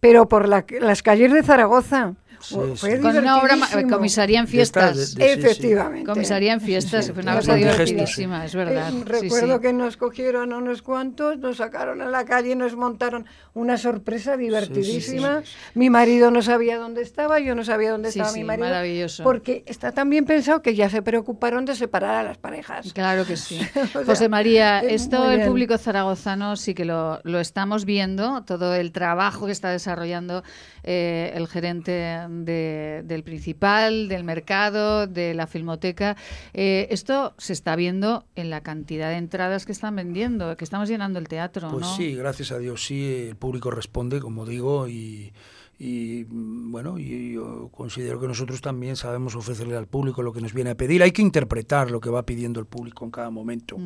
pero 0.00 0.28
por 0.28 0.48
la- 0.50 0.66
las 0.82 1.02
calles 1.02 1.32
de 1.32 1.44
Zaragoza. 1.44 2.12
Sí, 2.48 2.54
Fue 2.76 2.96
sí. 2.96 3.02
con 3.02 3.16
una 3.16 3.38
obra 3.38 3.56
ma- 3.56 3.66
divertidísimo. 3.66 3.96
comisaría 3.96 4.38
en 4.40 4.46
fiestas 4.48 5.14
de- 5.14 5.24
de- 5.24 5.34
sí, 5.34 5.40
sí. 5.40 5.46
Efectivamente. 5.46 6.04
comisaría 6.10 6.52
en 6.52 6.60
fiestas 6.60 7.06
Sí, 7.06 7.12
fue 7.12 7.22
una 7.22 7.36
cosa 7.36 7.52
sí. 7.54 7.58
divertidísima 7.58 8.44
es 8.44 8.54
verdad 8.54 8.92
Eh, 8.92 9.02
recuerdo 9.04 9.56
sí. 9.56 9.60
que 9.62 9.72
nos 9.72 9.96
cogieron 9.96 10.52
a 10.52 10.58
unos 10.58 10.82
cuantos, 10.82 11.38
nos 11.38 11.56
sacaron 11.56 12.00
a 12.02 12.06
la 12.06 12.24
calle 12.24 12.52
y 12.52 12.54
nos 12.54 12.76
montaron 12.76 13.26
una 13.54 13.76
sorpresa 13.78 14.36
divertidísima. 14.36 15.42
Mi 15.74 15.90
marido 15.90 16.30
no 16.30 16.42
sabía 16.42 16.78
dónde 16.78 17.02
estaba, 17.02 17.40
yo 17.40 17.54
no 17.54 17.64
sabía 17.64 17.90
dónde 17.90 18.12
Sí, 18.12 18.18
estaba 18.18 18.32
sí, 18.34 18.40
mi 18.40 18.44
marido. 18.46 18.66
maravilloso. 18.68 19.24
Porque 19.24 19.64
está 19.66 19.92
tan 19.92 20.10
bien 20.10 20.24
pensado 20.24 20.62
que 20.62 20.74
ya 20.74 20.88
se 20.90 21.02
preocuparon 21.02 21.64
de 21.64 21.74
separar 21.74 22.14
a 22.16 22.22
las 22.22 22.38
parejas. 22.38 22.92
Claro 22.92 23.24
que 23.24 23.36
sí. 23.36 23.58
O 23.86 23.88
sea, 23.88 24.04
José 24.04 24.28
María, 24.28 24.80
es 24.80 25.02
esto 25.02 25.30
el 25.30 25.46
público 25.48 25.78
zaragozano 25.78 26.56
sí 26.56 26.74
que 26.74 26.84
lo, 26.84 27.20
lo 27.24 27.40
estamos 27.40 27.84
viendo, 27.84 28.42
todo 28.44 28.74
el 28.74 28.92
trabajo 28.92 29.46
que 29.46 29.52
está 29.52 29.70
desarrollando 29.70 30.42
eh, 30.82 31.32
el 31.34 31.48
gerente 31.48 32.16
del 32.44 33.22
principal, 33.22 34.08
del 34.08 34.24
mercado, 34.24 35.06
de 35.06 35.34
la 35.34 35.46
filmoteca. 35.46 36.16
Eh, 36.52 36.88
esto 36.90 37.34
se 37.38 37.52
está 37.52 37.76
viendo 37.76 38.24
en 38.34 38.50
la 38.50 38.62
cantidad 38.62 39.10
de 39.10 39.16
entradas 39.16 39.66
que 39.66 39.72
están 39.72 39.96
vendiendo, 39.96 40.56
que 40.56 40.64
estamos 40.64 40.88
llenando 40.88 41.18
el 41.18 41.28
teatro. 41.28 41.70
Pues 41.70 41.86
sí, 41.96 42.14
gracias 42.14 42.52
a 42.52 42.58
Dios 42.58 42.84
sí, 42.84 43.28
el 43.28 43.36
público 43.36 43.70
responde, 43.70 44.20
como 44.20 44.46
digo, 44.46 44.88
y 44.88 45.32
y 45.78 46.24
mm, 46.28 46.72
bueno, 46.72 46.98
yo 46.98 47.68
considero 47.70 48.20
que 48.20 48.26
nosotros 48.26 48.60
también 48.60 48.96
sabemos 48.96 49.34
ofrecerle 49.34 49.76
al 49.76 49.86
público 49.86 50.22
lo 50.22 50.32
que 50.32 50.40
nos 50.40 50.54
viene 50.54 50.70
a 50.70 50.74
pedir. 50.74 51.02
Hay 51.02 51.12
que 51.12 51.22
interpretar 51.22 51.90
lo 51.90 52.00
que 52.00 52.08
va 52.08 52.24
pidiendo 52.24 52.60
el 52.60 52.66
público 52.66 53.04
en 53.04 53.10
cada 53.10 53.30
momento. 53.30 53.76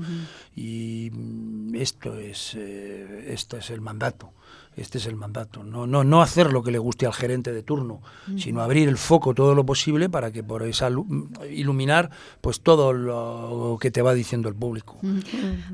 Y 0.54 1.10
mm, 1.12 1.74
esto 1.74 2.14
es, 2.16 2.54
eh, 2.56 3.24
este 3.28 3.58
es 3.58 3.70
el 3.70 3.80
mandato. 3.80 4.32
Este 4.76 4.98
es 4.98 5.06
el 5.06 5.16
mandato. 5.16 5.64
No, 5.64 5.86
no, 5.86 6.04
no 6.04 6.22
hacer 6.22 6.52
lo 6.52 6.62
que 6.62 6.70
le 6.70 6.78
guste 6.78 7.04
al 7.04 7.12
gerente 7.12 7.52
de 7.52 7.62
turno, 7.62 8.02
sino 8.36 8.62
abrir 8.62 8.88
el 8.88 8.98
foco 8.98 9.34
todo 9.34 9.54
lo 9.54 9.66
posible 9.66 10.08
para 10.08 10.30
que 10.30 10.44
por 10.44 10.62
esa 10.62 10.88
iluminar 11.50 12.10
pues 12.40 12.60
todo 12.60 12.92
lo 12.92 13.78
que 13.80 13.90
te 13.90 14.00
va 14.00 14.14
diciendo 14.14 14.48
el 14.48 14.54
público. 14.54 14.98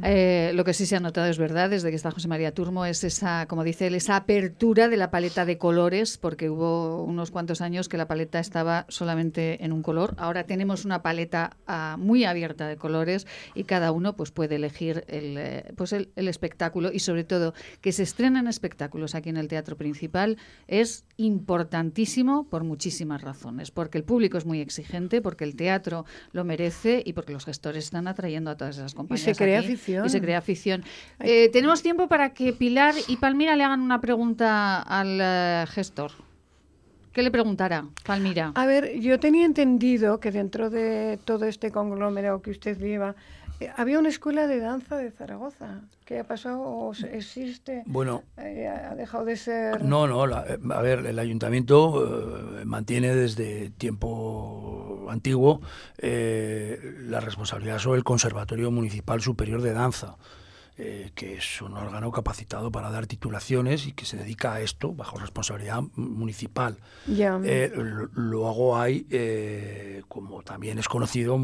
Eh, 0.02 0.52
lo 0.54 0.64
que 0.64 0.72
sí 0.72 0.86
se 0.86 0.96
ha 0.96 1.00
notado 1.00 1.26
es 1.26 1.36
verdad 1.36 1.68
desde 1.68 1.90
que 1.90 1.96
está 1.96 2.10
José 2.10 2.26
María 2.26 2.52
Turmo 2.52 2.86
es 2.86 3.04
esa, 3.04 3.46
como 3.46 3.64
dice 3.64 3.86
él, 3.86 3.94
esa 3.94 4.16
apertura 4.16 4.88
de 4.88 4.96
la 4.96 5.10
paleta 5.10 5.44
de 5.44 5.58
colores, 5.58 6.16
porque 6.16 6.48
hubo 6.48 7.02
unos 7.02 7.30
cuantos 7.30 7.60
años 7.60 7.88
que 7.88 7.98
la 7.98 8.08
paleta 8.08 8.38
estaba 8.38 8.86
solamente 8.88 9.62
en 9.64 9.72
un 9.72 9.82
color. 9.82 10.14
Ahora 10.16 10.44
tenemos 10.44 10.86
una 10.86 11.02
paleta 11.02 11.56
ah, 11.66 11.96
muy 11.98 12.24
abierta 12.24 12.66
de 12.66 12.76
colores 12.76 13.26
y 13.54 13.64
cada 13.64 13.92
uno 13.92 14.16
pues 14.16 14.30
puede 14.30 14.56
elegir 14.56 15.04
el, 15.08 15.36
eh, 15.36 15.72
pues 15.76 15.92
el, 15.92 16.08
el 16.16 16.28
espectáculo 16.28 16.92
y 16.92 17.00
sobre 17.00 17.24
todo 17.24 17.52
que 17.82 17.92
se 17.92 18.02
estrenan 18.02 18.48
espectáculos 18.48 18.85
aquí 19.14 19.28
en 19.28 19.36
el 19.36 19.48
teatro 19.48 19.76
principal 19.76 20.38
es 20.66 21.04
importantísimo 21.16 22.44
por 22.48 22.64
muchísimas 22.64 23.22
razones. 23.22 23.70
Porque 23.70 23.98
el 23.98 24.04
público 24.04 24.38
es 24.38 24.46
muy 24.46 24.60
exigente, 24.60 25.20
porque 25.20 25.44
el 25.44 25.56
teatro 25.56 26.04
lo 26.32 26.44
merece 26.44 27.02
y 27.04 27.12
porque 27.12 27.32
los 27.32 27.44
gestores 27.44 27.84
están 27.84 28.08
atrayendo 28.08 28.50
a 28.50 28.56
todas 28.56 28.76
esas 28.76 28.94
compañías. 28.94 29.28
Y 29.28 29.34
se 29.34 29.36
crea 29.36 29.60
afición. 29.60 30.06
Y 30.06 30.08
se 30.08 30.20
crea 30.20 30.38
afición. 30.38 30.84
Eh, 31.20 31.48
tenemos 31.50 31.82
tiempo 31.82 32.08
para 32.08 32.32
que 32.32 32.52
Pilar 32.52 32.94
y 33.08 33.16
Palmira 33.16 33.56
le 33.56 33.64
hagan 33.64 33.80
una 33.80 34.00
pregunta 34.00 34.82
al 34.82 35.18
eh, 35.20 35.64
gestor. 35.68 36.12
¿Qué 37.16 37.22
le 37.22 37.30
preguntará, 37.30 37.86
Palmira? 38.04 38.52
A 38.54 38.66
ver, 38.66 39.00
yo 39.00 39.18
tenía 39.18 39.46
entendido 39.46 40.20
que 40.20 40.30
dentro 40.30 40.68
de 40.68 41.18
todo 41.24 41.46
este 41.46 41.70
conglomerado 41.70 42.42
que 42.42 42.50
usted 42.50 42.78
lleva, 42.78 43.14
había 43.76 43.98
una 43.98 44.08
escuela 44.08 44.46
de 44.46 44.60
danza 44.60 44.96
de 44.96 45.10
Zaragoza. 45.10 45.80
¿Qué 46.04 46.20
ha 46.20 46.24
pasado 46.24 46.60
o 46.60 46.92
existe? 46.92 47.82
Bueno. 47.86 48.22
Eh, 48.36 48.68
¿Ha 48.68 48.94
dejado 48.94 49.24
de 49.24 49.36
ser...? 49.36 49.84
No, 49.84 50.06
no. 50.06 50.26
Eh, 50.26 50.58
a 50.70 50.82
ver, 50.82 51.06
el 51.06 51.18
ayuntamiento 51.18 52.62
mantiene 52.64 53.14
desde 53.14 53.70
tiempo 53.70 55.06
antiguo 55.10 55.60
la 55.98 57.20
responsabilidad 57.20 57.78
sobre 57.78 57.98
el 57.98 58.04
Conservatorio 58.04 58.70
Municipal 58.70 59.20
Superior 59.20 59.62
de 59.62 59.72
Danza. 59.72 60.16
Eh, 60.78 61.10
que 61.14 61.36
es 61.38 61.62
un 61.62 61.74
órgano 61.74 62.12
capacitado 62.12 62.70
para 62.70 62.90
dar 62.90 63.06
titulaciones 63.06 63.86
y 63.86 63.92
que 63.92 64.04
se 64.04 64.18
dedica 64.18 64.52
a 64.52 64.60
esto 64.60 64.92
bajo 64.92 65.18
responsabilidad 65.18 65.80
municipal. 65.94 66.76
Eh, 67.08 67.72
luego 68.12 68.78
hay, 68.78 69.06
eh, 69.10 70.02
como 70.06 70.42
también 70.42 70.78
es 70.78 70.86
conocido, 70.86 71.38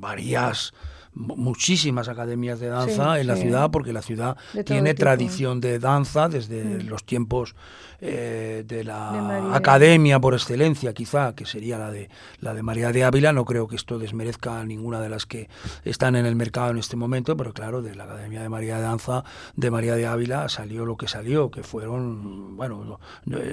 varias 0.00 0.74
muchísimas 1.18 2.08
academias 2.08 2.60
de 2.60 2.68
danza 2.68 3.18
en 3.20 3.26
la 3.26 3.36
ciudad, 3.36 3.70
porque 3.70 3.92
la 3.92 4.02
ciudad 4.02 4.36
tiene 4.64 4.94
tradición 4.94 5.60
de 5.60 5.78
danza 5.78 6.28
desde 6.28 6.62
mm. 6.64 6.88
los 6.88 7.04
tiempos 7.04 7.56
eh, 8.00 8.62
de 8.64 8.84
la 8.84 9.56
academia 9.56 10.20
por 10.20 10.32
excelencia, 10.34 10.94
quizá, 10.94 11.34
que 11.34 11.44
sería 11.44 11.78
la 11.78 11.90
de, 11.90 12.08
la 12.38 12.54
de 12.54 12.62
María 12.62 12.92
de 12.92 13.02
Ávila. 13.02 13.32
No 13.32 13.44
creo 13.44 13.66
que 13.66 13.74
esto 13.74 13.98
desmerezca 13.98 14.60
a 14.60 14.64
ninguna 14.64 15.00
de 15.00 15.08
las 15.08 15.26
que 15.26 15.48
están 15.84 16.14
en 16.14 16.24
el 16.24 16.36
mercado 16.36 16.70
en 16.70 16.78
este 16.78 16.94
momento, 16.94 17.36
pero 17.36 17.52
claro, 17.52 17.82
de 17.82 17.96
la 17.96 18.04
Academia 18.04 18.40
de 18.40 18.48
María 18.48 18.76
de 18.76 18.82
Danza 18.82 19.24
de 19.56 19.70
María 19.72 19.96
de 19.96 20.06
Ávila 20.06 20.48
salió 20.48 20.86
lo 20.86 20.96
que 20.96 21.08
salió, 21.08 21.50
que 21.50 21.64
fueron, 21.64 22.56
bueno, 22.56 23.00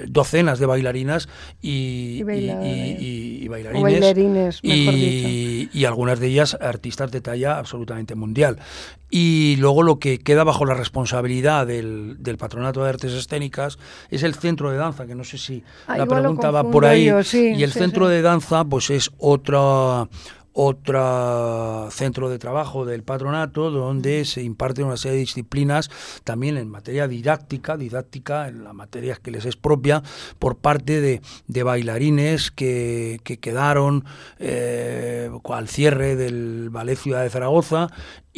docenas 0.06 0.60
de 0.60 0.66
bailarinas 0.66 1.28
y, 1.60 2.20
y, 2.20 3.48
bailarines, 3.48 4.60
y 4.62 5.84
algunas 5.84 6.20
de 6.20 6.26
ellas 6.28 6.56
artistas 6.60 7.10
de 7.10 7.20
talla 7.20 7.55
absolutamente 7.58 8.14
mundial. 8.14 8.58
Y 9.08 9.56
luego 9.60 9.82
lo 9.82 9.98
que 9.98 10.18
queda 10.18 10.42
bajo 10.42 10.64
la 10.64 10.74
responsabilidad 10.74 11.66
del, 11.66 12.16
del 12.18 12.36
Patronato 12.38 12.82
de 12.82 12.88
Artes 12.88 13.12
Escénicas 13.12 13.78
es 14.10 14.24
el 14.24 14.34
centro 14.34 14.70
de 14.70 14.78
danza, 14.78 15.06
que 15.06 15.14
no 15.14 15.22
sé 15.22 15.38
si 15.38 15.62
ah, 15.86 15.96
la 15.96 16.06
pregunta 16.06 16.50
va 16.50 16.68
por 16.68 16.84
ahí. 16.84 17.08
y 17.32 17.62
el 17.62 17.72
centro 17.72 18.08
de 18.08 18.22
danza 18.22 18.64
pues 18.64 18.90
es 18.90 19.10
otra 19.18 20.08
otro 20.58 21.90
centro 21.90 22.30
de 22.30 22.38
trabajo 22.38 22.86
del 22.86 23.02
patronato 23.02 23.70
donde 23.70 24.24
se 24.24 24.42
imparte 24.42 24.82
una 24.82 24.96
serie 24.96 25.16
de 25.16 25.20
disciplinas 25.20 25.90
también 26.24 26.56
en 26.56 26.70
materia 26.70 27.06
didáctica, 27.06 27.76
didáctica 27.76 28.48
en 28.48 28.64
las 28.64 28.72
materias 28.72 29.18
que 29.18 29.30
les 29.30 29.44
es 29.44 29.56
propia 29.56 30.02
por 30.38 30.56
parte 30.56 31.02
de, 31.02 31.20
de 31.46 31.62
bailarines 31.62 32.50
que, 32.50 33.20
que 33.22 33.38
quedaron 33.38 34.06
eh, 34.38 35.30
al 35.44 35.68
cierre 35.68 36.16
del 36.16 36.70
Ballet 36.70 36.96
Ciudad 36.96 37.22
de 37.22 37.30
Zaragoza 37.30 37.88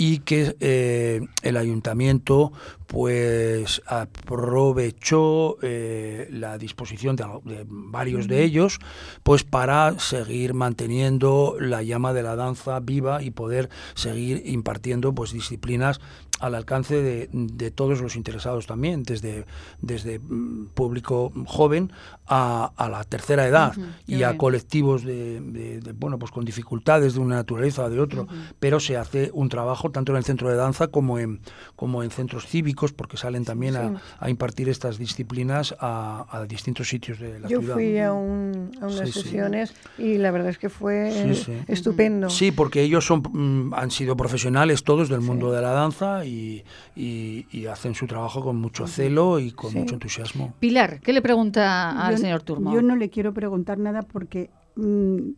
y 0.01 0.20
que 0.20 0.57
eh, 0.61 1.26
el 1.42 1.57
ayuntamiento 1.57 2.53
pues 2.86 3.82
aprovechó 3.84 5.59
eh, 5.61 6.28
la 6.30 6.57
disposición 6.57 7.16
de, 7.16 7.26
varios 7.66 8.28
de 8.28 8.44
ellos 8.44 8.78
pues 9.24 9.42
para 9.42 9.99
seguir 9.99 10.55
manteniendo 10.55 11.57
la 11.59 11.82
llama 11.82 12.12
de 12.12 12.22
la 12.22 12.36
danza 12.36 12.78
viva 12.78 13.24
y 13.24 13.32
poder 13.32 13.70
seguir 13.94 14.40
impartiendo 14.46 15.12
pues 15.12 15.32
disciplinas 15.32 16.01
al 16.39 16.55
alcance 16.55 17.03
de, 17.03 17.28
de, 17.32 17.70
todos 17.70 18.01
los 18.01 18.16
interesados 18.16 18.66
también, 18.66 19.03
desde, 19.03 19.45
desde 19.80 20.18
mm, 20.18 20.68
público 20.74 21.32
joven 21.47 21.93
a, 22.26 22.72
a 22.76 22.89
la 22.89 23.05
tercera 23.05 23.47
edad 23.47 23.74
y 24.07 24.22
a 24.22 24.36
colectivos 24.36 25.05
de, 25.05 25.80
bueno 25.97 26.18
pues 26.18 26.30
con 26.30 26.45
dificultades 26.45 27.14
de 27.14 27.20
una 27.20 27.36
naturaleza 27.36 27.84
o 27.84 27.91
de 27.91 28.01
otro, 28.01 28.26
pero 28.59 28.80
se 28.80 28.97
hace 28.97 29.30
un 29.32 29.49
trabajo 29.49 29.91
tanto 29.91 30.12
en 30.12 30.18
el 30.18 30.24
centro 30.24 30.49
de 30.49 30.57
danza 30.57 30.89
como 30.89 31.18
en 31.18 31.41
como 31.76 32.03
en 32.03 32.11
centros 32.11 32.47
cívicos, 32.47 32.93
porque 32.93 33.16
salen 33.16 33.45
también 33.45 33.76
a, 33.76 34.03
a, 34.18 34.30
impartir 34.30 34.68
estas 34.68 34.99
disciplinas 34.99 35.74
a, 35.78 36.26
a, 36.30 36.45
distintos 36.45 36.89
sitios 36.89 37.18
de 37.18 37.41
la 37.41 37.49
ciudad. 37.49 37.66
Yo 37.66 37.74
fui 37.74 37.99
a, 37.99 38.12
un, 38.12 38.72
a 38.80 38.86
unas 38.86 39.11
sesiones 39.11 39.74
y 39.97 40.18
la 40.18 40.30
verdad 40.30 40.51
es 40.51 40.59
que 40.59 40.68
fue 40.68 41.32
estupendo. 41.68 42.30
Sí, 42.30 42.51
porque 42.51 42.82
ellos 42.82 43.07
son 43.07 43.22
mm, 43.22 43.74
han 43.74 43.91
sido 43.91 44.16
profesionales 44.16 44.84
todos 44.84 45.09
del 45.09 45.20
mundo 45.20 45.53
de 45.53 45.62
la 45.62 45.70
danza 45.70 46.24
y, 46.28 47.66
hacen 47.66 47.94
su 47.94 48.06
trabajo 48.06 48.42
con 48.42 48.56
mucho 48.56 48.86
celo 48.86 49.38
y 49.38 49.52
con 49.52 49.74
mucho 49.74 49.94
entusiasmo. 49.94 50.54
Pilar, 50.58 51.00
¿qué 51.00 51.12
le 51.12 51.22
pregunta 51.22 52.06
al 52.06 52.18
señor 52.18 52.42
Turmo? 52.42 52.72
Yo 52.72 52.82
no 52.82 52.96
le 52.96 53.10
quiero 53.10 53.34
preguntar 53.34 53.78
nada 53.78 54.02
porque 54.02 54.50
mm, 54.76 55.30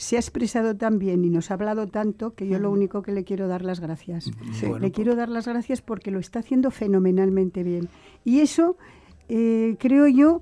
se 0.00 0.16
ha 0.16 0.18
expresado 0.18 0.74
tan 0.74 0.98
bien 0.98 1.24
y 1.26 1.28
nos 1.28 1.50
ha 1.50 1.54
hablado 1.54 1.86
tanto 1.86 2.34
que 2.34 2.48
yo 2.48 2.58
lo 2.58 2.70
único 2.70 3.02
que 3.02 3.12
le 3.12 3.22
quiero 3.22 3.48
dar 3.48 3.62
las 3.62 3.80
gracias. 3.80 4.30
le 4.80 4.92
quiero 4.92 5.14
dar 5.14 5.28
las 5.28 5.46
gracias 5.46 5.82
porque 5.82 6.10
lo 6.10 6.18
está 6.18 6.38
haciendo 6.38 6.70
fenomenalmente 6.70 7.62
bien. 7.62 7.90
Y 8.24 8.40
eso 8.40 8.78
eh, 9.28 9.76
creo 9.78 10.08
yo 10.08 10.40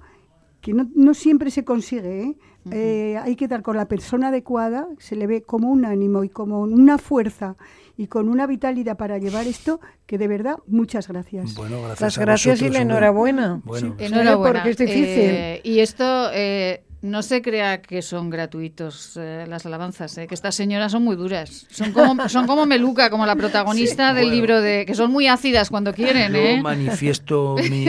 que 0.60 0.74
no, 0.74 1.12
siempre 1.12 1.50
se 1.50 1.64
consigue. 1.64 2.22
¿eh? 2.22 2.36
Eh, 2.70 3.18
hay 3.20 3.34
que 3.34 3.48
dar 3.48 3.62
con 3.62 3.76
la 3.76 3.88
persona 3.88 4.28
adecuada, 4.28 4.86
se 4.98 5.16
le 5.16 5.26
ve 5.26 5.42
como 5.42 5.70
un 5.70 5.84
ánimo 5.84 6.22
y 6.22 6.28
como 6.28 6.60
una 6.60 6.96
fuerza 6.96 7.56
y 7.98 8.06
con 8.06 8.28
una 8.28 8.46
vitalidad 8.46 8.96
para 8.96 9.18
llevar 9.18 9.48
esto 9.48 9.80
que 10.06 10.18
de 10.18 10.28
verdad 10.28 10.58
muchas 10.68 11.08
gracias. 11.08 11.54
Bueno, 11.54 11.82
gracias 11.82 12.00
Las 12.00 12.18
gracias 12.18 12.62
y 12.62 12.70
la 12.70 12.78
enhorabuena. 12.78 13.60
Bueno. 13.64 13.96
enhorabuena. 13.98 14.62
Porque 14.62 14.70
es 14.70 14.76
difícil. 14.78 15.04
Eh, 15.04 15.60
y 15.64 15.80
esto 15.80 16.30
eh, 16.32 16.84
no 17.02 17.22
se 17.22 17.42
crea 17.42 17.82
que 17.82 18.00
son 18.00 18.30
gratuitos 18.30 19.18
eh, 19.20 19.46
las 19.48 19.66
alabanzas, 19.66 20.14
que 20.14 20.32
estas 20.32 20.54
señoras 20.54 20.92
son 20.92 21.02
muy 21.02 21.16
duras. 21.16 21.66
Son 21.70 21.92
como, 21.92 22.28
son 22.28 22.46
como 22.46 22.66
Meluca, 22.66 23.10
como 23.10 23.26
la 23.26 23.34
protagonista 23.34 24.14
del 24.14 24.30
libro 24.30 24.60
de 24.60 24.86
que 24.86 24.94
son 24.94 25.10
muy 25.10 25.26
ácidas 25.26 25.68
cuando 25.68 25.92
quieren. 25.92 26.32
Yo 26.32 26.62
manifiesto 26.62 27.56
mi, 27.68 27.86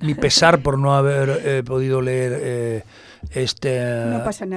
mi, 0.00 0.14
pesar 0.16 0.62
por 0.62 0.80
no 0.80 0.96
haber 0.96 1.62
podido 1.62 2.02
leer 2.02 2.84
este, 3.32 3.82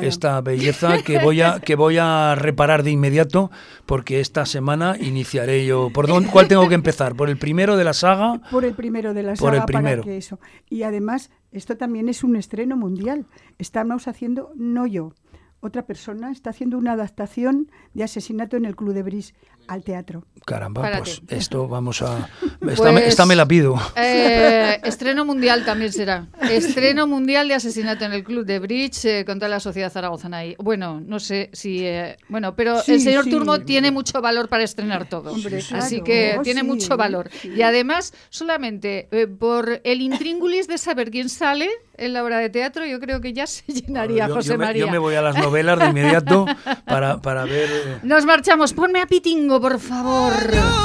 esta 0.02 0.42
belleza 0.42 1.02
que 1.04 1.20
voy 1.24 1.42
a 1.42 1.60
que 1.60 1.76
voy 1.76 1.98
a 1.98 2.36
reparar 2.36 2.84
de 2.84 2.92
inmediato 2.92 3.52
porque 3.86 4.20
esta 4.20 4.46
semana 4.46 4.98
iniciaré 5.00 5.66
yo. 5.66 5.90
¿Por 5.94 6.08
dónde, 6.08 6.30
cuál 6.30 6.48
tengo 6.48 6.68
que 6.70 6.76
empezar? 6.76 7.16
¿Por 7.16 7.30
el 7.30 7.38
primero 7.38 7.78
de 7.78 7.84
la 7.84 7.94
saga? 7.94 8.42
Por 8.52 8.66
el 8.66 8.74
primero 8.74 9.14
de 9.14 9.24
la 9.24 9.36
saga. 9.36 9.50
Por 9.50 9.56
el 9.56 9.66
primero. 9.66 10.04
que 10.04 10.18
eso. 10.18 10.40
Y 10.70 10.84
además 10.84 11.32
esto 11.52 11.78
también 11.78 12.10
es 12.10 12.24
un 12.24 12.36
estreno 12.36 12.78
mundial. 12.78 13.26
Estamos 13.58 14.08
haciendo 14.08 14.52
no 14.56 14.86
yo 14.88 15.14
otra 15.60 15.86
persona 15.86 16.32
está 16.32 16.52
haciendo 16.52 16.78
una 16.78 16.94
adaptación 16.94 17.72
de 17.94 18.04
Asesinato 18.04 18.58
en 18.58 18.66
el 18.66 18.76
Club 18.76 18.94
de 18.94 19.04
Bris 19.04 19.34
al 19.68 19.84
teatro. 19.84 20.24
Caramba, 20.46 20.90
pues 21.00 21.22
esto 21.28 21.68
vamos 21.68 22.02
a... 22.02 22.30
Esta, 23.06 23.26
me, 23.26 23.36
la 23.36 23.46
pido. 23.46 23.76
Eh, 23.96 24.80
estreno 24.84 25.26
mundial 25.26 25.66
también 25.66 25.92
será. 25.92 26.28
Estreno 26.50 27.06
mundial 27.06 27.48
de 27.48 27.54
Asesinato 27.54 28.06
en 28.06 28.14
el 28.14 28.24
Club 28.24 28.46
de 28.46 28.60
Bridge 28.60 29.06
eh, 29.06 29.26
con 29.26 29.40
toda 29.40 29.50
la 29.50 29.60
sociedad 29.60 29.92
zaragozana 29.92 30.38
ahí. 30.38 30.56
Bueno, 30.58 31.02
no 31.02 31.20
sé 31.20 31.50
si... 31.54 31.86
Eh, 31.86 32.18
bueno, 32.30 32.56
pero 32.56 32.78
el 32.86 33.02
señor 33.02 33.26
Turmo 33.26 33.60
tiene 33.62 33.92
mucho 33.92 34.22
valor 34.22 34.48
para 34.48 34.64
estrenar 34.64 35.08
todo. 35.10 35.34
así 35.74 36.02
que 36.02 36.40
tiene 36.44 36.64
mucho 36.64 36.96
valor. 36.98 37.30
Y 37.44 37.62
además, 37.62 38.14
solamente 38.30 39.10
por 39.40 39.82
el 39.84 40.02
intríngulis 40.02 40.68
de 40.68 40.78
saber 40.78 41.12
quién 41.12 41.30
sale 41.30 41.70
en 41.98 42.14
la 42.14 42.24
obra 42.24 42.38
de 42.38 42.50
teatro, 42.50 42.86
yo 42.86 43.00
creo 43.00 43.22
que 43.22 43.34
ya 43.34 43.48
se 43.48 43.64
llenaría 43.74 44.30
José 44.30 44.58
María. 44.58 44.86
yo 44.86 44.92
me 44.92 44.98
voy 44.98 45.16
a 45.16 45.22
las 45.22 45.36
novelas 45.36 45.80
de 45.80 45.86
inmediato 45.88 46.46
para, 46.86 47.22
para 47.22 47.46
ver... 47.46 48.00
Nos 48.04 48.26
marchamos. 48.26 48.74
Ponme 48.74 49.02
a 49.02 49.08
Pitingo 49.08 49.57
por 49.60 49.80
favor. 49.80 50.34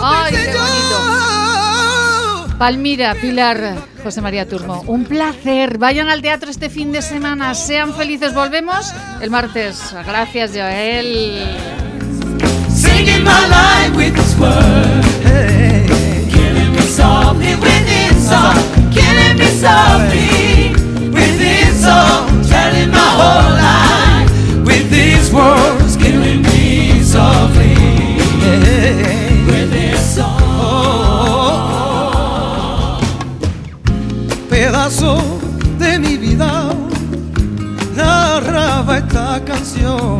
¡Ay, 0.02 0.32
qué 0.32 0.46
bonito! 0.46 1.22
Palmira, 2.58 3.14
Pilar, 3.20 3.74
José 4.04 4.20
María 4.20 4.48
Turmo, 4.48 4.84
un 4.86 5.04
placer. 5.04 5.78
Vayan 5.78 6.08
al 6.08 6.22
teatro 6.22 6.50
este 6.50 6.70
fin 6.70 6.92
de 6.92 7.02
semana. 7.02 7.54
Sean 7.54 7.92
felices. 7.94 8.34
Volvemos 8.34 8.92
el 9.20 9.30
martes. 9.30 9.94
Gracias, 10.06 10.52
Joel. 10.54 11.58
Singing 12.68 13.24
my 13.24 13.48
life 13.48 13.96
with 13.96 14.14
this 14.14 14.38
word. 14.38 15.04
Hey. 15.24 15.86
Killing 16.30 16.72
me 16.72 16.82
softly 16.82 17.54
with 17.56 17.84
this 17.86 18.28
song. 18.28 18.54
Killing 18.92 19.38
me 19.38 19.46
softly 19.46 20.72
with 21.10 21.38
this 21.38 21.82
song. 21.82 22.42
Telling 22.48 22.90
my 22.90 22.98
whole 22.98 23.54
life 23.56 24.30
with 24.64 24.88
these 24.88 25.32
words. 25.32 25.96
Killing 25.96 26.42
me 26.42 27.02
softly. 27.02 27.41
Pedazo 34.50 35.18
de 35.78 35.98
mi 35.98 36.16
vida 36.16 36.70
narraba 37.96 38.98
esta 38.98 39.40
canción. 39.44 40.18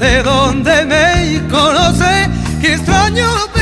De 0.00 0.22
donde 0.22 0.84
me 0.84 1.48
conoce, 1.48 2.28
qué 2.60 2.74
extraño. 2.74 3.55